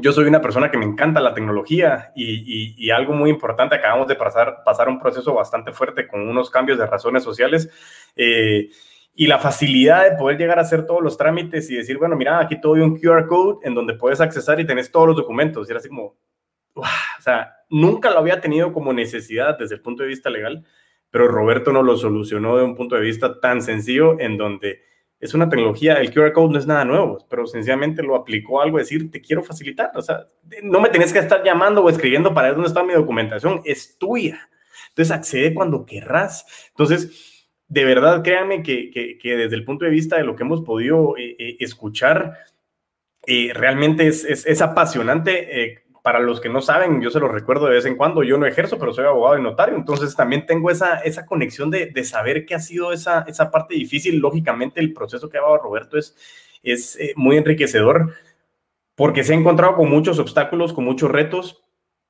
yo 0.00 0.12
soy 0.12 0.24
una 0.24 0.40
persona 0.40 0.70
que 0.70 0.78
me 0.78 0.86
encanta 0.86 1.20
la 1.20 1.34
tecnología 1.34 2.12
y, 2.16 2.90
algo 2.90 3.12
muy 3.12 3.28
importante, 3.28 3.74
acabamos 3.74 4.08
de 4.08 4.16
pasar, 4.16 4.88
un 4.88 4.98
proceso 4.98 5.34
bastante 5.34 5.72
fuerte 5.72 6.08
con 6.08 6.26
unos 6.26 6.50
cambios 6.50 6.78
de 6.78 6.86
razones 6.86 7.22
sociales 7.22 7.68
eh, 8.16 8.70
y 9.14 9.26
la 9.26 9.38
facilidad 9.38 10.04
de 10.04 10.16
poder 10.16 10.38
llegar 10.38 10.58
a 10.58 10.62
hacer 10.62 10.86
todos 10.86 11.02
los 11.02 11.18
trámites 11.18 11.70
y 11.70 11.76
decir, 11.76 11.98
bueno, 11.98 12.16
mira, 12.16 12.38
aquí 12.38 12.58
todo 12.58 12.74
hay 12.74 12.80
un 12.80 12.98
QR 12.98 13.26
code 13.26 13.58
en 13.64 13.74
donde 13.74 13.92
puedes 13.94 14.22
accesar 14.22 14.58
y 14.60 14.66
tenés 14.66 14.90
todos 14.90 15.08
los 15.08 15.16
documentos. 15.16 15.68
Y 15.68 15.72
era 15.72 15.78
así 15.78 15.90
como, 15.90 16.16
o 16.74 16.84
sea, 17.20 17.54
nunca 17.68 18.10
lo 18.10 18.18
había 18.18 18.40
tenido 18.40 18.72
como 18.72 18.94
necesidad 18.94 19.58
desde 19.58 19.74
el 19.74 19.82
punto 19.82 20.04
de 20.04 20.08
vista 20.08 20.30
legal, 20.30 20.64
pero 21.10 21.28
Roberto 21.28 21.70
no 21.70 21.82
lo 21.82 21.98
solucionó 21.98 22.56
de 22.56 22.64
un 22.64 22.74
punto 22.74 22.94
de 22.94 23.02
vista 23.02 23.38
tan 23.40 23.60
sencillo 23.60 24.18
en 24.18 24.38
donde 24.38 24.80
es 25.22 25.34
una 25.34 25.48
tecnología, 25.48 25.94
el 25.94 26.12
QR 26.12 26.32
code 26.32 26.52
no 26.52 26.58
es 26.58 26.66
nada 26.66 26.84
nuevo, 26.84 27.24
pero 27.30 27.46
sencillamente 27.46 28.02
lo 28.02 28.16
aplicó 28.16 28.60
algo, 28.60 28.78
decir, 28.78 29.08
te 29.08 29.20
quiero 29.20 29.44
facilitar, 29.44 29.92
o 29.94 30.02
sea, 30.02 30.26
no 30.64 30.80
me 30.80 30.88
tenés 30.88 31.12
que 31.12 31.20
estar 31.20 31.44
llamando 31.44 31.84
o 31.84 31.88
escribiendo 31.88 32.34
para 32.34 32.48
ver 32.48 32.56
dónde 32.56 32.66
está 32.66 32.82
mi 32.82 32.92
documentación, 32.92 33.62
es 33.64 33.96
tuya. 33.98 34.48
Entonces 34.88 35.12
accede 35.12 35.54
cuando 35.54 35.86
querrás. 35.86 36.44
Entonces, 36.70 37.46
de 37.68 37.84
verdad, 37.84 38.24
créanme 38.24 38.64
que, 38.64 38.90
que, 38.90 39.36
desde 39.36 39.54
el 39.54 39.64
punto 39.64 39.84
de 39.84 39.92
vista 39.92 40.16
de 40.16 40.24
lo 40.24 40.34
que 40.34 40.42
hemos 40.42 40.62
podido 40.62 41.16
eh, 41.16 41.36
eh, 41.38 41.56
escuchar, 41.60 42.38
eh, 43.24 43.52
realmente 43.54 44.08
es, 44.08 44.24
es, 44.24 44.44
es 44.44 44.60
apasionante 44.60 45.81
para 46.02 46.18
los 46.18 46.40
que 46.40 46.48
no 46.48 46.60
saben, 46.60 47.00
yo 47.00 47.10
se 47.10 47.20
lo 47.20 47.28
recuerdo 47.28 47.66
de 47.66 47.76
vez 47.76 47.86
en 47.86 47.96
cuando, 47.96 48.24
yo 48.24 48.36
no 48.36 48.44
ejerzo, 48.44 48.76
pero 48.78 48.92
soy 48.92 49.06
abogado 49.06 49.38
y 49.38 49.42
notario, 49.42 49.76
entonces 49.76 50.16
también 50.16 50.46
tengo 50.46 50.68
esa, 50.68 50.98
esa 50.98 51.24
conexión 51.24 51.70
de, 51.70 51.86
de 51.86 52.04
saber 52.04 52.44
qué 52.44 52.56
ha 52.56 52.60
sido 52.60 52.92
esa, 52.92 53.20
esa 53.28 53.50
parte 53.52 53.74
difícil. 53.74 54.18
Lógicamente, 54.18 54.80
el 54.80 54.92
proceso 54.92 55.30
que 55.30 55.38
ha 55.38 55.40
llevado 55.40 55.62
Roberto 55.62 55.96
es, 55.96 56.16
es 56.62 56.96
eh, 56.96 57.12
muy 57.16 57.36
enriquecedor 57.36 58.14
porque 58.96 59.24
se 59.24 59.32
ha 59.32 59.36
encontrado 59.36 59.76
con 59.76 59.88
muchos 59.88 60.18
obstáculos, 60.18 60.72
con 60.72 60.84
muchos 60.84 61.10
retos, 61.10 61.62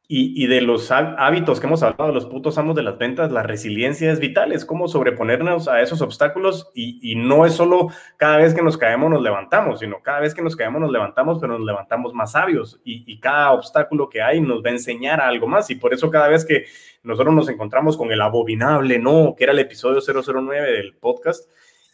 y, 0.08 0.46
de 0.46 0.60
los 0.60 0.90
hábitos 0.90 1.58
que 1.58 1.66
hemos 1.66 1.82
hablado, 1.82 2.08
de 2.08 2.14
los 2.14 2.26
putos 2.26 2.58
amos 2.58 2.74
de 2.74 2.82
las 2.82 2.98
ventas, 2.98 3.32
la 3.32 3.42
resiliencia 3.42 4.12
es 4.12 4.20
vital, 4.20 4.52
es 4.52 4.66
como 4.66 4.86
sobreponernos 4.86 5.68
a 5.68 5.80
esos 5.80 6.02
obstáculos 6.02 6.70
y, 6.74 7.14
no 7.16 7.46
es 7.46 7.54
solo 7.54 7.88
cada 8.18 8.36
vez 8.36 8.52
que 8.52 8.62
nos 8.62 8.76
caemos 8.76 9.08
nos 9.10 9.22
levantamos, 9.22 9.80
sino 9.80 10.02
cada 10.02 10.20
vez 10.20 10.34
que 10.34 10.42
nos 10.42 10.54
caemos 10.54 10.82
nos 10.82 10.90
levantamos, 10.90 11.38
pero 11.40 11.56
nos 11.56 11.66
levantamos 11.66 12.12
más 12.12 12.32
sabios 12.32 12.78
y, 12.84 13.18
cada 13.20 13.52
obstáculo 13.52 14.08
que 14.10 14.20
hay 14.20 14.40
nos 14.40 14.62
va 14.62 14.68
a 14.68 14.72
enseñar 14.72 15.20
algo 15.20 15.46
más 15.46 15.70
y 15.70 15.76
por 15.76 15.94
eso 15.94 16.10
cada 16.10 16.28
vez 16.28 16.44
que 16.44 16.66
nosotros 17.02 17.34
nos 17.34 17.48
encontramos 17.48 17.96
con 17.96 18.12
el 18.12 18.20
abominable 18.20 18.98
no, 18.98 19.34
que 19.36 19.44
era 19.44 19.52
el 19.52 19.60
episodio 19.60 20.00
009 20.00 20.72
del 20.72 20.94
podcast, 20.94 21.48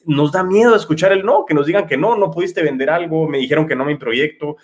nos 0.04 0.32
da 0.32 0.42
miedo 0.42 0.74
escuchar 0.74 1.12
el 1.12 1.24
no, 1.24 1.44
que 1.44 1.54
nos 1.54 1.66
digan 1.66 1.86
que 1.86 1.96
no, 1.96 2.16
no 2.16 2.30
pudiste 2.30 2.62
vender 2.62 2.90
algo, 2.90 3.28
me 3.28 3.38
dijeron 3.38 3.68
que 3.68 3.76
no 3.76 3.84
mi 3.84 3.96
proyecto, 3.96 4.56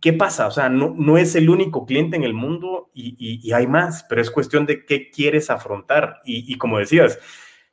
¿qué 0.00 0.12
pasa? 0.12 0.46
O 0.46 0.50
sea, 0.50 0.68
no, 0.68 0.94
no 0.96 1.18
es 1.18 1.34
el 1.34 1.50
único 1.50 1.86
cliente 1.86 2.16
en 2.16 2.24
el 2.24 2.34
mundo 2.34 2.90
y, 2.94 3.52
hay 3.52 3.66
más, 3.66 4.04
pero 4.08 4.20
es 4.20 4.30
cuestión 4.30 4.66
de 4.66 4.84
qué 4.84 5.10
quieres 5.10 5.50
afrontar. 5.50 6.20
Y, 6.24 6.56
como 6.58 6.78
decías, 6.78 7.18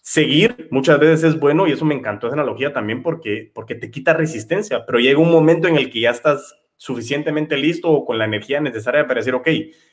seguir 0.02 0.68
muchas 0.72 1.00
veces 1.00 1.24
es 1.24 1.40
bueno 1.40 1.68
y 1.68 1.72
eso 1.74 1.86
me 1.86 1.96
encantó 1.96 2.28
esa 2.28 2.36
analogía 2.36 2.74
también 2.74 3.04
porque, 3.04 3.52
porque 3.54 3.76
te 3.76 3.92
quita 3.92 4.14
resistencia, 4.14 4.86
pero 4.86 5.00
llega 5.00 5.20
un 5.20 5.32
momento 5.32 5.68
en 5.68 5.76
el 5.76 5.92
que 5.92 6.02
ya 6.02 6.12
estás 6.12 6.56
suficientemente 6.78 7.58
listo 7.58 7.90
o 7.92 8.06
con 8.06 8.18
la 8.18 8.26
energía 8.26 8.62
necesaria 8.62 9.06
para 9.06 9.20
decir, 9.20 9.36
ok, 9.36 9.50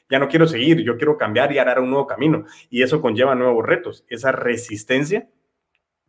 ya 0.08 0.20
no 0.20 0.28
quiero 0.28 0.46
seguir, 0.46 0.82
yo 0.82 0.96
quiero 0.96 1.18
cambiar 1.18 1.52
y 1.52 1.58
arar 1.58 1.80
un 1.80 1.90
nuevo 1.90 2.06
camino. 2.06 2.44
Y 2.70 2.82
eso 2.82 3.02
conlleva 3.02 3.34
nuevos 3.34 3.66
retos. 3.66 4.04
Esa 4.08 4.30
resistencia 4.30 5.28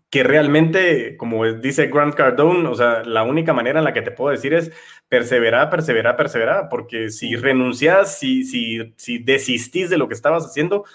que 0.10 0.24
realmente, 0.24 1.18
como 1.18 1.46
dice 1.46 1.88
Grant 1.88 2.16
Cardone, 2.16 2.68
o 2.68 2.76
sea, 2.76 3.04
la 3.04 3.24
única 3.24 3.54
manera 3.54 3.80
en 3.80 3.86
la 3.86 3.94
que 3.94 4.02
te 4.02 4.12
puedo 4.12 4.32
decir 4.32 4.54
es 4.54 4.72
perseverar, 5.10 5.70
perseverar, 5.70 6.16
perseverar, 6.16 6.70
porque 6.70 7.10
si 7.10 7.36
renuncias, 7.36 8.18
si, 8.18 8.44
si, 8.44 8.94
si 8.96 9.20
desistís 9.20 9.90
de 9.90 9.98
lo 9.98 10.08
que 10.08 10.14
estabas 10.14 10.46
haciendo, 10.46 10.86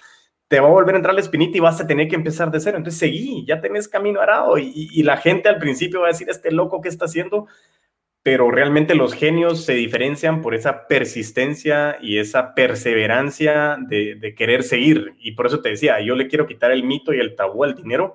te 0.48 0.60
va 0.60 0.68
a 0.68 0.70
volver 0.70 0.94
a 0.94 0.98
entrar 0.98 1.14
la 1.14 1.20
espinita 1.20 1.56
y 1.58 1.60
vas 1.60 1.80
a 1.80 1.86
tener 1.86 2.08
que 2.08 2.14
empezar 2.14 2.50
de 2.50 2.60
cero. 2.60 2.78
Entonces 2.78 3.00
seguí, 3.00 3.44
ya 3.46 3.60
tenés 3.60 3.88
camino 3.88 4.20
arado 4.20 4.58
y, 4.58 4.70
y, 4.74 5.02
la 5.02 5.16
gente 5.18 5.48
al 5.48 5.58
principio 5.58 6.00
va 6.00 6.06
a 6.08 6.12
decir, 6.12 6.28
este 6.30 6.50
loco 6.50 6.80
que 6.80 6.88
está 6.88 7.04
haciendo, 7.04 7.48
pero 8.22 8.50
realmente 8.50 8.94
los 8.94 9.14
genios 9.14 9.64
se 9.64 9.74
diferencian 9.74 10.40
por 10.42 10.54
esa 10.54 10.86
persistencia 10.86 11.98
y 12.00 12.18
esa 12.18 12.54
perseverancia 12.54 13.76
de, 13.80 14.14
de 14.14 14.34
querer 14.34 14.62
seguir. 14.62 15.14
Y 15.18 15.32
por 15.32 15.46
eso 15.46 15.60
te 15.60 15.70
decía, 15.70 16.00
yo 16.00 16.14
le 16.16 16.28
quiero 16.28 16.46
quitar 16.46 16.70
el 16.70 16.84
mito 16.84 17.12
y 17.12 17.20
el 17.20 17.34
tabú 17.34 17.64
al 17.64 17.74
dinero 17.74 18.14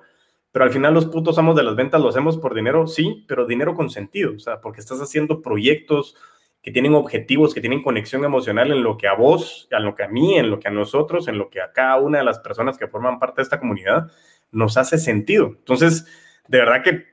pero 0.58 0.66
al 0.66 0.72
final 0.72 0.92
los 0.92 1.06
putos 1.06 1.38
amos 1.38 1.54
de 1.54 1.62
las 1.62 1.76
ventas 1.76 2.00
lo 2.00 2.08
hacemos 2.08 2.36
por 2.36 2.52
dinero, 2.52 2.88
sí, 2.88 3.24
pero 3.28 3.46
dinero 3.46 3.76
con 3.76 3.90
sentido, 3.90 4.32
o 4.34 4.40
sea, 4.40 4.60
porque 4.60 4.80
estás 4.80 5.00
haciendo 5.00 5.40
proyectos 5.40 6.16
que 6.60 6.72
tienen 6.72 6.96
objetivos, 6.96 7.54
que 7.54 7.60
tienen 7.60 7.80
conexión 7.80 8.24
emocional 8.24 8.72
en 8.72 8.82
lo 8.82 8.96
que 8.96 9.06
a 9.06 9.14
vos, 9.14 9.68
en 9.70 9.84
lo 9.84 9.94
que 9.94 10.02
a 10.02 10.08
mí, 10.08 10.36
en 10.36 10.50
lo 10.50 10.58
que 10.58 10.66
a 10.66 10.72
nosotros, 10.72 11.28
en 11.28 11.38
lo 11.38 11.48
que 11.48 11.60
a 11.60 11.70
cada 11.70 11.98
una 11.98 12.18
de 12.18 12.24
las 12.24 12.40
personas 12.40 12.76
que 12.76 12.88
forman 12.88 13.20
parte 13.20 13.36
de 13.36 13.44
esta 13.44 13.60
comunidad 13.60 14.10
nos 14.50 14.76
hace 14.76 14.98
sentido. 14.98 15.46
Entonces, 15.46 16.08
de 16.48 16.58
verdad 16.58 16.82
que 16.82 17.04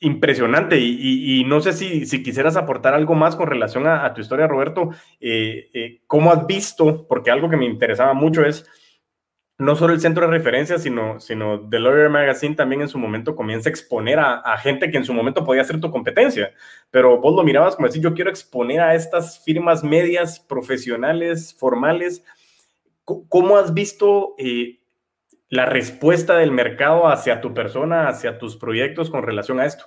impresionante 0.00 0.78
y, 0.78 1.44
no 1.46 1.62
sé 1.62 1.72
si, 1.72 2.04
si, 2.04 2.22
quisieras 2.22 2.56
aportar 2.56 2.92
algo 2.92 3.14
más 3.14 3.36
con 3.36 3.46
relación 3.46 3.86
a, 3.86 4.12
tu 4.12 4.20
historia, 4.20 4.48
Roberto, 4.48 4.90
eh, 5.18 5.70
eh, 5.72 6.02
¿cómo 6.06 6.30
has 6.30 6.46
visto? 6.46 7.06
Porque 7.08 7.30
algo 7.30 7.48
que 7.48 7.56
me 7.56 7.64
interesaba 7.64 8.12
mucho 8.12 8.44
es 8.44 8.66
no 9.62 9.76
solo 9.76 9.94
el 9.94 10.00
centro 10.00 10.26
de 10.26 10.32
referencia, 10.32 10.78
sino, 10.78 11.20
sino 11.20 11.68
The 11.68 11.78
Lawyer 11.78 12.10
Magazine 12.10 12.56
también 12.56 12.82
en 12.82 12.88
su 12.88 12.98
momento 12.98 13.36
comienza 13.36 13.68
a 13.68 13.70
exponer 13.70 14.18
a, 14.18 14.56
gente 14.58 14.90
que 14.90 14.96
en 14.96 15.04
su 15.04 15.14
momento 15.14 15.44
podía 15.44 15.64
ser 15.64 15.80
tu 15.80 15.90
competencia, 15.90 16.52
pero 16.90 17.20
vos 17.20 17.34
lo 17.34 17.44
mirabas 17.44 17.76
como 17.76 17.86
decir, 17.86 18.02
yo 18.02 18.12
quiero 18.12 18.30
exponer 18.30 18.80
a 18.80 18.94
estas 18.94 19.38
firmas 19.44 19.84
medias, 19.84 20.40
profesionales, 20.40 21.54
formales. 21.56 22.24
¿Cómo 23.04 23.56
has 23.56 23.72
visto 23.72 24.34
eh, 24.38 24.80
la 25.48 25.66
respuesta 25.66 26.36
del 26.36 26.50
mercado 26.50 27.06
hacia 27.08 27.40
tu 27.40 27.54
persona, 27.54 28.08
hacia 28.08 28.38
tus 28.38 28.56
proyectos 28.56 29.10
con 29.10 29.22
relación 29.22 29.60
a 29.60 29.66
esto? 29.66 29.84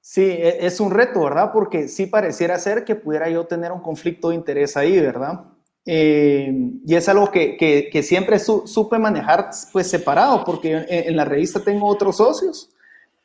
Sí, 0.00 0.22
e, 0.22 0.66
es 0.66 0.80
un 0.80 0.92
reto, 0.92 1.22
¿verdad? 1.22 1.50
Porque 1.52 1.88
sí 1.88 2.06
pareciera 2.06 2.58
ser 2.58 2.84
que 2.84 2.94
pudiera 2.94 3.28
yo 3.28 3.46
tener 3.46 3.70
un 3.70 3.80
conflicto 3.80 4.30
de 4.30 4.36
interés 4.36 4.76
ahí, 4.76 4.98
¿verdad? 4.98 5.44
Eh, 5.86 6.52
y 6.86 6.94
es 6.94 7.08
algo 7.08 7.30
que, 7.30 7.56
que, 7.56 8.02
siempre 8.02 8.38
supe 8.38 8.98
manejar 8.98 9.50
pues 9.72 9.88
separado, 9.88 10.44
porque 10.44 10.84
en, 10.88 11.16
la 11.16 11.24
revista 11.24 11.60
tengo 11.60 11.86
otros 11.86 12.18
socios 12.18 12.70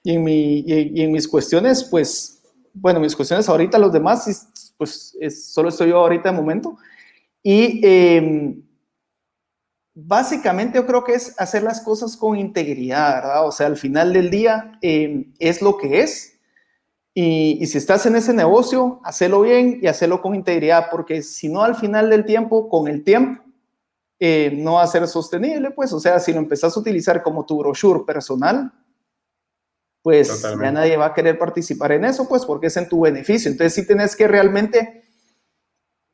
y 0.04 0.14
en, 0.14 0.24
mi, 0.24 0.60
y, 0.60 1.02
en 1.02 1.12
mis 1.12 1.28
cuestiones, 1.28 1.84
pues, 1.84 2.42
bueno, 2.74 3.00
mis 3.00 3.16
cuestiones 3.16 3.50
ahorita, 3.50 3.78
los 3.78 3.92
demás, 3.92 4.74
pues 4.78 5.18
solo 5.52 5.70
estoy 5.70 5.90
yo 5.90 5.98
ahorita 5.98 6.32
de 6.32 6.38
momento. 6.38 6.78
Y 7.44 7.82
em, 7.86 8.64
básicamente 9.94 10.78
yo 10.78 10.86
creo 10.86 11.04
que 11.04 11.14
es 11.14 11.40
hacer 11.40 11.64
las 11.64 11.82
cosas 11.82 12.18
con 12.18 12.38
integridad, 12.38 13.16
¿verdad? 13.16 13.48
O 13.48 13.52
sea, 13.52 13.68
al 13.68 13.78
final 13.78 14.14
del 14.14 14.30
día 14.30 14.78
em, 14.82 15.34
es 15.40 15.62
lo 15.62 15.78
que 15.78 16.02
es 16.02 16.35
y, 17.18 17.66
si 17.68 17.78
estás 17.78 18.06
en 18.06 18.18
ese 18.18 18.34
negocio, 18.34 19.00
hacelo 19.06 19.40
bien 19.40 19.80
y 19.82 19.88
hacelo 19.88 20.22
con 20.22 20.36
integridad, 20.36 20.88
porque 20.92 21.22
si 21.22 21.48
no, 21.48 21.64
al 21.64 21.76
final 21.76 22.10
del 22.10 22.26
tiempo, 22.26 22.68
con 22.68 22.90
el 22.90 23.06
tiempo, 23.06 23.42
eh, 24.20 24.52
no 24.54 24.74
va 24.74 24.84
a 24.84 24.88
ser 24.88 25.08
sostenible, 25.08 25.72
pues, 25.72 25.94
o 25.94 26.00
sea, 26.02 26.20
si 26.20 26.34
lo 26.34 26.40
empezás 26.40 26.76
a 26.76 26.80
utilizar 26.80 27.24
como 27.24 27.46
tu 27.46 27.58
brochure 27.58 28.04
personal, 28.06 28.70
pues 30.02 30.42
ya 30.42 30.72
nadie 30.74 30.98
va 30.98 31.08
a 31.08 31.14
querer 31.14 31.40
participar 31.40 31.94
en 31.94 32.04
eso, 32.04 32.28
pues, 32.28 32.46
porque 32.46 32.68
es 32.68 32.76
en 32.76 32.90
tu 32.90 33.00
beneficio. 33.00 33.50
Entonces, 33.50 33.74
sí 33.74 33.88
tienes 33.88 34.14
que 34.18 34.28
realmente, 34.28 35.06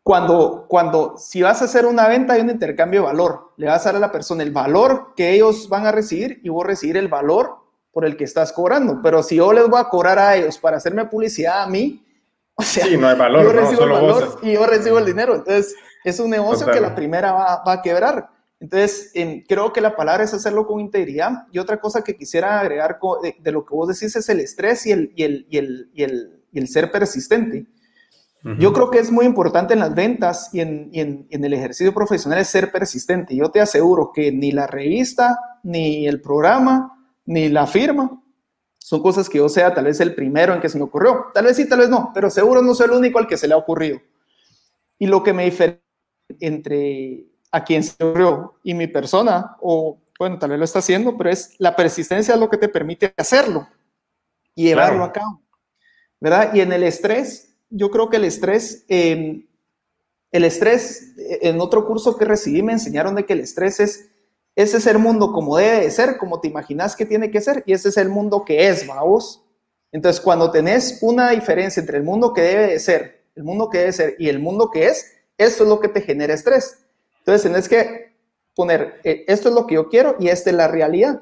cuando, 0.04 0.68
cuando, 0.70 1.18
si 1.18 1.42
vas 1.42 1.64
a 1.64 1.66
hacer 1.66 1.88
una 1.88 2.08
venta, 2.08 2.34
hay 2.34 2.42
un 2.42 2.52
intercambio 2.52 3.02
de 3.02 3.08
valor. 3.08 3.54
Le 3.58 3.66
vas 3.66 3.82
a 3.82 3.90
dar 3.90 3.96
a 3.96 4.00
la 4.00 4.12
persona 4.12 4.44
el 4.44 4.52
valor 4.52 5.14
que 5.16 5.34
ellos 5.34 5.68
van 5.68 5.88
a 5.88 5.92
recibir 5.92 6.40
y 6.44 6.50
vos 6.50 6.66
recibir 6.66 6.96
el 6.96 7.08
valor 7.08 7.58
por 7.92 8.06
el 8.06 8.18
que 8.18 8.24
estás 8.24 8.52
cobrando. 8.52 9.02
Pero 9.02 9.22
si 9.24 9.36
yo 9.36 9.52
les 9.54 9.68
voy 9.68 9.80
a 9.80 9.90
cobrar 9.90 10.18
a 10.20 10.36
ellos 10.36 10.58
para 10.58 10.78
hacerme 10.78 11.06
publicidad 11.06 11.64
a 11.64 11.68
mí, 11.68 12.06
o 12.56 12.64
sea, 12.64 12.86
no 12.98 13.08
hay 13.08 13.18
valor, 13.18 13.44
yo 13.44 13.52
recibo 13.52 13.84
el 13.84 13.90
valor 13.90 14.40
y 14.44 14.54
yo 14.54 14.66
recibo 14.66 15.00
el 15.00 15.06
dinero. 15.06 15.36
Entonces, 15.36 15.76
es 16.04 16.20
un 16.20 16.30
negocio 16.30 16.68
que 16.68 16.80
la 16.80 16.96
primera 16.96 17.32
va, 17.32 17.64
a 17.66 17.82
quebrar. 17.82 18.30
Entonces, 18.60 19.12
creo 19.48 19.74
que 19.74 19.82
la 19.82 19.96
palabra 19.96 20.24
es 20.24 20.34
hacerlo 20.34 20.68
con 20.68 20.80
integridad. 20.80 21.48
Y 21.52 21.60
otra 21.60 21.80
cosa 21.80 22.04
que 22.04 22.16
quisiera 22.16 22.60
agregar 22.60 23.00
de, 23.40 23.52
lo 23.52 23.66
que 23.66 23.76
vos 23.76 23.88
decís 23.88 24.16
es 24.16 24.30
el 24.30 24.40
estrés 24.40 24.86
y 24.86 24.92
el, 24.92 25.12
y 25.16 25.24
el, 25.24 25.48
y 25.50 25.58
el, 25.58 25.92
y 25.94 26.04
el, 26.04 26.44
y 26.52 26.60
el 26.60 26.68
ser 26.68 26.92
persistente. 26.92 27.66
Yo 28.58 28.74
creo 28.74 28.90
que 28.90 28.98
es 28.98 29.12
muy 29.12 29.28
importante 29.28 29.76
en 29.76 29.82
las 29.82 29.94
ventas 29.94 30.50
y 30.52 30.62
en, 30.62 30.90
y 30.92 31.00
en, 31.00 31.28
en, 31.30 31.46
el 31.46 31.54
ejercicio 31.54 31.94
profesional 31.94 32.40
es 32.40 32.48
ser 32.48 32.72
persistente. 32.72 33.36
Yo 33.36 33.52
te 33.52 33.62
aseguro 33.62 34.12
que 34.12 34.32
ni 34.32 34.52
la 34.52 34.66
revista, 34.66 35.38
ni 35.62 36.08
el 36.08 36.22
programa, 36.22 37.01
ni 37.32 37.48
la 37.48 37.66
firma. 37.66 38.22
Son 38.78 39.02
cosas 39.02 39.30
que 39.30 39.38
yo 39.38 39.48
sea 39.48 39.74
tal 39.74 39.86
vez 39.86 40.00
el 40.02 40.14
primero 40.14 40.54
en 40.54 40.60
que 40.60 40.68
se 40.68 40.78
me 40.78 40.84
ocurrió. 40.84 41.28
Tal 41.34 41.46
vez 41.46 41.56
sí, 41.56 41.68
tal 41.68 41.80
vez 41.80 41.90
no, 41.90 42.12
pero 42.14 42.30
seguro 42.30 42.62
no 42.62 42.76
soy 42.76 42.88
el 42.88 42.92
único 42.92 43.20
al 43.20 43.28
que 43.28 43.38
se 43.38 43.48
le 43.48 43.54
ha 43.54 43.58
ocurrido. 43.58 44.02
Y 45.00 45.08
lo 45.08 45.24
que 45.24 45.32
me 45.32 45.46
diferencia 45.46 45.82
entre 46.40 47.26
a 47.52 47.64
quien 47.64 47.84
se 47.84 48.04
ocurrió 48.04 48.56
y 48.64 48.74
mi 48.74 48.88
persona, 48.88 49.56
o 49.62 49.98
bueno, 50.20 50.38
tal 50.40 50.50
vez 50.50 50.60
lo 50.60 50.66
está 50.66 50.80
haciendo, 50.80 51.18
pero 51.18 51.30
es 51.30 51.56
la 51.58 51.76
persistencia 51.76 52.34
es 52.34 52.40
lo 52.40 52.50
que 52.50 52.58
te 52.58 52.68
permite 52.68 53.14
hacerlo 53.16 53.68
y 54.54 54.66
llevarlo 54.66 55.04
a 55.04 55.14
cabo. 55.14 55.42
¿Verdad? 56.20 56.54
Y 56.54 56.60
en 56.60 56.74
el 56.74 56.84
estrés, 56.84 57.56
yo 57.70 57.90
creo 57.92 58.10
que 58.10 58.18
el 58.18 58.26
estrés, 58.26 58.86
em, 58.90 59.48
el 60.32 60.44
estrés, 60.44 61.14
en 61.18 61.62
otro 61.62 61.88
curso 61.88 62.18
que 62.18 62.26
recibí 62.26 62.62
me 62.62 62.74
enseñaron 62.74 63.16
de 63.16 63.26
que 63.26 63.34
el 63.34 63.40
estrés 63.40 63.80
es 63.80 64.11
ese 64.62 64.78
es 64.78 64.88
el 64.88 65.00
mundo 65.00 65.32
como 65.32 65.58
debe 65.58 65.82
de 65.82 65.92
ser, 65.92 66.18
como 66.18 66.40
te 66.40 66.48
imaginas 66.48 66.96
que 66.96 67.06
tiene 67.06 67.32
que 67.32 67.42
ser, 67.42 67.64
y 67.66 67.74
ese 67.74 67.90
es 67.90 67.98
el 67.98 68.10
mundo 68.10 68.44
que 68.46 68.68
es, 68.68 68.86
vamos. 68.88 69.44
Entonces, 69.92 70.22
cuando 70.22 70.52
tenés 70.52 71.00
una 71.02 71.32
diferencia 71.32 71.82
entre 71.82 71.98
el 71.98 72.04
mundo 72.04 72.34
que 72.34 72.42
debe 72.42 72.68
de 72.68 72.80
ser, 72.80 73.24
el 73.36 73.44
mundo 73.44 73.70
que 73.70 73.80
debe 73.80 73.92
ser 73.92 74.16
y 74.20 74.30
el 74.30 74.40
mundo 74.40 74.70
que 74.72 74.88
es, 74.88 75.14
eso 75.38 75.64
es 75.64 75.70
lo 75.70 75.80
que 75.80 75.90
te 75.90 76.02
genera 76.02 76.34
estrés. 76.34 76.86
Entonces, 77.20 77.44
tenés 77.44 77.68
que 77.68 78.16
poner, 78.56 79.00
eh, 79.04 79.26
esto 79.28 79.50
es 79.50 79.56
lo 79.56 79.68
que 79.68 79.76
yo 79.76 79.90
quiero 79.90 80.16
y 80.20 80.30
esta 80.30 80.50
es 80.50 80.56
la 80.56 80.68
realidad. 80.68 81.22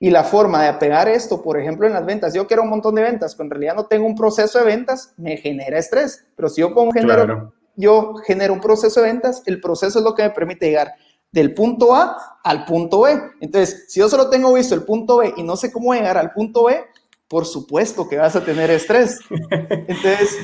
Y 0.00 0.10
la 0.10 0.22
forma 0.22 0.62
de 0.62 0.68
apegar 0.68 1.08
esto, 1.08 1.42
por 1.42 1.58
ejemplo, 1.58 1.86
en 1.86 1.92
las 1.92 2.06
ventas, 2.06 2.32
yo 2.32 2.46
quiero 2.46 2.62
un 2.62 2.70
montón 2.70 2.94
de 2.94 3.02
ventas, 3.02 3.34
pero 3.34 3.46
en 3.46 3.50
realidad 3.50 3.74
no 3.74 3.86
tengo 3.86 4.06
un 4.06 4.14
proceso 4.14 4.58
de 4.60 4.64
ventas, 4.64 5.12
me 5.16 5.36
genera 5.36 5.78
estrés. 5.78 6.24
Pero 6.36 6.48
si 6.48 6.60
yo 6.60 6.72
pongo 6.72 6.92
genero, 6.92 7.52
yo 7.74 8.14
genero 8.24 8.52
un 8.52 8.60
proceso 8.60 9.00
de 9.00 9.08
ventas, 9.08 9.42
el 9.46 9.60
proceso 9.60 9.98
es 9.98 10.04
lo 10.04 10.14
que 10.14 10.22
me 10.22 10.30
permite 10.30 10.66
llegar 10.66 10.94
del 11.32 11.54
punto 11.54 11.94
A 11.94 12.38
al 12.42 12.64
punto 12.64 13.02
B. 13.02 13.20
Entonces, 13.40 13.86
si 13.88 14.00
yo 14.00 14.08
solo 14.08 14.30
tengo 14.30 14.52
visto 14.52 14.74
el 14.74 14.84
punto 14.84 15.18
B 15.18 15.34
y 15.36 15.42
no 15.42 15.56
sé 15.56 15.70
cómo 15.70 15.94
llegar 15.94 16.16
al 16.16 16.32
punto 16.32 16.64
B, 16.64 16.84
por 17.28 17.46
supuesto 17.46 18.08
que 18.08 18.16
vas 18.16 18.34
a 18.36 18.44
tener 18.44 18.70
estrés. 18.70 19.20
Entonces, 19.50 20.36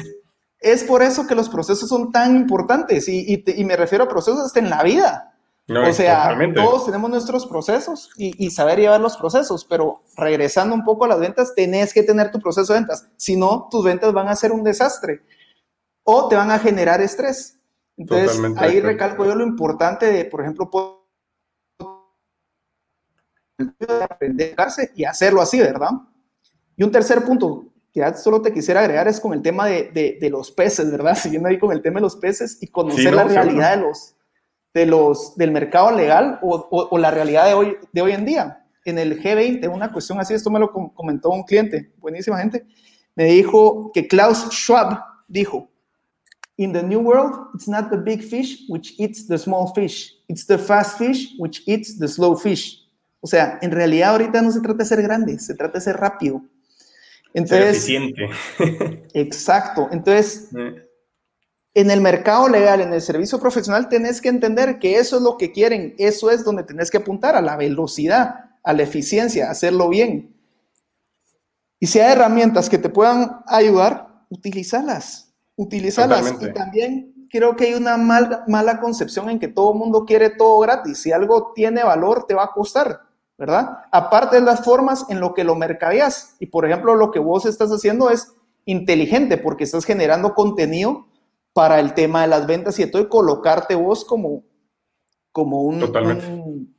es 0.61 0.85
por 0.85 1.03
eso 1.03 1.27
que 1.27 1.35
los 1.35 1.49
procesos 1.49 1.89
son 1.89 2.13
tan 2.13 2.37
importantes 2.37 3.09
y, 3.09 3.43
me 3.65 3.77
refiero 3.77 4.05
a 4.05 4.09
procesos 4.09 4.41
hasta 4.41 4.61
en 4.61 4.71
la 4.71 4.83
vida. 4.83 5.35
o 5.69 5.93
sea, 5.93 6.37
todos 6.55 6.87
tenemos 6.87 7.11
nuestros 7.11 7.47
procesos 7.47 8.11
y, 8.17 8.51
saber 8.51 8.79
llevar 8.79 9.01
los 9.01 9.17
procesos, 9.17 9.65
pero 9.65 10.03
regresando 10.17 10.75
un 10.75 10.85
poco 10.85 11.05
a 11.05 11.09
las 11.09 11.21
ventas, 11.21 11.55
tenés 11.55 11.93
que 11.93 12.03
tener 12.03 12.31
tu 12.31 12.41
proceso 12.41 12.73
de 12.73 12.81
ventas. 12.81 13.09
Si 13.17 13.37
no, 13.37 13.69
tus 13.71 13.85
ventas 13.85 14.13
van 14.13 14.29
a 14.29 14.37
ser 14.37 14.53
un 14.53 14.65
desastre 14.65 15.23
o 16.03 16.29
te 16.29 16.37
van 16.37 16.51
a 16.51 16.59
generar 16.59 17.01
estrés. 17.01 17.54
Entonces, 17.97 18.41
ahí 18.57 18.81
recalco 18.81 19.25
yo 19.25 19.35
lo 19.35 19.45
importante 19.45 20.07
de, 20.07 20.25
por 20.25 20.41
ejemplo, 20.41 20.69
aprender 24.03 24.57
y 24.95 25.05
hacerlo 25.05 25.41
así, 25.41 25.61
¿verdad? 25.61 25.91
Y 26.77 26.83
un 26.83 26.91
tercer 26.91 27.25
punto 27.25 27.67
que 27.93 28.03
solo 28.15 28.43
te 28.43 28.53
quisiera 28.53 28.81
agregar 28.81 29.07
es 29.07 29.21
con 29.21 29.33
el 29.33 29.43
tema 29.43 29.67
de, 29.67 30.19
de, 30.21 30.31
los 30.31 30.51
peces, 30.51 30.91
¿verdad? 30.91 31.15
Siguiendo 31.23 31.49
ahí 31.49 31.59
con 31.59 31.73
el 31.73 31.81
tema 31.81 31.97
de 31.97 32.03
los 32.03 32.17
peces 32.17 32.59
y 32.61 32.67
conocer 32.67 33.15
la 33.15 33.25
realidad 33.25 33.77
de 33.77 33.83
los, 33.83 34.17
de 34.75 34.87
los, 34.87 35.37
del 35.37 35.53
mercado 35.53 35.93
legal 35.93 36.41
o, 36.43 36.89
o, 36.91 36.99
la 36.99 37.13
realidad 37.13 37.47
de 37.47 37.55
hoy, 37.55 37.77
de 37.93 38.03
hoy 38.03 38.13
en 38.13 38.25
día. 38.25 38.67
En 38.85 38.99
el 38.99 39.23
G20, 39.23 39.73
una 39.73 39.93
cuestión 39.93 40.19
así, 40.19 40.35
esto 40.35 40.51
me 40.51 40.59
lo 40.59 40.71
comentó 40.73 41.31
un 41.31 41.45
cliente, 41.45 41.93
buenísima 41.99 42.39
gente, 42.39 42.67
me 43.15 43.25
dijo 43.27 43.93
que 43.95 44.07
Klaus 44.09 44.49
Schwab 44.51 45.01
dijo, 45.29 45.71
In 46.57 46.73
the 46.73 46.83
new 46.83 47.01
world, 47.01 47.49
it's 47.55 47.67
not 47.67 47.91
the 47.91 47.97
big 47.97 48.23
fish 48.23 48.65
which 48.69 48.95
eats 48.99 49.27
the 49.27 49.37
small 49.37 49.73
fish, 49.75 50.15
it's 50.29 50.47
the 50.47 50.57
fast 50.57 50.99
fish 50.99 51.35
which 51.39 51.63
eats 51.67 51.99
the 51.99 52.07
slow 52.07 52.37
fish. 52.37 52.81
O 53.21 53.27
sea, 53.27 53.59
en 53.63 53.71
realidad 53.71 54.11
ahorita 54.11 54.43
no 54.43 54.53
se 54.53 54.61
trata 54.61 54.79
de 54.79 54.85
ser 54.85 55.03
grande, 55.03 55.39
se 55.39 55.55
trata 55.55 55.79
de 55.79 55.85
ser 55.85 55.97
rápido. 55.97 56.43
Entonces, 57.33 57.71
eficiente. 57.71 58.29
exacto. 59.15 59.89
Entonces, 59.91 60.51
en 61.75 61.91
el 61.91 62.01
mercado 62.01 62.49
legal, 62.49 62.81
en 62.81 62.93
el 62.93 63.01
servicio 63.01 63.41
profesional, 63.41 63.89
tenés 63.89 64.21
que 64.21 64.29
entender 64.29 64.79
que 64.79 64.99
eso 64.99 65.17
es 65.17 65.23
lo 65.23 65.37
que 65.37 65.51
quieren, 65.51 65.95
eso 65.99 66.31
es 66.31 66.45
donde 66.45 66.63
tenés 66.63 66.91
que 66.91 66.99
apuntar, 66.99 67.35
a 67.35 67.43
la 67.43 67.57
velocidad, 67.57 68.53
a 68.63 68.73
la 68.73 68.83
eficiencia, 68.85 69.49
a 69.49 69.51
hacerlo 69.51 69.89
bien. 69.89 70.37
Y 71.81 71.89
si 71.89 71.99
hay 71.99 72.13
herramientas 72.13 72.71
que 72.71 72.79
te 72.79 72.89
puedan 72.89 73.41
ayudar, 73.47 74.25
utilízalas, 74.31 75.24
utilízalas. 75.57 76.35
Y 76.41 76.53
también 76.53 77.29
creo 77.31 77.57
que 77.57 77.67
hay 77.67 77.75
una 77.75 77.97
mala 77.97 78.81
concepción 78.81 79.31
en 79.31 79.39
que 79.39 79.49
todo 79.49 79.73
el 79.73 79.79
mundo 79.79 80.05
quiere 80.05 80.31
todo 80.31 80.61
gratis. 80.61 81.03
Si 81.03 81.13
algo 81.13 81.53
tiene 81.55 81.83
valor, 81.83 82.27
te 82.27 82.35
va 82.35 82.45
a 82.45 82.53
costar. 82.53 83.01
¿verdad? 83.37 83.79
Aparte 83.91 84.37
de 84.37 84.43
las 84.43 84.65
formas 84.65 85.07
en 85.09 85.21
lo 85.21 85.35
que 85.35 85.45
lo 85.45 85.55
mercadeas. 85.55 86.37
Y 86.39 86.47
por 86.47 86.65
ejemplo, 86.67 86.95
lo 86.95 87.11
que 87.11 87.19
vos 87.19 87.47
estás 87.47 87.71
haciendo 87.71 88.11
es 88.11 88.33
inteligente 88.65 89.39
porque 89.39 89.65
estás 89.65 89.85
generando 89.85 90.35
contenido 90.35 91.07
para 91.53 91.81
el 91.81 91.95
tema 91.95 92.23
de 92.23 92.29
las 92.29 92.47
ventas 92.47 92.79
y 92.79 92.87
todo 92.91 93.09
colocarte 93.09 93.75
vos 93.75 94.05
como, 94.05 94.45
como 95.31 95.63
un, 95.63 95.83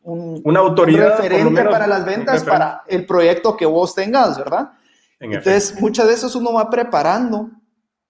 un, 0.03 0.41
una 0.43 0.59
autoridad 0.59 1.17
referente 1.17 1.63
para 1.63 1.87
las 1.87 2.05
ventas 2.05 2.43
para 2.43 2.83
el 2.87 3.05
proyecto 3.05 3.55
que 3.55 3.65
vos 3.65 3.93
tengas, 3.93 4.37
¿verdad? 4.37 4.71
Entonces, 5.19 5.79
muchas 5.79 6.07
veces 6.07 6.35
uno 6.35 6.53
va 6.53 6.69
preparando 6.69 7.49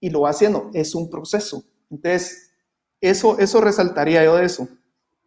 y 0.00 0.10
lo 0.10 0.22
va 0.22 0.30
haciendo. 0.30 0.70
Es 0.74 0.94
un 0.94 1.10
proceso. 1.10 1.64
Entonces, 1.90 2.54
eso, 3.00 3.38
eso 3.38 3.60
resaltaría 3.60 4.24
yo 4.24 4.36
de 4.36 4.46
eso. 4.46 4.68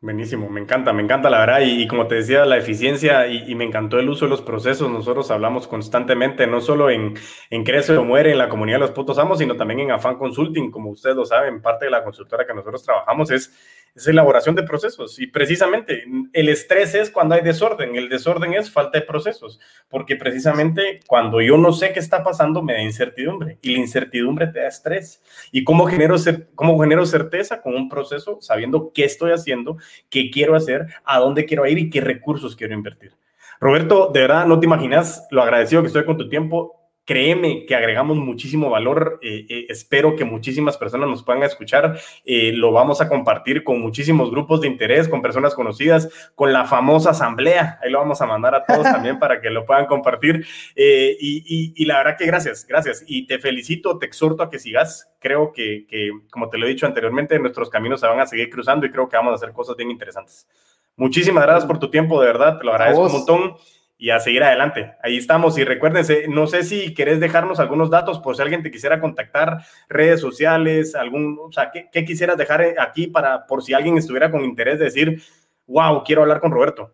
Buenísimo, 0.01 0.49
me 0.49 0.61
encanta, 0.61 0.93
me 0.93 1.03
encanta 1.03 1.29
la 1.29 1.39
verdad 1.39 1.59
y, 1.61 1.85
como 1.85 2.07
te 2.07 2.15
decía, 2.15 2.45
la 2.45 2.55
eficiencia 2.55 3.27
y, 3.27 3.53
me 3.55 3.65
encantó 3.65 3.99
el 3.99 4.07
uso 4.07 4.25
de 4.25 4.29
los 4.29 4.41
procesos. 4.41 4.89
Nosotros 4.89 5.29
hablamos 5.29 5.67
constantemente, 5.67 6.47
no 6.47 6.61
solo 6.61 6.89
en, 6.89 7.15
en 7.49 7.65
Crece 7.65 7.97
o 7.97 8.05
Muere, 8.05 8.31
en 8.31 8.37
la 8.37 8.47
comunidad 8.47 8.77
de 8.77 8.81
los 8.81 8.91
putos 8.91 9.19
amos, 9.19 9.39
sino 9.39 9.57
también 9.57 9.81
en 9.81 9.91
Afan 9.91 10.17
Consulting, 10.17 10.71
como 10.71 10.91
ustedes 10.91 11.17
lo 11.17 11.25
saben, 11.25 11.61
parte 11.61 11.83
de 11.83 11.91
la 11.91 12.01
consultora 12.01 12.47
que 12.47 12.53
nosotros 12.53 12.81
trabajamos 12.81 13.29
es 13.31 13.53
es 13.95 14.07
elaboración 14.07 14.55
de 14.55 14.63
procesos. 14.63 15.19
Y 15.19 15.27
precisamente 15.27 16.03
el 16.33 16.49
estrés 16.49 16.95
es 16.95 17.09
cuando 17.09 17.35
hay 17.35 17.41
desorden, 17.41 17.95
el 17.95 18.09
desorden 18.09 18.53
es 18.53 18.71
falta 18.71 18.99
de 18.99 19.05
procesos, 19.05 19.59
porque 19.89 20.15
precisamente 20.15 20.99
cuando 21.07 21.41
yo 21.41 21.57
no 21.57 21.71
sé 21.73 21.91
qué 21.93 21.99
está 21.99 22.23
pasando 22.23 22.61
me 22.61 22.73
da 22.73 22.81
incertidumbre 22.81 23.57
y 23.61 23.71
la 23.71 23.79
incertidumbre 23.79 24.47
te 24.47 24.59
da 24.59 24.67
estrés. 24.67 25.21
¿Y 25.51 25.63
cómo 25.63 25.85
genero, 25.85 26.15
cómo 26.55 26.79
genero 26.79 27.05
certeza? 27.05 27.61
Con 27.61 27.75
un 27.75 27.89
proceso, 27.89 28.37
sabiendo 28.41 28.91
qué 28.93 29.05
estoy 29.05 29.31
haciendo, 29.31 29.77
qué 30.09 30.29
quiero 30.31 30.55
hacer, 30.55 30.87
a 31.03 31.19
dónde 31.19 31.45
quiero 31.45 31.65
ir 31.65 31.77
y 31.77 31.89
qué 31.89 32.01
recursos 32.01 32.55
quiero 32.55 32.73
invertir. 32.73 33.13
Roberto, 33.59 34.09
de 34.13 34.21
verdad 34.21 34.45
no 34.45 34.59
te 34.59 34.65
imaginas 34.65 35.27
lo 35.31 35.41
agradecido 35.41 35.81
que 35.81 35.87
estoy 35.87 36.05
con 36.05 36.17
tu 36.17 36.29
tiempo 36.29 36.78
créeme 37.09 37.65
que 37.65 37.73
agregamos 37.73 38.17
muchísimo 38.17 38.69
valor. 38.69 39.17
Eh, 39.23 39.43
eh, 39.49 39.65
espero 39.67 40.15
que 40.15 40.25
muchísimas 40.25 40.77
personas 40.77 41.09
nos 41.09 41.23
puedan 41.23 41.41
escuchar. 41.41 41.99
Eh, 42.23 42.51
lo 42.53 42.71
vamos 42.71 43.01
a 43.01 43.09
compartir 43.09 43.63
con 43.63 43.81
muchísimos 43.81 44.29
grupos 44.29 44.61
de 44.61 44.67
interés, 44.67 45.09
con 45.09 45.19
personas 45.19 45.55
conocidas, 45.55 46.07
con 46.35 46.53
la 46.53 46.65
famosa 46.65 47.09
asamblea. 47.09 47.79
Ahí 47.81 47.89
lo 47.89 47.97
vamos 47.97 48.21
a 48.21 48.27
mandar 48.27 48.53
a 48.53 48.63
todos 48.63 48.83
también 48.83 49.17
para 49.17 49.41
que 49.41 49.49
lo 49.49 49.65
puedan 49.65 49.87
compartir. 49.87 50.45
Y, 50.75 51.73
y, 51.75 51.85
la 51.85 51.97
verdad 51.97 52.15
que 52.15 52.27
gracias, 52.27 52.67
gracias. 52.67 53.03
Y 53.07 53.25
te 53.25 53.39
felicito, 53.39 53.97
te 53.97 54.05
exhorto 54.05 54.43
a 54.43 54.51
que 54.51 54.59
sigas. 54.59 55.11
Creo 55.17 55.51
que, 55.51 55.87
que, 55.87 56.11
como 56.29 56.47
te 56.49 56.59
lo 56.59 56.67
he 56.67 56.69
dicho 56.69 56.85
anteriormente, 56.85 57.39
nuestros 57.39 57.71
caminos 57.71 58.01
se 58.01 58.05
van 58.05 58.19
a 58.19 58.27
seguir 58.27 58.51
cruzando 58.51 58.85
y 58.85 58.91
creo 58.91 59.09
que 59.09 59.17
vamos 59.17 59.31
a 59.31 59.35
hacer 59.37 59.51
cosas 59.51 59.75
bien 59.75 59.89
interesantes. 59.89 60.47
Muchísimas 60.95 61.43
gracias 61.43 61.65
por 61.65 61.79
tu 61.79 61.89
tiempo, 61.89 62.21
de 62.21 62.27
verdad, 62.27 62.59
te 62.59 62.65
lo 62.65 62.71
agradezco 62.71 63.07
un 63.07 63.11
montón 63.13 63.55
y 64.01 64.11
a 64.11 64.19
seguir 64.21 64.41
adelante. 64.43 64.93
Ahí 65.03 65.17
estamos. 65.17 65.57
Y 65.57 65.65
recuérdense, 65.65 66.29
no 66.29 66.47
sé 66.47 66.63
si 66.63 66.93
querés 66.93 67.19
dejarnos 67.19 67.59
algunos 67.59 67.89
datos 67.89 68.19
por 68.19 68.33
si 68.35 68.41
alguien 68.41 68.63
te 68.63 68.71
quisiera 68.71 69.01
contactar, 69.01 69.57
redes 69.89 70.21
sociales, 70.21 70.95
algún, 70.95 71.37
o 71.37 71.51
sea, 71.51 71.69
¿qué, 71.69 72.05
quisieras 72.05 72.37
dejar 72.37 72.63
aquí 72.79 73.07
para, 73.07 73.45
por 73.45 73.61
si 73.61 73.73
alguien 73.73 73.97
estuviera 73.97 74.31
con 74.31 74.45
interés 74.45 74.79
de 74.79 74.85
decir, 74.85 75.21
wow, 75.67 76.01
quiero 76.05 76.21
hablar 76.21 76.39
con 76.39 76.51
Roberto? 76.51 76.93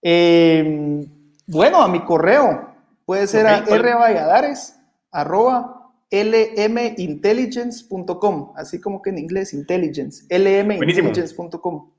Em, 0.00 1.04
bueno, 1.48 1.82
a 1.82 1.88
mi 1.88 1.98
correo. 2.00 2.68
Puede 3.04 3.26
ser 3.26 3.48
a 3.48 3.62
rvalladares, 3.62 4.78
arroba 5.10 5.90
lmintelligence.com, 6.12 8.52
así 8.56 8.80
como 8.80 9.02
que 9.02 9.10
en 9.10 9.18
inglés, 9.18 9.52
intelligence, 9.52 10.24
lmintelligence.com. 10.30 11.90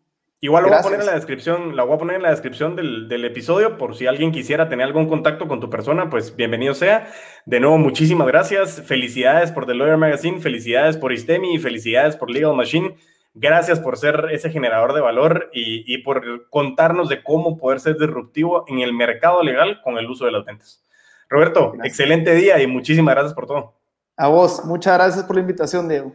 Igual 0.44 0.64
lo 0.64 0.70
voy 0.70 0.80
a 0.80 0.82
poner 0.82 1.00
en 1.02 1.06
la 1.06 1.14
descripción, 1.14 1.76
la 1.76 1.84
voy 1.84 1.94
a 1.94 2.00
poner 2.00 2.16
en 2.16 2.24
la 2.24 2.32
descripción 2.32 2.76
del, 2.76 3.26
episodio 3.26 3.78
por 3.78 3.96
si 3.96 4.08
alguien 4.08 4.32
quisiera 4.32 4.70
tener 4.70 4.88
algún 4.88 5.08
contacto 5.08 5.48
con 5.48 5.60
tu 5.60 5.70
persona, 5.70 6.10
pues 6.10 6.36
bienvenido 6.36 6.74
sea. 6.74 7.12
De 7.46 7.60
nuevo, 7.60 7.78
muchísimas 7.78 8.26
gracias. 8.26 8.82
Felicidades 8.82 9.52
por 9.52 9.68
The 9.68 9.76
Lawyer 9.76 9.98
Magazine, 9.98 10.42
felicidades 10.42 10.98
por 10.98 11.14
Istemi 11.14 11.60
felicidades 11.60 12.16
por 12.16 12.32
Legal 12.32 12.56
Machine. 12.56 12.96
Gracias 13.36 13.80
por 13.80 13.98
ser 13.98 14.30
ese 14.32 14.50
generador 14.50 14.94
de 14.94 15.02
valor 15.02 15.52
y, 15.54 16.00
por 16.00 16.50
contarnos 16.50 17.08
de 17.08 17.22
cómo 17.22 17.56
poder 17.56 17.80
ser 17.80 18.00
disruptivo 18.00 18.66
en 18.68 18.80
el 18.80 18.94
mercado 18.94 19.44
legal 19.44 19.80
con 19.84 20.00
el 20.00 20.10
uso 20.10 20.26
de 20.26 20.32
las 20.32 20.44
ventas. 20.44 20.84
Roberto, 21.30 21.74
excelente 21.84 22.34
día 22.34 22.60
y 22.60 22.66
muchísimas 22.66 23.14
gracias 23.14 23.36
por 23.36 23.46
todo. 23.46 23.76
A 24.18 24.28
vos, 24.28 24.66
muchas 24.66 24.96
gracias 24.98 25.24
por 25.24 25.36
la 25.36 25.42
invitación, 25.42 25.88
Diego. 25.88 26.12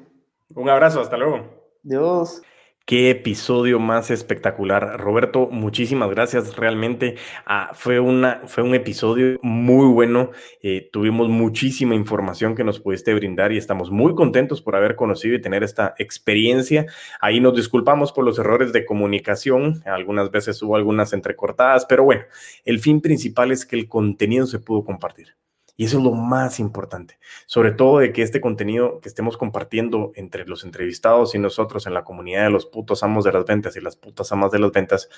Un 0.53 0.69
abrazo, 0.69 1.01
hasta 1.01 1.17
luego. 1.17 1.49
Dios. 1.85 2.43
Qué 2.89 3.11
episodio 3.11 3.81
más 3.81 4.13
espectacular. 4.13 5.01
Roberto, 5.01 5.49
muchísimas 5.51 6.09
gracias. 6.09 6.55
Realmente 6.55 7.17
ah, 7.45 7.73
fue, 7.75 7.99
una, 7.99 8.43
fue 8.47 8.63
un 8.63 8.77
episodio 8.77 9.41
muy 9.43 9.93
bueno. 9.93 10.31
Eh, 10.63 10.89
tuvimos 10.93 11.29
muchísima 11.29 11.97
información 11.97 12.55
que 12.55 12.63
nos 12.63 12.79
pudiste 12.79 13.13
brindar 13.13 13.51
y 13.51 13.57
estamos 13.57 13.91
muy 13.91 14.15
contentos 14.15 14.63
por 14.63 14.77
haber 14.77 14.95
conocido 14.95 15.35
y 15.35 15.41
tener 15.41 15.65
esta 15.65 15.97
experiencia. 15.99 16.87
Ahí 17.21 17.41
nos 17.41 17.57
disculpamos 17.57 18.13
por 18.13 18.25
los 18.25 18.39
errores 18.39 18.73
de 18.73 18.87
comunicación. 18.87 19.83
Algunas 19.85 20.31
veces 20.31 20.63
hubo 20.63 20.77
algunas 20.77 21.13
entrecortadas, 21.13 21.87
pero 21.87 22.05
bueno, 22.05 22.23
el 22.65 22.79
fin 22.79 23.01
principal 23.01 23.51
es 23.51 23.67
que 23.67 23.75
el 23.75 23.89
contenido 23.89 24.47
se 24.47 24.61
pudo 24.61 24.85
compartir. 24.85 25.35
Y 25.77 25.85
eso 25.85 25.99
es 25.99 26.05
lo 26.05 26.13
más 26.13 26.59
importante, 26.59 27.19
sobre 27.47 27.71
todo 27.71 27.99
de 27.99 28.13
que 28.13 28.23
este 28.23 28.41
contenido 28.41 29.01
que 29.01 29.09
estemos 29.09 29.37
compartiendo 29.37 30.13
entre 30.15 30.47
los 30.47 30.65
entrevistados 30.65 31.35
y 31.35 31.39
nosotros 31.39 31.87
en 31.87 31.95
la 31.95 32.05
comunidad 32.05 32.45
de 32.45 32.51
los 32.51 32.67
putos 32.67 33.03
amos 33.03 33.25
de 33.25 33.33
las 33.33 33.45
ventas 33.45 33.77
y 33.77 33.81
las 33.81 33.97
putas 33.97 34.33
amas 34.33 34.51
de 34.51 34.59
las 34.59 34.73
ventas, 34.73 35.09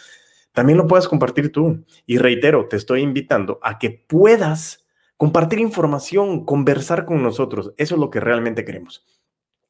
también 0.53 0.79
lo 0.79 0.87
puedas 0.87 1.07
compartir 1.07 1.53
tú. 1.53 1.85
Y 2.07 2.19
reitero, 2.19 2.67
te 2.67 2.77
estoy 2.77 3.03
invitando 3.03 3.61
a 3.63 3.79
que 3.79 3.91
puedas 3.91 4.85
compartir 5.17 5.61
información, 5.61 6.45
conversar 6.45 7.05
con 7.05 7.23
nosotros. 7.23 7.73
Eso 7.77 7.95
es 7.95 8.01
lo 8.01 8.11
que 8.11 8.21
realmente 8.21 8.65
queremos. 8.65 9.05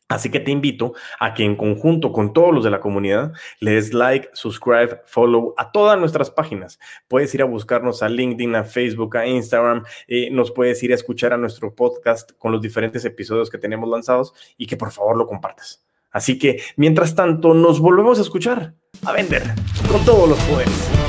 Así 0.09 0.31
que 0.31 0.41
te 0.41 0.51
invito 0.51 0.95
a 1.21 1.35
que 1.35 1.45
en 1.45 1.55
conjunto 1.55 2.13
con 2.13 2.33
todos 2.33 2.55
los 2.55 2.65
de 2.65 2.71
la 2.71 2.81
comunidad 2.81 3.33
le 3.61 3.73
des 3.73 3.93
like, 3.93 4.31
subscribe, 4.33 5.03
follow 5.05 5.55
a 5.59 5.71
todas 5.71 5.99
nuestras 5.99 6.31
páginas. 6.31 6.79
Puedes 7.09 7.35
ir 7.35 7.43
a 7.43 7.45
buscarnos 7.45 8.03
a 8.03 8.09
LinkedIn, 8.09 8.57
a 8.57 8.65
Facebook, 8.65 9.17
a 9.19 9.27
Instagram. 9.27 9.85
Eh, 10.07 10.31
nos 10.31 10.51
puedes 10.51 10.83
ir 10.83 10.93
a 10.93 10.95
escuchar 10.95 11.35
a 11.35 11.37
nuestro 11.37 11.75
podcast 11.75 12.33
con 12.39 12.53
los 12.53 12.63
diferentes 12.63 13.05
episodios 13.05 13.51
que 13.51 13.59
tenemos 13.59 13.89
lanzados 13.89 14.33
y 14.57 14.67
que 14.67 14.77
por 14.77 14.91
favor 14.91 15.17
lo 15.17 15.27
compartas. 15.27 15.85
Así 16.11 16.39
que, 16.39 16.63
mientras 16.77 17.15
tanto, 17.15 17.53
nos 17.53 17.81
volvemos 17.81 18.19
a 18.19 18.23
escuchar, 18.23 18.75
a 19.05 19.13
vender 19.13 19.43
con 19.91 20.03
todos 20.07 20.29
los 20.29 20.39
poderes. 20.45 21.08